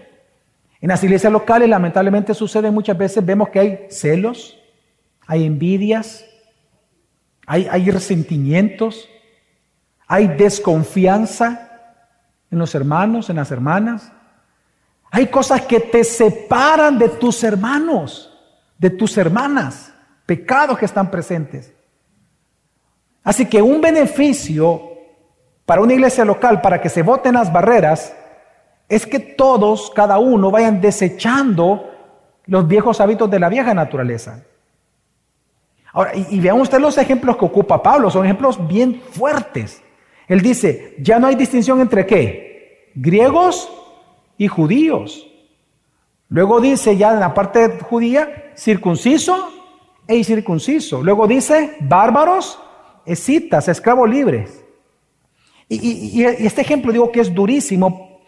En 0.80 0.90
las 0.90 1.04
iglesias 1.04 1.34
locales 1.34 1.68
lamentablemente 1.68 2.36
sucede 2.36 2.70
muchas 2.70 2.96
veces, 2.96 3.26
vemos 3.26 3.50
que 3.50 3.60
hay 3.60 3.88
celos, 3.90 4.56
hay 5.26 5.48
envidias, 5.48 6.24
hay, 7.48 7.90
resentimientos, 7.90 9.10
hay 10.06 10.28
desconfianza 10.28 11.72
en 12.52 12.60
los 12.60 12.76
hermanos, 12.76 13.32
en 13.32 13.38
las 13.38 13.50
hermanas. 13.50 14.12
Hay 15.10 15.26
cosas 15.26 15.62
que 15.62 15.80
te 15.80 16.04
separan 16.04 17.00
de 17.00 17.10
tus 17.10 17.44
hermanos, 17.44 18.32
de 18.78 18.92
tus 18.92 19.18
hermanas, 19.18 19.92
pecados 20.28 20.78
que 20.78 20.86
están 20.86 21.10
presentes. 21.10 21.74
Así 23.24 23.48
que 23.48 23.60
un 23.60 23.82
beneficio 23.82 24.87
para 25.68 25.82
una 25.82 25.94
iglesia 25.94 26.24
local, 26.24 26.62
para 26.62 26.80
que 26.80 26.88
se 26.88 27.02
voten 27.02 27.34
las 27.34 27.52
barreras, 27.52 28.16
es 28.88 29.06
que 29.06 29.20
todos, 29.20 29.92
cada 29.94 30.18
uno, 30.18 30.50
vayan 30.50 30.80
desechando 30.80 31.92
los 32.46 32.66
viejos 32.70 33.02
hábitos 33.02 33.30
de 33.30 33.38
la 33.38 33.50
vieja 33.50 33.74
naturaleza. 33.74 34.46
Ahora, 35.92 36.14
y, 36.16 36.40
vean 36.40 36.62
ustedes 36.62 36.82
los 36.82 36.98
ejemplos 36.98 37.36
que 37.36 37.44
ocupa 37.44 37.84
Pablo, 37.84 38.10
son 38.10 38.24
ejemplos 38.24 38.66
bien 38.66 39.02
fuertes. 39.12 39.84
Él 40.30 40.40
dice, 40.40 40.96
ya 41.00 41.20
no 41.20 41.28
hay 41.28 41.36
distinción 41.36 41.82
entre 41.82 42.06
qué? 42.06 42.90
Griegos 42.96 43.70
y 44.38 44.48
judíos. 44.48 45.28
Luego 46.30 46.62
dice 46.62 46.96
ya 46.96 47.12
en 47.12 47.20
la 47.20 47.34
parte 47.34 47.78
judía, 47.82 48.54
circunciso 48.56 49.52
e 50.08 50.16
incircunciso. 50.16 51.04
Luego 51.04 51.28
dice, 51.28 51.76
bárbaros, 51.82 52.58
escitas, 53.06 53.68
esclavos 53.68 54.10
libres. 54.10 54.64
Y, 55.70 56.24
este 56.24 56.62
ejemplo 56.62 56.92
digo 56.92 57.12
que 57.12 57.20
es 57.20 57.34
durísimo 57.34 58.22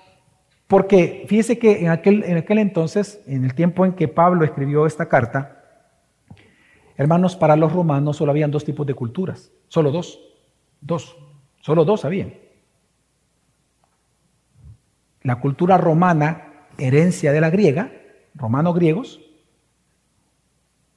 porque 0.68 1.26
fíjese 1.28 1.58
que 1.58 1.80
en 1.80 1.90
aquel, 1.90 2.24
en 2.24 2.38
aquel 2.38 2.60
entonces, 2.60 3.22
en 3.26 3.46
el 3.46 3.56
tiempo 3.56 3.86
en 3.86 3.94
que 3.94 4.08
Pablo 4.08 4.46
escribió 4.46 4.86
esta 4.86 5.08
carta, 5.08 5.64
hermanos, 6.98 7.36
para 7.36 7.56
los 7.56 7.72
romanos 7.72 8.18
solo 8.18 8.32
habían 8.32 8.52
dos 8.52 8.66
tipos 8.66 8.86
de 8.86 8.94
culturas, 8.94 9.52
solo 9.68 9.92
dos, 9.92 10.20
dos, 10.82 11.18
solo 11.62 11.86
dos 11.86 12.06
habían 12.06 12.34
la 15.24 15.40
cultura 15.40 15.78
romana, 15.78 16.66
herencia 16.78 17.32
de 17.32 17.42
la 17.42 17.50
griega, 17.50 17.92
romanos 18.36 18.76
griegos, 18.76 19.20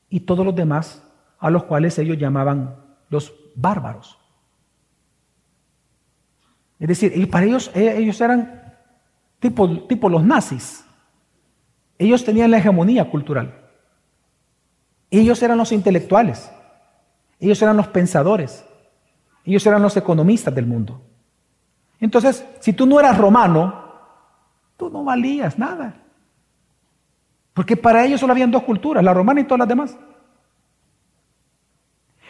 y 0.08 0.20
todos 0.20 0.44
los 0.44 0.54
demás 0.54 1.06
a 1.38 1.50
los 1.50 1.64
cuales 1.64 1.98
ellos 1.98 2.18
llamaban 2.18 2.76
los 3.08 3.34
bárbaros. 3.56 4.18
Es 6.82 6.88
decir, 6.88 7.12
y 7.14 7.26
para 7.26 7.46
ellos, 7.46 7.70
eh, 7.76 7.94
ellos 7.96 8.20
eran 8.20 8.74
tipo, 9.38 9.86
tipo 9.86 10.08
los 10.08 10.24
nazis. 10.24 10.84
Ellos 11.96 12.24
tenían 12.24 12.50
la 12.50 12.58
hegemonía 12.58 13.08
cultural. 13.08 13.54
Ellos 15.08 15.40
eran 15.44 15.58
los 15.58 15.70
intelectuales. 15.70 16.50
Ellos 17.38 17.62
eran 17.62 17.76
los 17.76 17.86
pensadores. 17.86 18.64
Ellos 19.44 19.64
eran 19.64 19.80
los 19.80 19.96
economistas 19.96 20.52
del 20.52 20.66
mundo. 20.66 21.00
Entonces, 22.00 22.44
si 22.58 22.72
tú 22.72 22.84
no 22.84 22.98
eras 22.98 23.16
romano, 23.16 23.94
tú 24.76 24.90
no 24.90 25.04
valías 25.04 25.56
nada. 25.56 25.94
Porque 27.54 27.76
para 27.76 28.04
ellos 28.04 28.18
solo 28.18 28.32
habían 28.32 28.50
dos 28.50 28.64
culturas, 28.64 29.04
la 29.04 29.14
romana 29.14 29.40
y 29.40 29.44
todas 29.44 29.60
las 29.60 29.68
demás. 29.68 29.96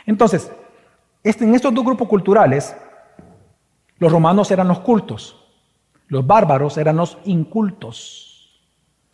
Entonces, 0.04 0.52
este, 1.22 1.46
en 1.46 1.54
estos 1.54 1.72
dos 1.72 1.86
grupos 1.86 2.06
culturales, 2.06 2.76
los 4.02 4.10
romanos 4.10 4.50
eran 4.50 4.66
los 4.66 4.80
cultos, 4.80 5.36
los 6.08 6.26
bárbaros 6.26 6.76
eran 6.76 6.96
los 6.96 7.18
incultos, 7.24 8.60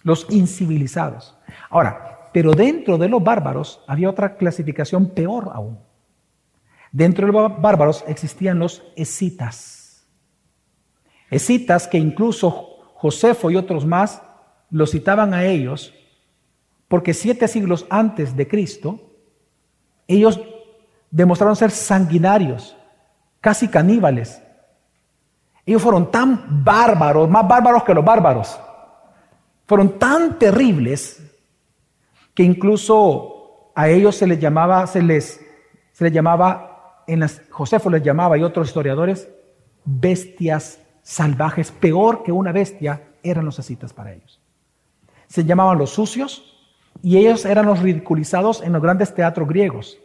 los 0.03 0.26
incivilizados. 0.30 1.36
Ahora, 1.68 2.30
pero 2.32 2.53
dentro 2.53 2.97
de 2.97 3.11
los 3.11 3.22
bárbaros 3.22 3.82
había 3.86 4.09
otra 4.09 4.39
clasificación 4.39 5.11
peor 5.11 5.51
aún. 5.53 5.78
Dentro 6.91 7.26
de 7.26 7.34
los 7.34 7.61
bárbaros 7.61 8.03
existían 8.09 8.61
los 8.61 8.82
escitas. 8.97 10.07
Escitas 11.30 11.86
que 11.86 11.99
incluso 11.99 12.78
Josefo 12.95 13.51
y 13.51 13.57
otros 13.57 13.84
más 13.84 14.22
los 14.70 14.93
citaban 14.93 15.34
a 15.34 15.45
ellos 15.45 15.93
porque 16.89 17.12
siete 17.12 17.47
siglos 17.47 17.84
antes 17.91 18.34
de 18.36 18.49
Cristo, 18.49 19.12
ellos 20.07 20.41
demostraron 21.11 21.57
ser 21.57 21.72
sanguinarios, 21.72 22.74
casi 23.43 23.68
caníbales. 23.68 24.41
Ellos 25.68 25.82
fueron 25.82 26.10
tan 26.10 26.64
bárbaros, 26.64 27.28
más 27.28 27.46
bárbaros 27.46 27.84
que 27.84 27.92
los 27.92 28.02
bárbaros. 28.02 28.58
Fueron 29.66 29.98
tan 29.98 30.38
terribles 30.38 31.22
que 32.32 32.42
incluso 32.42 33.70
a 33.74 33.90
ellos 33.90 34.16
se 34.16 34.26
les 34.26 34.40
llamaba, 34.40 34.86
se 34.86 35.02
les, 35.02 35.44
se 35.92 36.04
les 36.04 36.12
llamaba, 36.14 37.04
en 37.06 37.20
las, 37.20 37.42
Josefo 37.50 37.90
les 37.90 38.02
llamaba 38.02 38.38
y 38.38 38.44
otros 38.44 38.68
historiadores, 38.68 39.28
bestias 39.84 40.80
salvajes, 41.02 41.70
peor 41.70 42.22
que 42.22 42.32
una 42.32 42.50
bestia, 42.50 43.02
eran 43.22 43.44
los 43.44 43.58
ascitas 43.58 43.92
para 43.92 44.14
ellos. 44.14 44.40
Se 45.26 45.44
llamaban 45.44 45.76
los 45.76 45.90
sucios 45.90 46.66
y 47.02 47.18
ellos 47.18 47.44
eran 47.44 47.66
los 47.66 47.80
ridiculizados 47.80 48.62
en 48.62 48.72
los 48.72 48.80
grandes 48.80 49.14
teatros 49.14 49.46
griegos. 49.46 49.98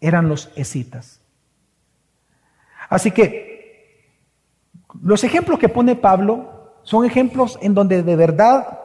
Eran 0.00 0.30
los 0.30 0.50
escitas. 0.56 1.20
Así 2.88 3.10
que 3.10 3.51
los 5.00 5.24
ejemplos 5.24 5.58
que 5.58 5.68
pone 5.68 5.96
Pablo 5.96 6.74
son 6.82 7.04
ejemplos 7.04 7.58
en 7.62 7.74
donde 7.74 8.02
de 8.02 8.16
verdad, 8.16 8.80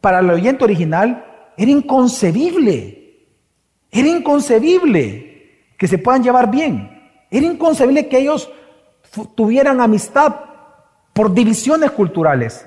para 0.00 0.20
el 0.20 0.30
oyente 0.30 0.64
original, 0.64 1.24
era 1.56 1.70
inconcebible. 1.70 3.26
Era 3.90 4.08
inconcebible 4.08 5.74
que 5.76 5.86
se 5.86 5.98
puedan 5.98 6.22
llevar 6.22 6.50
bien. 6.50 6.90
Era 7.30 7.46
inconcebible 7.46 8.08
que 8.08 8.18
ellos 8.18 8.50
tuvieran 9.34 9.80
amistad 9.80 10.34
por 11.12 11.32
divisiones 11.32 11.90
culturales. 11.90 12.66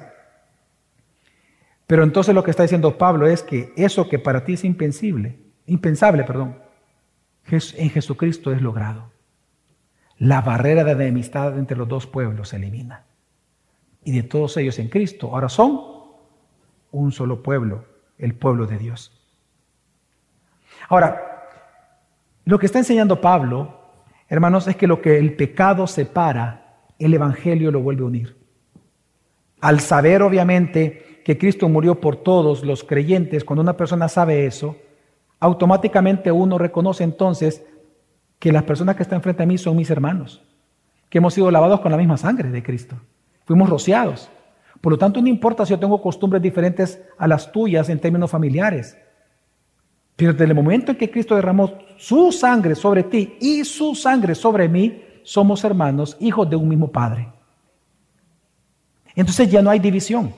Pero 1.88 2.04
entonces 2.04 2.34
lo 2.34 2.44
que 2.44 2.52
está 2.52 2.64
diciendo 2.64 2.98
Pablo 2.98 3.28
es 3.28 3.44
que 3.44 3.74
eso 3.76 4.08
que 4.08 4.20
para 4.20 4.46
ti 4.46 4.54
es 4.54 4.64
impensable, 4.64 5.38
impensable, 5.66 6.24
perdón, 6.24 6.58
en 7.50 7.90
Jesucristo 7.90 8.52
es 8.52 8.62
logrado. 8.62 9.12
La 10.22 10.42
barrera 10.42 10.84
de 10.84 10.92
enemistad 10.92 11.58
entre 11.58 11.76
los 11.76 11.88
dos 11.88 12.06
pueblos 12.06 12.50
se 12.50 12.58
elimina. 12.58 13.06
Y 14.04 14.12
de 14.12 14.22
todos 14.22 14.56
ellos 14.58 14.78
en 14.78 14.88
Cristo 14.88 15.32
ahora 15.34 15.50
son 15.50 15.82
un 16.92 17.12
solo 17.12 17.42
pueblo, 17.42 17.86
el 18.20 18.36
pueblo 18.36 18.68
de 18.68 18.78
Dios. 18.78 19.12
Ahora, 20.90 21.48
lo 22.46 22.60
que 22.60 22.68
está 22.68 22.78
enseñando 22.78 23.20
Pablo, 23.20 23.80
hermanos, 24.30 24.68
es 24.68 24.76
que 24.76 24.86
lo 24.86 25.02
que 25.02 25.18
el 25.18 25.36
pecado 25.36 25.88
separa, 25.88 26.84
el 27.00 27.16
Evangelio 27.16 27.72
lo 27.72 27.82
vuelve 27.82 28.04
a 28.04 28.08
unir. 28.08 28.38
Al 29.60 29.80
saber, 29.80 30.22
obviamente, 30.22 31.24
que 31.26 31.40
Cristo 31.40 31.68
murió 31.68 32.00
por 32.00 32.18
todos 32.18 32.64
los 32.64 32.84
creyentes, 32.84 33.44
cuando 33.44 33.64
una 33.64 33.76
persona 33.76 34.08
sabe 34.08 34.46
eso, 34.46 34.76
automáticamente 35.40 36.32
uno 36.32 36.60
reconoce 36.60 37.04
entonces 37.04 37.66
que 38.42 38.52
las 38.52 38.64
personas 38.64 38.96
que 38.96 39.04
están 39.04 39.22
frente 39.22 39.44
a 39.44 39.46
mí 39.46 39.56
son 39.60 39.76
mis 39.76 39.92
hermanos, 39.92 40.42
que 41.12 41.20
hemos 41.20 41.36
sido 41.36 41.52
lavados 41.52 41.80
con 41.80 41.92
la 41.92 41.98
misma 41.98 42.18
sangre 42.18 42.50
de 42.50 42.64
Cristo. 42.64 42.96
Fuimos 43.46 43.70
rociados. 43.70 44.32
Por 44.82 44.94
lo 44.94 44.98
tanto, 44.98 45.22
no 45.22 45.28
importa 45.28 45.64
si 45.64 45.70
yo 45.70 45.80
tengo 45.80 46.02
costumbres 46.02 46.42
diferentes 46.42 47.00
a 47.20 47.28
las 47.28 47.52
tuyas 47.52 47.88
en 47.90 48.00
términos 48.00 48.32
familiares. 48.32 48.98
Pero 50.16 50.32
desde 50.32 50.46
el 50.46 50.56
momento 50.56 50.92
en 50.92 50.98
que 50.98 51.12
Cristo 51.12 51.36
derramó 51.36 51.72
su 51.98 52.32
sangre 52.32 52.74
sobre 52.74 53.04
ti 53.04 53.38
y 53.40 53.64
su 53.64 53.94
sangre 53.94 54.34
sobre 54.34 54.68
mí, 54.68 55.04
somos 55.22 55.64
hermanos, 55.64 56.18
hijos 56.20 56.50
de 56.50 56.56
un 56.56 56.68
mismo 56.68 56.92
Padre. 56.92 57.32
Entonces 59.14 59.52
ya 59.52 59.62
no 59.62 59.70
hay 59.70 59.78
división. 59.78 60.34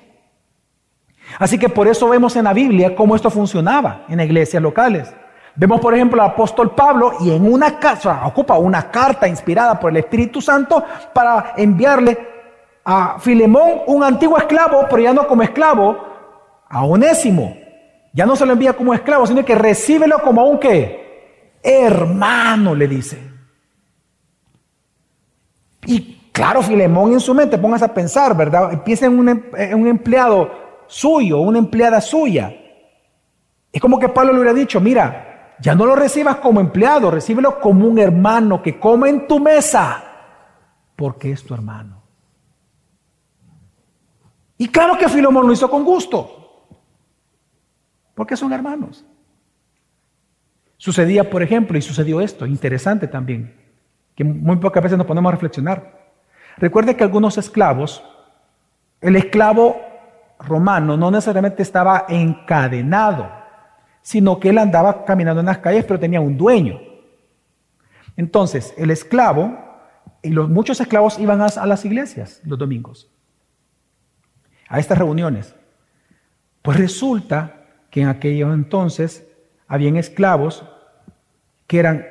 Así 1.39 1.57
que 1.57 1.69
por 1.69 1.87
eso 1.87 2.09
vemos 2.09 2.35
en 2.35 2.43
la 2.43 2.53
Biblia 2.53 2.97
cómo 2.97 3.15
esto 3.15 3.29
funcionaba 3.29 4.03
en 4.09 4.19
iglesias 4.19 4.61
locales. 4.61 5.15
Vemos, 5.55 5.79
por 5.79 5.93
ejemplo, 5.93 6.21
al 6.21 6.31
apóstol 6.31 6.73
Pablo 6.73 7.13
y 7.19 7.31
en 7.31 7.51
una 7.51 7.77
casa, 7.77 8.25
ocupa 8.25 8.57
una 8.57 8.89
carta 8.89 9.27
inspirada 9.27 9.79
por 9.79 9.91
el 9.91 9.97
Espíritu 9.97 10.41
Santo 10.41 10.83
para 11.13 11.53
enviarle 11.57 12.17
a 12.83 13.19
Filemón, 13.19 13.83
un 13.87 14.03
antiguo 14.03 14.37
esclavo, 14.37 14.87
pero 14.89 15.03
ya 15.03 15.13
no 15.13 15.27
como 15.27 15.43
esclavo, 15.43 15.97
a 16.69 16.83
Onésimo. 16.83 17.55
Ya 18.13 18.25
no 18.25 18.35
se 18.35 18.45
lo 18.45 18.53
envía 18.53 18.73
como 18.73 18.93
esclavo, 18.93 19.27
sino 19.27 19.45
que 19.45 19.55
recíbelo 19.55 20.19
como 20.19 20.43
un 20.45 20.59
qué? 20.59 21.53
Hermano, 21.61 22.73
le 22.75 22.87
dice. 22.87 23.19
Y 25.85 26.29
claro, 26.31 26.61
Filemón 26.63 27.13
en 27.13 27.19
su 27.19 27.33
mente, 27.33 27.57
póngase 27.57 27.85
a 27.85 27.93
pensar, 27.93 28.35
¿verdad? 28.35 28.73
Empieza 28.73 29.05
en 29.05 29.19
un, 29.19 29.29
em, 29.29 29.43
en 29.55 29.81
un 29.81 29.87
empleado 29.87 30.51
suyo, 30.87 31.39
una 31.39 31.59
empleada 31.59 32.01
suya. 32.01 32.53
Es 33.71 33.81
como 33.81 33.99
que 33.99 34.09
Pablo 34.09 34.33
le 34.33 34.39
hubiera 34.39 34.53
dicho, 34.53 34.79
mira, 34.79 35.32
ya 35.59 35.75
no 35.75 35.85
lo 35.85 35.95
recibas 35.95 36.37
como 36.37 36.59
empleado, 36.59 37.11
recíbelo 37.11 37.59
como 37.59 37.87
un 37.87 37.99
hermano 37.99 38.61
que 38.61 38.79
come 38.79 39.09
en 39.09 39.27
tu 39.27 39.39
mesa, 39.39 40.03
porque 40.95 41.31
es 41.31 41.43
tu 41.43 41.53
hermano. 41.53 42.01
Y 44.57 44.67
claro 44.69 44.97
que 44.97 45.09
Filemón 45.09 45.47
lo 45.47 45.53
hizo 45.53 45.69
con 45.69 45.83
gusto, 45.83 46.67
porque 48.15 48.37
son 48.37 48.53
hermanos. 48.53 49.05
Sucedía, 50.77 51.29
por 51.29 51.41
ejemplo, 51.43 51.77
y 51.77 51.81
sucedió 51.81 52.21
esto, 52.21 52.45
interesante 52.45 53.07
también, 53.07 53.55
que 54.15 54.23
muy 54.23 54.57
pocas 54.57 54.83
veces 54.83 54.97
nos 54.97 55.07
ponemos 55.07 55.29
a 55.29 55.35
reflexionar. 55.35 56.11
Recuerde 56.57 56.95
que 56.95 57.03
algunos 57.03 57.37
esclavos, 57.37 58.03
el 59.01 59.15
esclavo 59.15 59.81
romano 60.39 60.97
no 60.97 61.09
necesariamente 61.09 61.63
estaba 61.63 62.05
encadenado, 62.09 63.42
sino 64.03 64.39
que 64.39 64.49
él 64.49 64.57
andaba 64.59 65.05
caminando 65.05 65.39
en 65.39 65.47
las 65.47 65.57
calles, 65.59 65.85
pero 65.85 65.99
tenía 65.99 66.21
un 66.21 66.37
dueño. 66.37 66.79
Entonces, 68.15 68.73
el 68.77 68.91
esclavo, 68.91 69.57
y 70.21 70.29
los, 70.29 70.49
muchos 70.49 70.79
esclavos 70.79 71.17
iban 71.17 71.41
a, 71.41 71.65
las 71.65 71.85
iglesias 71.85 72.41
los 72.43 72.59
domingos, 72.59 73.09
a 74.67 74.77
estas 74.77 74.97
reuniones. 74.97 75.55
Pues 76.61 76.77
resulta 76.77 77.65
que 77.89 78.01
en 78.01 78.09
aquellos 78.09 78.53
entonces 78.53 79.25
habían 79.67 79.95
esclavos 79.95 80.65
que 81.65 81.79
eran 81.79 82.05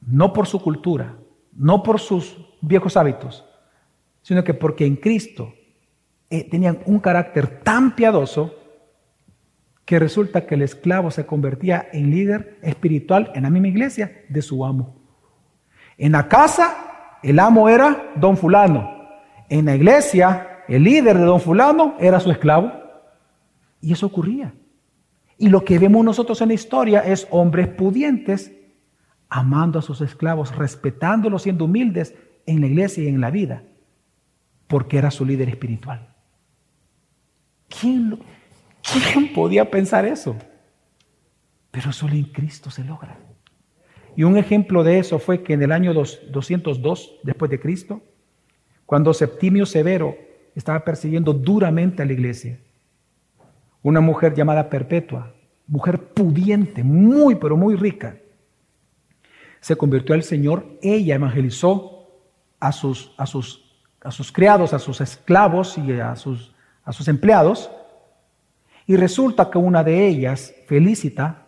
no 0.00 0.32
por 0.32 0.46
su 0.46 0.60
cultura, 0.62 1.16
no 1.52 1.82
por 1.82 2.00
sus 2.00 2.38
viejos 2.60 2.96
hábitos, 2.96 3.44
sino 4.22 4.44
que 4.44 4.54
porque 4.54 4.86
en 4.86 4.96
Cristo 4.96 5.54
eh, 6.30 6.48
tenían 6.48 6.80
un 6.86 7.00
carácter 7.00 7.60
tan 7.62 7.96
piadoso 7.96 8.54
que 9.90 9.98
resulta 9.98 10.46
que 10.46 10.54
el 10.54 10.62
esclavo 10.62 11.10
se 11.10 11.26
convertía 11.26 11.88
en 11.92 12.12
líder 12.12 12.60
espiritual 12.62 13.32
en 13.34 13.42
la 13.42 13.50
misma 13.50 13.66
iglesia 13.66 14.22
de 14.28 14.40
su 14.40 14.64
amo. 14.64 14.94
En 15.98 16.12
la 16.12 16.28
casa, 16.28 17.18
el 17.24 17.40
amo 17.40 17.68
era 17.68 18.12
don 18.14 18.36
fulano. 18.36 19.08
En 19.48 19.64
la 19.64 19.74
iglesia, 19.74 20.62
el 20.68 20.84
líder 20.84 21.18
de 21.18 21.24
don 21.24 21.40
fulano 21.40 21.96
era 21.98 22.20
su 22.20 22.30
esclavo. 22.30 22.70
Y 23.80 23.92
eso 23.92 24.06
ocurría. 24.06 24.54
Y 25.36 25.48
lo 25.48 25.64
que 25.64 25.80
vemos 25.80 26.04
nosotros 26.04 26.40
en 26.40 26.48
la 26.50 26.54
historia 26.54 27.00
es 27.00 27.26
hombres 27.32 27.66
pudientes 27.66 28.52
amando 29.28 29.80
a 29.80 29.82
sus 29.82 30.00
esclavos, 30.02 30.54
respetándolos, 30.54 31.42
siendo 31.42 31.64
humildes 31.64 32.14
en 32.46 32.60
la 32.60 32.68
iglesia 32.68 33.02
y 33.02 33.08
en 33.08 33.20
la 33.20 33.32
vida, 33.32 33.64
porque 34.68 34.98
era 34.98 35.10
su 35.10 35.26
líder 35.26 35.48
espiritual. 35.48 36.14
¿Quién, 37.68 38.20
¿Quién 38.82 39.32
podía 39.32 39.70
pensar 39.70 40.04
eso? 40.04 40.36
Pero 41.70 41.92
solo 41.92 42.14
en 42.14 42.24
Cristo 42.24 42.70
se 42.70 42.84
logra. 42.84 43.18
Y 44.16 44.24
un 44.24 44.36
ejemplo 44.36 44.82
de 44.82 44.98
eso 44.98 45.18
fue 45.18 45.42
que 45.42 45.52
en 45.52 45.62
el 45.62 45.72
año 45.72 45.94
202 45.94 47.20
después 47.22 47.50
de 47.50 47.60
Cristo, 47.60 48.02
cuando 48.86 49.14
Septimio 49.14 49.66
Severo 49.66 50.16
estaba 50.54 50.84
persiguiendo 50.84 51.32
duramente 51.32 52.02
a 52.02 52.06
la 52.06 52.12
iglesia, 52.12 52.58
una 53.82 54.00
mujer 54.00 54.34
llamada 54.34 54.68
Perpetua, 54.68 55.32
mujer 55.66 56.12
pudiente, 56.12 56.82
muy 56.82 57.36
pero 57.36 57.56
muy 57.56 57.76
rica, 57.76 58.16
se 59.60 59.76
convirtió 59.76 60.14
al 60.14 60.22
Señor, 60.22 60.66
ella 60.82 61.14
evangelizó 61.14 62.08
a 62.58 62.72
sus, 62.72 63.14
a 63.16 63.26
sus, 63.26 63.78
a 64.00 64.10
sus 64.10 64.32
criados, 64.32 64.72
a 64.72 64.78
sus 64.78 65.00
esclavos 65.00 65.78
y 65.78 65.92
a 65.92 66.16
sus 66.16 66.54
a 66.84 66.92
sus 66.92 67.08
empleados, 67.08 67.70
y 68.90 68.96
resulta 68.96 69.48
que 69.48 69.56
una 69.56 69.84
de 69.84 70.08
ellas, 70.08 70.52
Felicita, 70.66 71.46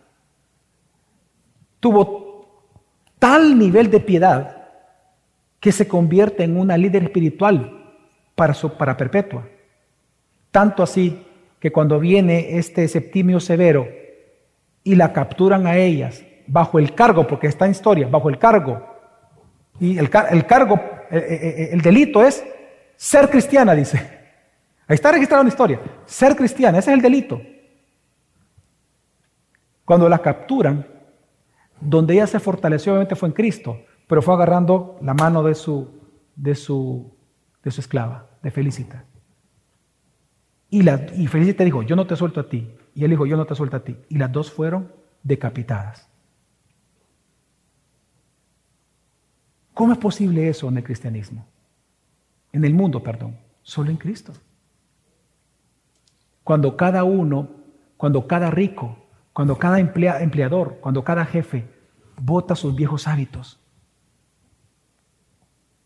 tuvo 1.81 2.71
tal 3.19 3.59
nivel 3.59 3.91
de 3.91 3.99
piedad 3.99 4.69
que 5.59 5.73
se 5.73 5.85
convierte 5.85 6.45
en 6.45 6.55
una 6.55 6.77
líder 6.77 7.03
espiritual 7.03 7.97
para, 8.33 8.53
su, 8.53 8.77
para 8.77 8.95
Perpetua. 8.95 9.45
Tanto 10.51 10.83
así 10.83 11.21
que 11.59 11.69
cuando 11.69 11.99
viene 11.99 12.57
este 12.57 12.87
Septimio 12.87 13.41
Severo 13.41 13.89
y 14.81 14.95
la 14.95 15.11
capturan 15.11 15.67
a 15.67 15.75
ellas 15.75 16.23
bajo 16.47 16.79
el 16.79 16.95
cargo, 16.95 17.27
porque 17.27 17.47
está 17.47 17.65
en 17.65 17.71
historia, 17.71 18.07
bajo 18.07 18.29
el 18.29 18.39
cargo, 18.39 18.87
y 19.81 19.97
el, 19.97 20.09
cargo, 20.09 20.29
el, 21.11 21.19
eh, 21.19 21.27
eh, 21.27 21.55
eh, 21.57 21.69
el 21.73 21.81
delito 21.81 22.23
es 22.23 22.41
ser 22.95 23.29
cristiana, 23.29 23.75
dice. 23.75 24.22
Ahí 24.87 24.95
está 24.95 25.11
registrada 25.11 25.43
la 25.43 25.49
historia. 25.49 25.79
Ser 26.05 26.35
cristiana, 26.35 26.79
ese 26.79 26.91
es 26.91 26.95
el 26.97 27.01
delito. 27.01 27.41
Cuando 29.85 30.07
la 30.09 30.19
capturan, 30.19 30.85
donde 31.79 32.13
ella 32.13 32.27
se 32.27 32.39
fortaleció 32.39 32.93
obviamente 32.93 33.15
fue 33.15 33.29
en 33.29 33.33
Cristo, 33.33 33.81
pero 34.07 34.21
fue 34.21 34.33
agarrando 34.33 34.97
la 35.01 35.13
mano 35.13 35.43
de 35.43 35.55
su, 35.55 35.89
de 36.35 36.55
su, 36.55 37.13
de 37.63 37.71
su 37.71 37.81
esclava, 37.81 38.29
de 38.41 38.51
Felicita. 38.51 39.05
Y, 40.69 40.81
la, 40.81 41.05
y 41.15 41.27
Felicita 41.27 41.63
dijo, 41.63 41.83
yo 41.83 41.95
no 41.95 42.07
te 42.07 42.15
suelto 42.15 42.39
a 42.39 42.49
ti. 42.49 42.75
Y 42.95 43.03
él 43.03 43.11
dijo, 43.11 43.25
yo 43.25 43.37
no 43.37 43.45
te 43.45 43.55
suelto 43.55 43.77
a 43.77 43.83
ti. 43.83 43.97
Y 44.09 44.17
las 44.17 44.31
dos 44.31 44.51
fueron 44.51 44.91
decapitadas. 45.21 46.09
¿Cómo 49.73 49.93
es 49.93 49.97
posible 49.97 50.47
eso 50.47 50.69
en 50.69 50.77
el 50.77 50.83
cristianismo? 50.83 51.45
En 52.51 52.63
el 52.65 52.73
mundo, 52.73 53.01
perdón. 53.01 53.37
Solo 53.63 53.89
en 53.89 53.97
Cristo. 53.97 54.33
Cuando 56.43 56.75
cada 56.75 57.03
uno, 57.03 57.49
cuando 57.97 58.27
cada 58.27 58.51
rico, 58.51 58.97
cuando 59.33 59.57
cada 59.57 59.79
empleador, 59.79 60.77
cuando 60.81 61.03
cada 61.03 61.25
jefe 61.25 61.67
vota 62.17 62.55
sus 62.55 62.75
viejos 62.75 63.07
hábitos 63.07 63.59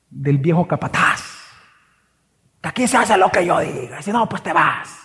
del 0.10 0.38
viejo 0.38 0.68
capataz. 0.68 1.22
Que 2.62 2.70
aquí 2.70 2.88
se 2.88 2.98
hace 2.98 3.18
lo 3.18 3.30
que 3.30 3.46
yo 3.46 3.60
diga, 3.60 4.02
si 4.02 4.12
no, 4.12 4.28
pues 4.28 4.42
te 4.42 4.54
vas. 4.54 5.04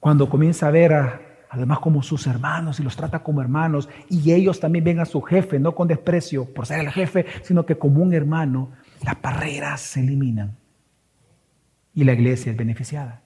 Cuando 0.00 0.28
comienza 0.28 0.68
a 0.68 0.70
ver 0.70 0.92
a, 0.94 1.20
además 1.50 1.80
como 1.80 2.02
sus 2.02 2.26
hermanos 2.26 2.80
y 2.80 2.82
los 2.82 2.96
trata 2.96 3.20
como 3.20 3.40
hermanos 3.40 3.88
y 4.08 4.32
ellos 4.32 4.60
también 4.60 4.84
ven 4.84 5.00
a 5.00 5.04
su 5.04 5.20
jefe, 5.22 5.58
no 5.58 5.74
con 5.74 5.88
desprecio 5.88 6.52
por 6.52 6.66
ser 6.66 6.80
el 6.80 6.90
jefe, 6.90 7.26
sino 7.42 7.66
que 7.66 7.78
como 7.78 8.02
un 8.02 8.14
hermano, 8.14 8.72
las 9.02 9.20
barreras 9.20 9.80
se 9.80 10.00
eliminan 10.00 10.56
y 11.94 12.04
la 12.04 12.12
iglesia 12.12 12.52
es 12.52 12.58
beneficiada. 12.58 13.22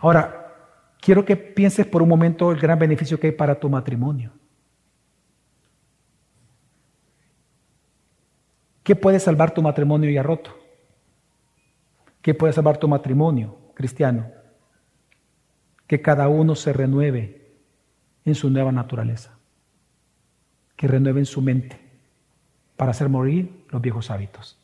Ahora, 0.00 0.54
quiero 1.00 1.24
que 1.24 1.36
pienses 1.36 1.86
por 1.86 2.02
un 2.02 2.08
momento 2.08 2.52
el 2.52 2.58
gran 2.58 2.78
beneficio 2.78 3.18
que 3.18 3.28
hay 3.28 3.32
para 3.32 3.58
tu 3.58 3.68
matrimonio. 3.68 4.32
¿Qué 8.82 8.96
puede 8.96 9.20
salvar 9.20 9.50
tu 9.50 9.60
matrimonio 9.60 10.10
ya 10.10 10.22
roto? 10.22 10.56
¿Qué 12.22 12.34
puede 12.34 12.52
salvar 12.52 12.78
tu 12.78 12.88
matrimonio 12.88 13.58
cristiano? 13.74 14.30
Que 15.86 16.00
cada 16.00 16.28
uno 16.28 16.54
se 16.54 16.72
renueve 16.72 17.52
en 18.24 18.34
su 18.34 18.50
nueva 18.50 18.72
naturaleza, 18.72 19.38
que 20.76 20.88
renueve 20.88 21.20
en 21.20 21.26
su 21.26 21.42
mente 21.42 21.78
para 22.76 22.92
hacer 22.92 23.08
morir 23.08 23.66
los 23.68 23.82
viejos 23.82 24.10
hábitos. 24.10 24.58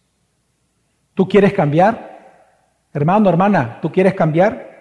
¿Tú 1.15 1.29
quieres 1.29 1.53
cambiar? 1.53 2.87
Hermano, 2.93 3.29
hermana, 3.29 3.81
¿tú 3.81 3.91
quieres 3.91 4.15
cambiar? 4.15 4.74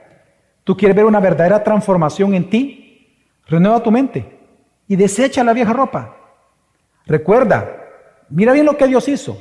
¿Tú 0.63 0.77
quieres 0.77 0.95
ver 0.95 1.05
una 1.05 1.19
verdadera 1.19 1.63
transformación 1.63 2.33
en 2.33 2.49
ti? 2.49 3.19
Renueva 3.47 3.83
tu 3.83 3.91
mente 3.91 4.39
y 4.87 4.95
desecha 4.95 5.43
la 5.43 5.53
vieja 5.53 5.73
ropa. 5.73 6.15
Recuerda, 7.05 7.69
mira 8.29 8.53
bien 8.53 8.65
lo 8.65 8.77
que 8.77 8.87
Dios 8.87 9.07
hizo. 9.07 9.37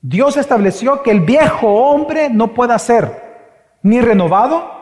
Dios 0.00 0.36
estableció 0.36 1.02
que 1.02 1.10
el 1.10 1.20
viejo 1.20 1.68
hombre 1.68 2.30
no 2.30 2.54
pueda 2.54 2.78
ser 2.78 3.28
ni 3.82 4.00
renovado 4.00 4.78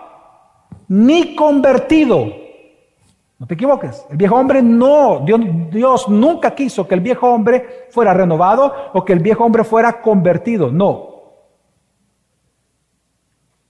ni 0.89 1.35
convertido. 1.35 2.27
No 3.39 3.47
te 3.47 3.55
equivoques. 3.55 4.07
El 4.11 4.17
viejo 4.17 4.37
hombre 4.37 4.63
no, 4.63 5.21
Dios, 5.21 5.41
Dios, 5.71 6.09
nunca 6.09 6.55
quiso 6.55 6.87
que 6.87 6.95
el 6.95 7.01
viejo 7.01 7.29
hombre 7.29 7.87
fuera 7.91 8.15
renovado 8.15 8.73
o 8.95 9.05
que 9.05 9.13
el 9.13 9.21
viejo 9.21 9.45
hombre 9.45 9.65
fuera 9.65 10.01
convertido. 10.01 10.71
No. 10.71 11.16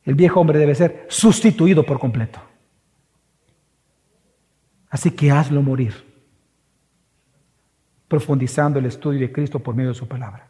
El 0.07 0.15
viejo 0.15 0.41
hombre 0.41 0.59
debe 0.59 0.75
ser 0.75 1.05
sustituido 1.09 1.85
por 1.85 1.99
completo. 1.99 2.41
Así 4.89 5.11
que 5.11 5.33
hazlo 5.33 5.61
morir, 5.61 5.95
profundizando 8.07 8.79
el 8.79 8.87
estudio 8.87 9.21
de 9.21 9.33
Cristo 9.33 9.59
por 9.59 9.75
medio 9.75 9.91
de 9.91 9.97
su 9.97 10.07
palabra. 10.07 10.49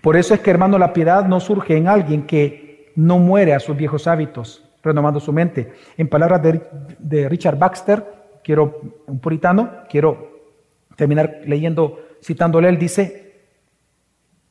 Por 0.00 0.16
eso 0.16 0.32
es 0.32 0.40
que, 0.40 0.50
hermano, 0.50 0.78
la 0.78 0.94
piedad 0.94 1.26
no 1.26 1.38
surge 1.38 1.76
en 1.76 1.86
alguien 1.86 2.26
que 2.26 2.92
no 2.96 3.18
muere 3.18 3.54
a 3.54 3.60
sus 3.60 3.76
viejos 3.76 4.06
hábitos, 4.06 4.64
renovando 4.82 5.20
su 5.20 5.32
mente. 5.32 5.74
En 5.98 6.08
palabras 6.08 6.42
de, 6.42 7.28
Richard 7.28 7.58
Baxter, 7.58 8.04
quiero, 8.42 8.80
un 9.06 9.20
puritano, 9.20 9.70
quiero 9.88 10.48
terminar 10.96 11.42
leyendo, 11.44 12.00
citándole, 12.22 12.70
él 12.70 12.78
dice, 12.78 13.48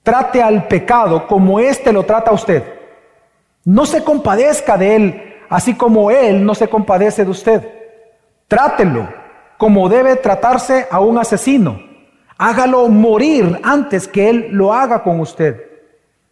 trate 0.03 0.43
al 0.43 0.67
pecado 0.67 1.25
como 1.25 1.59
éste 1.59 1.91
lo 1.91 2.03
trata 2.03 2.29
a 2.29 2.35
usted. 2.35 2.80
No 3.63 3.85
se 3.85 4.03
compadezca 4.03 4.77
de 4.77 4.95
él, 4.95 5.33
así 5.49 5.75
como 5.75 6.11
él 6.11 6.43
no 6.45 6.55
se 6.55 6.67
compadece 6.67 7.23
de 7.23 7.31
usted. 7.31 7.67
Trátelo 8.47 9.07
como 9.57 9.87
debe 9.89 10.15
tratarse 10.15 10.87
a 10.89 10.99
un 11.01 11.19
asesino. 11.19 11.79
Hágalo 12.35 12.87
morir 12.89 13.59
antes 13.63 14.07
que 14.07 14.27
él 14.27 14.47
lo 14.49 14.73
haga 14.73 15.03
con 15.03 15.19
usted. 15.19 15.61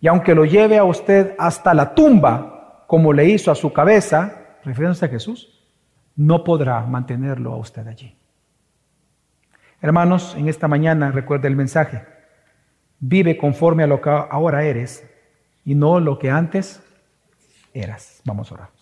Y 0.01 0.07
aunque 0.07 0.33
lo 0.33 0.45
lleve 0.45 0.79
a 0.79 0.83
usted 0.83 1.35
hasta 1.37 1.75
la 1.75 1.93
tumba, 1.93 2.85
como 2.87 3.13
le 3.13 3.25
hizo 3.25 3.51
a 3.51 3.55
su 3.55 3.71
cabeza, 3.71 4.57
refiriéndose 4.65 5.05
a 5.05 5.09
Jesús, 5.09 5.63
no 6.15 6.43
podrá 6.43 6.81
mantenerlo 6.81 7.53
a 7.53 7.57
usted 7.57 7.87
allí. 7.87 8.17
Hermanos, 9.79 10.35
en 10.35 10.49
esta 10.49 10.67
mañana 10.67 11.11
recuerde 11.11 11.47
el 11.47 11.55
mensaje. 11.55 12.03
Vive 12.99 13.37
conforme 13.37 13.83
a 13.83 13.87
lo 13.87 14.01
que 14.01 14.09
ahora 14.09 14.63
eres 14.63 15.07
y 15.63 15.75
no 15.75 15.99
lo 15.99 16.17
que 16.17 16.31
antes 16.31 16.81
Vamos 18.25 18.51
a 18.51 18.55
orar. 18.55 18.78